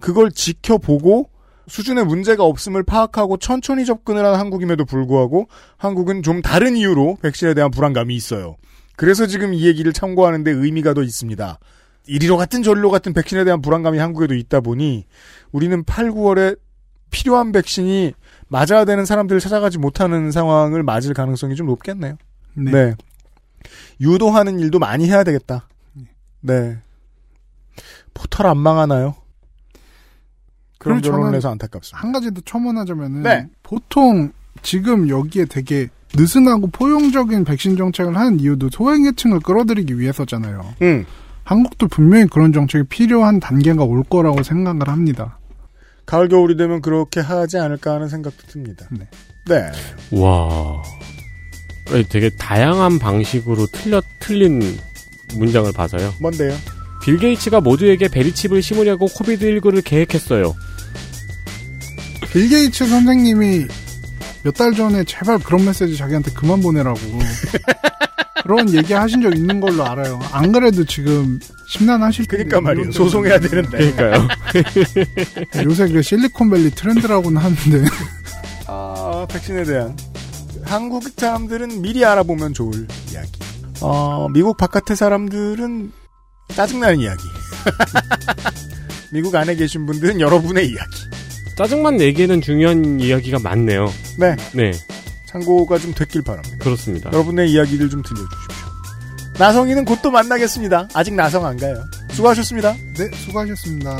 [0.00, 1.30] 그걸 지켜보고
[1.66, 7.70] 수준의 문제가 없음을 파악하고 천천히 접근을 한 한국임에도 불구하고 한국은 좀 다른 이유로 백신에 대한
[7.70, 8.56] 불안감이 있어요.
[8.96, 11.58] 그래서 지금 이 얘기를 참고하는데 의미가 더 있습니다.
[12.06, 15.06] 이리로 같은 저리로 같은 백신에 대한 불안감이 한국에도 있다 보니
[15.52, 16.58] 우리는 8, 9월에
[17.10, 18.12] 필요한 백신이
[18.48, 22.16] 맞아야 되는 사람들을 찾아가지 못하는 상황을 맞을 가능성이 좀 높겠네요.
[22.54, 22.70] 네.
[22.70, 22.94] 네.
[24.00, 25.68] 유도하는 일도 많이 해야 되겠다.
[26.40, 26.78] 네.
[28.12, 29.14] 포털 안 망하나요?
[30.84, 31.98] 그런 결론을 해서 안타깝습니다.
[31.98, 33.48] 한 가지 더 첨언하자면은 네.
[33.62, 34.32] 보통
[34.62, 40.74] 지금 여기에 되게 느슨하고 포용적인 백신 정책을 하는 이유도 소외계층을 끌어들이기 위해서잖아요.
[40.82, 41.06] 음.
[41.42, 45.38] 한국도 분명히 그런 정책이 필요한 단계가 올 거라고 생각을 합니다.
[46.06, 48.86] 가을 겨울이 되면 그렇게 하지 않을까 하는 생각도 듭니다.
[48.90, 49.08] 네.
[49.46, 49.70] 네.
[50.18, 50.82] 와.
[52.08, 54.60] 되게 다양한 방식으로 틀려, 틀린
[55.36, 56.14] 문장을 봐서요.
[56.20, 56.54] 뭔데요?
[57.02, 60.54] 빌 게이츠가 모두에게 베리칩을 심으려고 COVID 19를 계획했어요.
[62.34, 63.66] 빌 게이츠 선생님이
[64.42, 66.98] 몇 달 전에 제발 그런 메시지 자기한테 그만 보내라고
[68.42, 70.20] 그런 얘기 하신 적 있는 걸로 알아요.
[70.32, 72.44] 안 그래도 지금 심란하실 텐데.
[72.44, 72.92] 그러니까 말이에요.
[72.92, 73.92] 소송해야 되는데.
[73.92, 74.28] 그러니까요.
[75.64, 77.84] 요새 그 실리콘밸리 트렌드라고는 하는데
[78.66, 79.96] 아, 백신에 대한
[80.64, 83.30] 한국 사람들은 미리 알아보면 좋을 이야기.
[83.80, 85.90] 어, 미국 바깥의 사람들은
[86.48, 87.22] 짜증나는 이야기.
[89.10, 90.90] 미국 안에 계신 분들은 여러분의 이야기.
[91.56, 93.92] 짜증만 내기에는 중요한 이야기가 많네요.
[94.18, 94.36] 네.
[94.52, 94.72] 네,
[95.26, 96.56] 참고가 좀 됐길 바랍니다.
[96.58, 97.10] 그렇습니다.
[97.12, 98.64] 여러분의 이야기를 좀 들려주십시오.
[99.38, 100.88] 나성이는 곧 또 만나겠습니다.
[100.94, 101.84] 아직 나성 안 가요.
[102.10, 102.76] 수고하셨습니다.
[102.96, 103.96] 네 수고하셨습니다.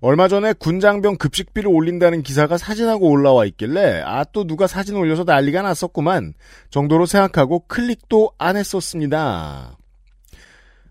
[0.00, 5.62] 얼마 전에 군장병 급식비를 올린다는 기사가 사진하고 올라와 있길래 아 또 누가 사진 올려서 난리가
[5.62, 6.34] 났었구만
[6.70, 9.76] 정도로 생각하고 클릭도 안 했었습니다.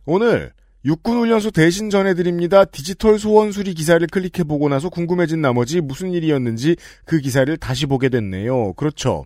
[0.05, 0.51] 오늘
[0.85, 2.63] 육군훈련소 대신 전해드립니다.
[2.63, 6.75] 디지털 소원 수리 기사를 클릭해보고 나서 궁금해진 나머지 무슨 일이었는지
[7.05, 8.73] 그 기사를 다시 보게 됐네요.
[8.73, 9.25] 그렇죠.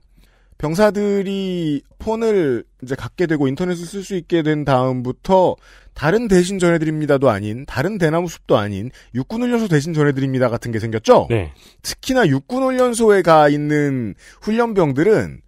[0.57, 5.55] 병사들이 폰을 이제 갖게 되고 인터넷을 쓸 수 있게 된 다음부터
[5.93, 11.27] 다른 대신 전해드립니다도 아닌 다른 대나무 숲도 아닌 육군훈련소 대신 전해드립니다 같은 게 생겼죠.
[11.29, 11.51] 네.
[11.81, 15.41] 특히나 육군훈련소에 가 있는 훈련병들은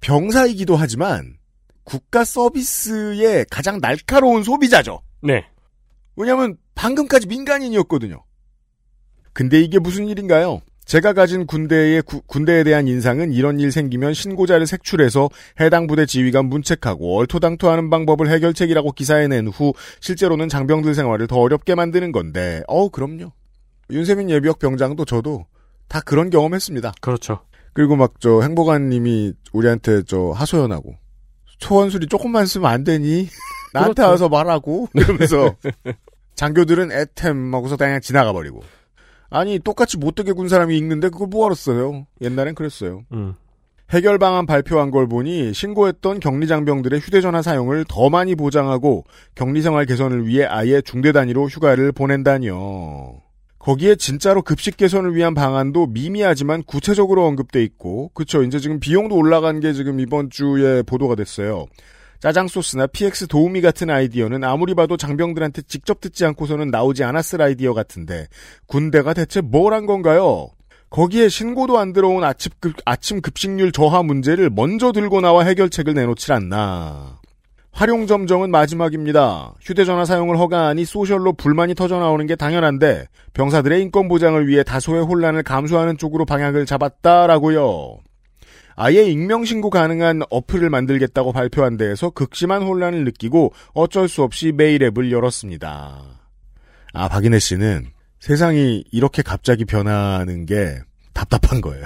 [0.00, 1.34] 병사이기도 하지만
[1.84, 5.00] 국가 서비스의 가장 날카로운 소비자죠.
[5.22, 5.44] 네.
[6.20, 8.22] 왜냐하면 방금까지 민간인이었거든요.
[9.32, 10.60] 근데 이게 무슨 일인가요?
[10.84, 15.28] 제가 가진 군대의 구- 군대에 대한 인상은 이런 일 생기면 신고자를 색출해서
[15.60, 22.10] 해당 부대 지휘관 문책하고 얼토당토하는 방법을 해결책이라고 기사에 낸후 실제로는 장병들 생활을 더 어렵게 만드는
[22.10, 23.30] 건데 어 그럼요.
[23.90, 25.46] 윤세민 예비역 병장도 저도
[25.86, 26.94] 다 그런 경험했습니다.
[27.00, 27.40] 그렇죠.
[27.72, 30.94] 그리고 막 저 행보관님이 우리한테 저 하소연하고
[31.58, 33.28] 초원술이 조금만 쓰면 안 되니
[33.74, 34.10] 나한테 그렇죠.
[34.10, 35.54] 와서 말하고 이러면서
[36.40, 38.62] 장교들은 애템 하고서 그냥 지나가 버리고
[39.28, 43.34] 아니 똑같이 못되게 군 사람이 읽는데 그걸 뭐하러 써요 옛날엔 그랬어요 음.
[43.90, 49.04] 해결 방안 발표한 걸 보니 신고했던 격리 장병들의 휴대전화 사용을 더 많이 보장하고
[49.34, 53.20] 격리 생활 개선을 위해 아예 중대 단위로 휴가를 보낸다니요.
[53.58, 58.44] 거기에 진짜로 급식 개선을 위한 방안도 미미하지만 구체적으로 언급돼 있고, 그쵸.
[58.44, 61.66] 이제 지금 비용도 올라간 게 지금 이번 주에 보도가 됐어요.
[62.20, 67.72] 짜장 소스나 PX 도우미 같은 아이디어는 아무리 봐도 장병들한테 직접 듣지 않고서는 나오지 않았을 아이디어
[67.72, 68.28] 같은데,
[68.66, 70.48] 군대가 대체 뭘 한 건가요?
[70.90, 76.32] 거기에 신고도 안 들어온 아침, 급, 아침 급식률 저하 문제를 먼저 들고 나와 해결책을 내놓질
[76.32, 77.20] 않나.
[77.72, 79.54] 활용 점정은 마지막입니다.
[79.60, 85.96] 휴대전화 사용을 허가하니 소셜로 불만이 터져나오는 게 당연한데 병사들의 인권 보장을 위해 다소의 혼란을 감수하는
[85.96, 87.98] 쪽으로 방향을 잡았다라고요.
[88.76, 95.12] 아예 익명신고 가능한 어플을 만들겠다고 발표한 데에서 극심한 혼란을 느끼고 어쩔 수 없이 메일 앱을
[95.12, 96.20] 열었습니다.
[96.92, 97.90] 아, 박인혜 씨는
[98.20, 100.78] 세상이 이렇게 갑자기 변하는 게
[101.12, 101.84] 답답한 거예요.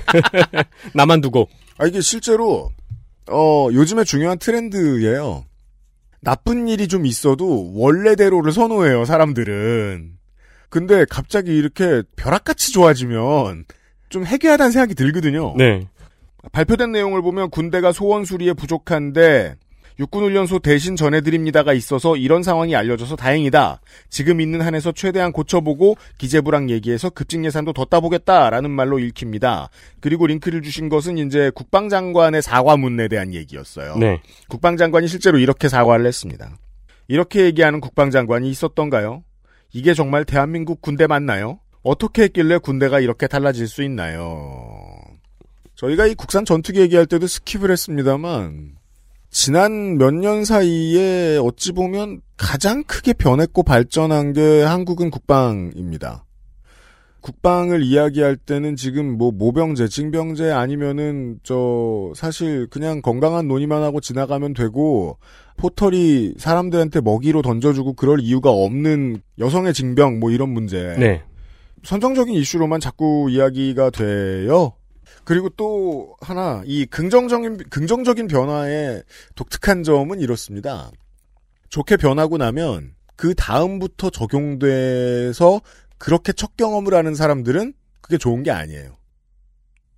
[0.94, 1.48] 나만 두고.
[1.78, 2.70] 아, 이게 실제로,
[3.30, 5.44] 어, 요즘에 중요한 트렌드예요.
[6.20, 10.18] 나쁜 일이 좀 있어도 원래대로를 선호해요, 사람들은.
[10.70, 13.64] 근데 갑자기 이렇게 벼락같이 좋아지면
[14.08, 15.54] 좀 해괴하다는 생각이 들거든요.
[15.56, 15.86] 네.
[16.52, 19.56] 발표된 내용을 보면 군대가 소원 수리에 부족한데
[19.98, 23.80] 육군훈련소 대신 전해드립니다가 있어서 이런 상황이 알려져서 다행이다.
[24.08, 29.70] 지금 있는 한에서 최대한 고쳐보고 기재부랑 얘기해서 급직 예산도 더 따보겠다라는 말로 읽힙니다.
[30.00, 33.96] 그리고 링크를 주신 것은 이제 국방장관의 사과문에 대한 얘기였어요.
[33.96, 34.20] 네.
[34.48, 36.56] 국방장관이 실제로 이렇게 사과를 했습니다.
[37.08, 39.24] 이렇게 얘기하는 국방장관이 있었던가요?
[39.72, 41.58] 이게 정말 대한민국 군대 맞나요?
[41.82, 45.00] 어떻게 했길래 군대가 이렇게 달라질 수 있나요?
[45.74, 48.72] 저희가 이 국산 전투기 얘기할 때도 skip을 했습니다만
[49.30, 56.24] 지난 몇 년 사이에 어찌 보면 가장 크게 변했고 발전한 게 한국은 국방입니다.
[57.20, 64.54] 국방을 이야기할 때는 지금 뭐 모병제, 징병제 아니면은 저 사실 그냥 건강한 논의만 하고 지나가면
[64.54, 65.18] 되고
[65.56, 70.96] 포털이 사람들한테 먹이로 던져주고 그럴 이유가 없는 여성의 징병 뭐 이런 문제.
[70.98, 71.22] 네.
[71.84, 74.72] 선정적인 이슈로만 자꾸 이야기가 돼요.
[75.24, 79.02] 그리고 또 하나 이 긍정적인 긍정적인 변화의
[79.34, 80.90] 독특한 점은 이렇습니다.
[81.68, 85.60] 좋게 변하고 나면 그 다음부터 적용돼서
[85.98, 88.96] 그렇게 첫 경험을 하는 사람들은 그게 좋은 게 아니에요.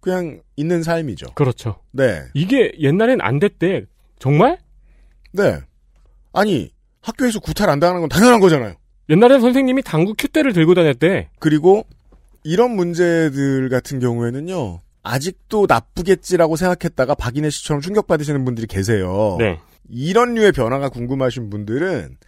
[0.00, 1.34] 그냥 있는 삶이죠.
[1.34, 1.80] 그렇죠.
[1.92, 2.24] 네.
[2.34, 3.84] 이게 옛날엔 안 됐대.
[4.18, 4.58] 정말?
[5.32, 5.60] 네.
[6.32, 8.74] 아니 학교에서 구타를 안 당하는 건 당연한 거잖아요.
[9.10, 11.28] 옛날엔 선생님이 당구 큐대를 들고 다녔대.
[11.40, 11.84] 그리고
[12.44, 14.80] 이런 문제들 같은 경우에는요.
[15.02, 19.36] 아직도 나쁘겠지라고 생각했다가 박인혜 씨처럼 충격받으시는 분들이 계세요.
[19.38, 19.58] 네.
[19.88, 22.18] 이런 류의 변화가 궁금하신 분들은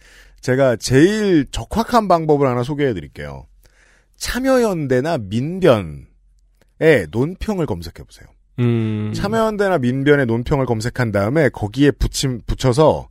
[0.41, 3.47] 제가 제일 적확한 방법을 하나 소개해 드릴게요.
[4.17, 6.07] 참여연대나 민변의
[7.11, 8.27] 논평을 검색해 보세요.
[8.59, 9.13] 음.
[9.15, 13.07] 참여연대나 민변의 논평을 검색한 다음에 거기에 붙임, 붙여서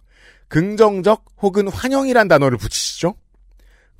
[0.49, 3.15] 긍정적 혹은 환영이란 단어를 붙이시죠?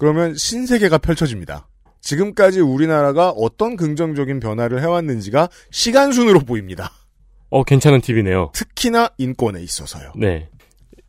[0.03, 1.69] 그러면 신세계가 펼쳐집니다.
[2.01, 6.91] 지금까지 우리나라가 어떤 긍정적인 변화를 해왔는지가 시간순으로 보입니다.
[7.51, 8.51] 어, 괜찮은 팁이네요.
[8.53, 10.11] 특히나 인권에 있어서요.
[10.17, 10.49] 네.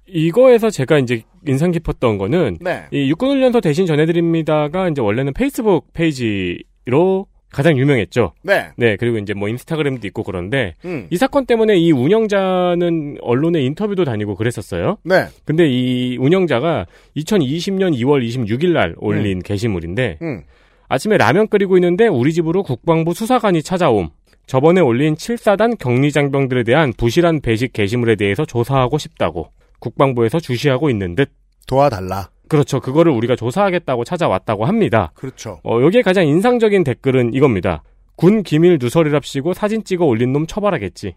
[0.06, 2.86] 이거에서 제가 이제 인상 깊었던 거는 네.
[2.92, 8.34] 이 육군훈련소 대신 전해드립니다가 이제 원래는 페이스북 페이지로 가장 유명했죠.
[8.42, 8.72] 네.
[8.76, 11.08] 네, 그리고 이제 뭐 인스타그램도 있고 그런데 음.
[11.10, 14.98] 이 사건 때문에 이 운영자는 언론에 인터뷰도 다니고 그랬었어요.
[15.04, 15.28] 네.
[15.46, 20.42] 근데 이 운영자가 2020년 2월 26일 날 올린 게시물인데 음.
[20.90, 24.10] 아침에 라면 끓이고 있는데 우리 집으로 국방부 수사관이 찾아옴.
[24.46, 29.50] 저번에 올린 7사단 격리 장병들에 대한 부실한 배식 게시물에 대해서 조사하고 싶다고
[29.80, 31.32] 국방부에서 주시하고 있는 듯
[31.68, 32.30] 도와달라.
[32.54, 32.80] 그렇죠.
[32.80, 35.12] 그거를 우리가 조사하겠다고 찾아왔다고 합니다.
[35.16, 35.60] 그렇죠.
[35.64, 37.82] 어, 여기에 가장 인상적인 댓글은 이겁니다.
[38.16, 41.16] 군 기밀 누설이랍시고 사진 찍어 올린 놈 처벌하겠지.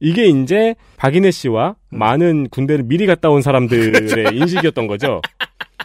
[0.00, 5.22] 이게 이제 박인혜 씨와 많은 군대를 미리 갔다 온 사람들의 인식이었던 거죠.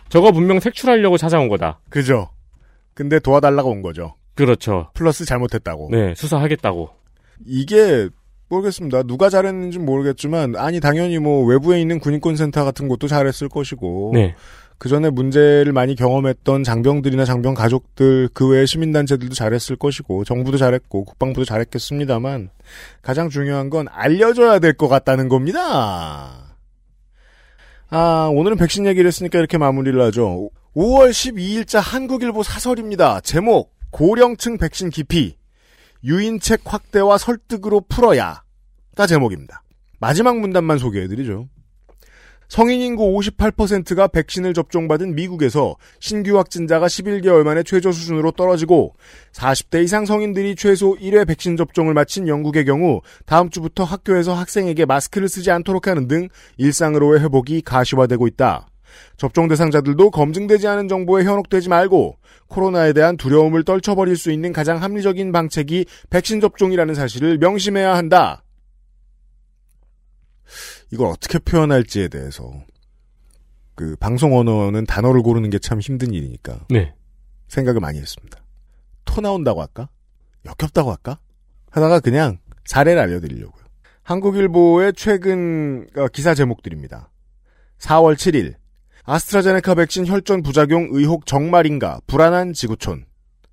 [0.10, 1.80] 저거 분명 색출하려고 찾아온 거다.
[1.89, 2.31] 그죠.
[2.93, 4.15] 근데 도와달라고 온 거죠.
[4.35, 4.89] 그렇죠.
[4.95, 5.91] 플러스 잘못했다고.
[5.91, 6.89] 네, 수사하겠다고.
[7.45, 8.10] 이게
[8.49, 9.03] 모르겠습니다.
[9.03, 14.35] 누가 잘했는지 모르겠지만 아니 당연히 뭐 외부에 있는 군인권 센터 같은 곳도 잘했을 것이고 네.
[14.84, 21.05] 그 전에 문제를 많이 경험했던 장병들이나 장병 가족들 그 외의 시민단체들도 잘했을 것이고 정부도 잘했고
[21.05, 22.49] 국방부도 잘했겠습니다만
[23.01, 26.57] 가장 중요한 건 알려줘야 될 것 같다는 겁니다.
[27.88, 30.49] 아 오늘은 백신 얘기를 했으니까 이렇게 마무리를 하죠.
[30.76, 33.22] 5월 12일자 한국일보 사설입니다.
[33.22, 35.38] 제목 고령층 백신 기피
[36.03, 39.64] 유인책 확대와 설득으로 풀어야가 제목입니다.
[40.01, 41.47] 마지막 문단만 소개해드리죠.
[42.48, 48.95] 성인 인구 58%가 백신을 접종받은 미국에서 신규 확진자가 11개월 만에 최저 수준으로 떨어지고
[49.34, 55.28] 40대 이상 성인들이 최소 1회 백신 접종을 마친 영국의 경우 다음 주부터 학교에서 학생에게 마스크를
[55.30, 58.68] 쓰지 않도록 하는 등 일상으로의 회복이 가시화되고 있다.
[59.18, 62.18] 접종 대상자들도 검증되지 않은 정보에 현혹되지 말고
[62.48, 68.44] 코로나에 대한 두려움을 떨쳐버릴 수 있는 가장 합리적인 방책이 백신 접종이라는 사실을 명심해야 한다.
[70.94, 72.53] 이걸 어떻게 표현할지에 대해서
[73.74, 76.94] 그 방송 언어는 단어를 고르는 게 참 힘든 일이니까 네.
[77.48, 78.38] 생각을 많이 했습니다.
[79.03, 79.90] 토 나온다고 할까?
[80.45, 81.18] 역겹다고 할까?
[81.72, 83.64] 하다가 그냥 사례를 알려드리려고요.
[84.03, 87.10] 한국일보의 최근 어, 기사 제목들입니다.
[87.80, 88.53] 4월 7일
[89.03, 93.06] 아스트라제네카 백신 혈전 부작용 의혹 정말인가 불안한 지구촌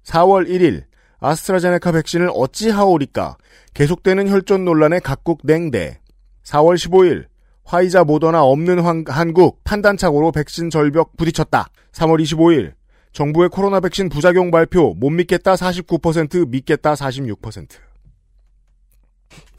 [0.05, 0.85] 4월 1일
[1.21, 3.39] 아스트라제네카 백신을 어찌 하오리까
[3.73, 6.01] 계속되는 혈전 논란에 각국 냉대
[6.45, 7.30] 4월 15일
[7.71, 12.73] 화이자 모더나 없는 환- 한국 판단착오로 백신 절벽 부딪혔다 3월 25일
[13.13, 17.69] 정부의 코로나 백신 부작용 발표 못 믿겠다 49% 믿겠다 46%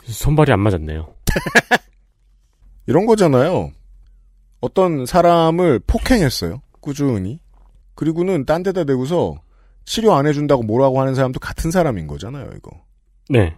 [0.03, 1.13] 손발이 안 맞았네요.
[2.87, 3.71] 이런 거잖아요.
[4.59, 6.61] 어떤 사람을 폭행했어요.
[6.81, 7.39] 꾸준히.
[7.95, 9.35] 그리고는 딴 데다 대고서
[9.85, 12.71] 치료 안 해준다고 뭐라고 하는 사람도 같은 사람인 거잖아요, 이거.
[13.29, 13.55] 네.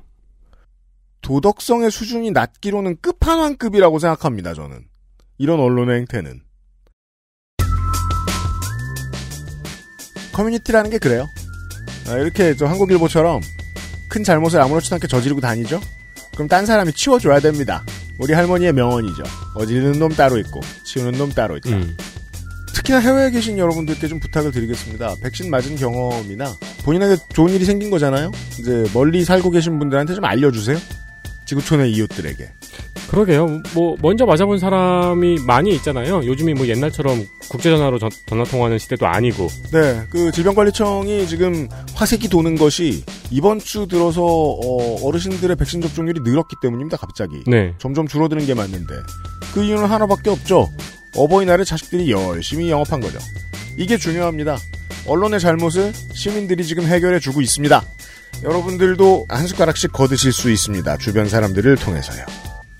[1.24, 4.86] 도덕성의 수준이 낮기로는 끝판왕급이라고 생각합니다, 저는.
[5.38, 6.42] 이런 언론의 행태는.
[10.34, 11.26] 커뮤니티라는 게 그래요.
[12.08, 13.42] 아, 이렇게 저 한국일보처럼
[14.10, 15.80] 큰 잘못을 아무렇지도 않게 저지르고 다니죠?
[16.34, 17.86] 그럼 딴 사람이 치워줘야 됩니다.
[18.20, 19.24] 우리 할머니의 명언이죠.
[19.56, 21.70] 어지르는 놈 따로 있고, 치우는 놈 따로 있다.
[21.70, 21.96] 음.
[22.74, 25.16] 특히나 해외에 계신 여러분들께 좀 부탁을 드리겠습니다.
[25.22, 28.32] 백신 맞은 경험이나 본인에게 좋은 일이 생긴 거잖아요?
[28.60, 30.78] 이제 멀리 살고 계신 분들한테 좀 알려주세요.
[31.54, 32.50] 지구촌의 이웃들에게.
[33.10, 33.62] 그러게요.
[33.76, 36.26] 뭐 먼저 맞아본 사람이 많이 있잖아요.
[36.26, 39.48] 요즘이 뭐 옛날처럼 국제전화로 전, 전화 통화하는 시대도 아니고.
[39.72, 46.56] 네, 그 질병관리청이 지금 화색이 도는 것이 이번 주 들어서 어, 르신들의 백신 접종률이 늘었기
[46.62, 46.98] 때문입니다.
[46.98, 47.44] 갑자기.
[47.46, 47.74] 네.
[47.78, 48.94] 점점 줄어드는 게 맞는데
[49.54, 50.70] 그 이유는 하나밖에 없죠.
[51.16, 53.20] 어버이날에 자식들이 열심히 영업한 거죠.
[53.78, 54.58] 이게 중요합니다.
[55.06, 57.84] 언론의 잘못을 시민들이 지금 해결해주고 있습니다.
[58.44, 60.98] 여러분들도 한 숟가락씩 거드실 수 있습니다.
[60.98, 62.26] 주변 사람들을 통해서요.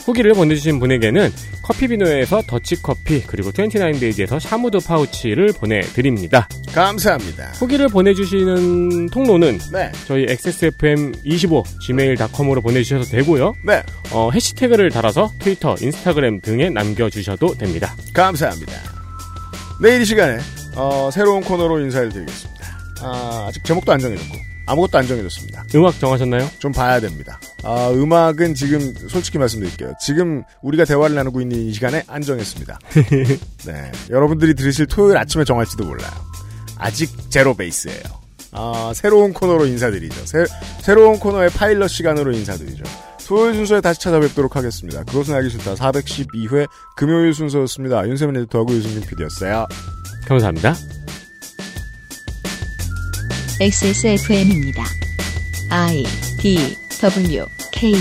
[0.06, 1.32] 후기를 보내주신 분에게는
[1.64, 6.48] 커피비노에서 더치커피 그리고 29데이즈에서 샤무드 파우치를 보내드립니다.
[6.74, 7.52] 감사합니다.
[7.54, 9.92] 후기를 보내주시는 통로는 네.
[10.06, 13.56] 저희 XSFM25 gmail.com으로 보내주셔도 되고요.
[13.66, 13.82] 네.
[14.12, 17.96] 어, 해시태그를 달아서 트위터, 인스타그램 등에 남겨주셔도 됩니다.
[18.14, 18.74] 감사합니다.
[19.82, 20.40] 내일 이 시간에
[20.76, 22.54] 어, 새로운 코너로 인사를 드리겠습니다.
[23.02, 25.66] 아, 아직 제목도 안 정해졌고 아무것도 안 정해졌습니다.
[25.76, 26.48] 음악 정하셨나요?
[26.60, 27.40] 좀 봐야 됩니다.
[27.64, 29.94] 아, 음악은 지금 솔직히 말씀드릴게요.
[30.02, 32.80] 지금 우리가 대화를 나누고 있는 이 시간에 안 정했습니다.
[33.68, 36.12] 네, 여러분들이 들으실 토요일 아침에 정할지도 몰라요.
[36.78, 38.24] 아직 제로 베이스예요.
[38.52, 40.26] 아, 새로운 코너로 인사드리죠.
[40.26, 40.46] 새,
[40.82, 42.84] 새로운 코너의 파일럿 시간으로 인사드리죠.
[43.28, 45.04] 토요일 순서에 다시 찾아뵙도록 하겠습니다.
[45.06, 45.76] 그것은 알기 싫다.
[45.76, 48.08] 412회 금요일 순서였습니다.
[48.08, 49.66] 윤세민 에디터하고 유승균 PD였어요.
[50.28, 50.76] 감사합니다.
[53.64, 54.84] XSFM입니다.
[55.70, 56.04] I
[56.38, 57.94] D W K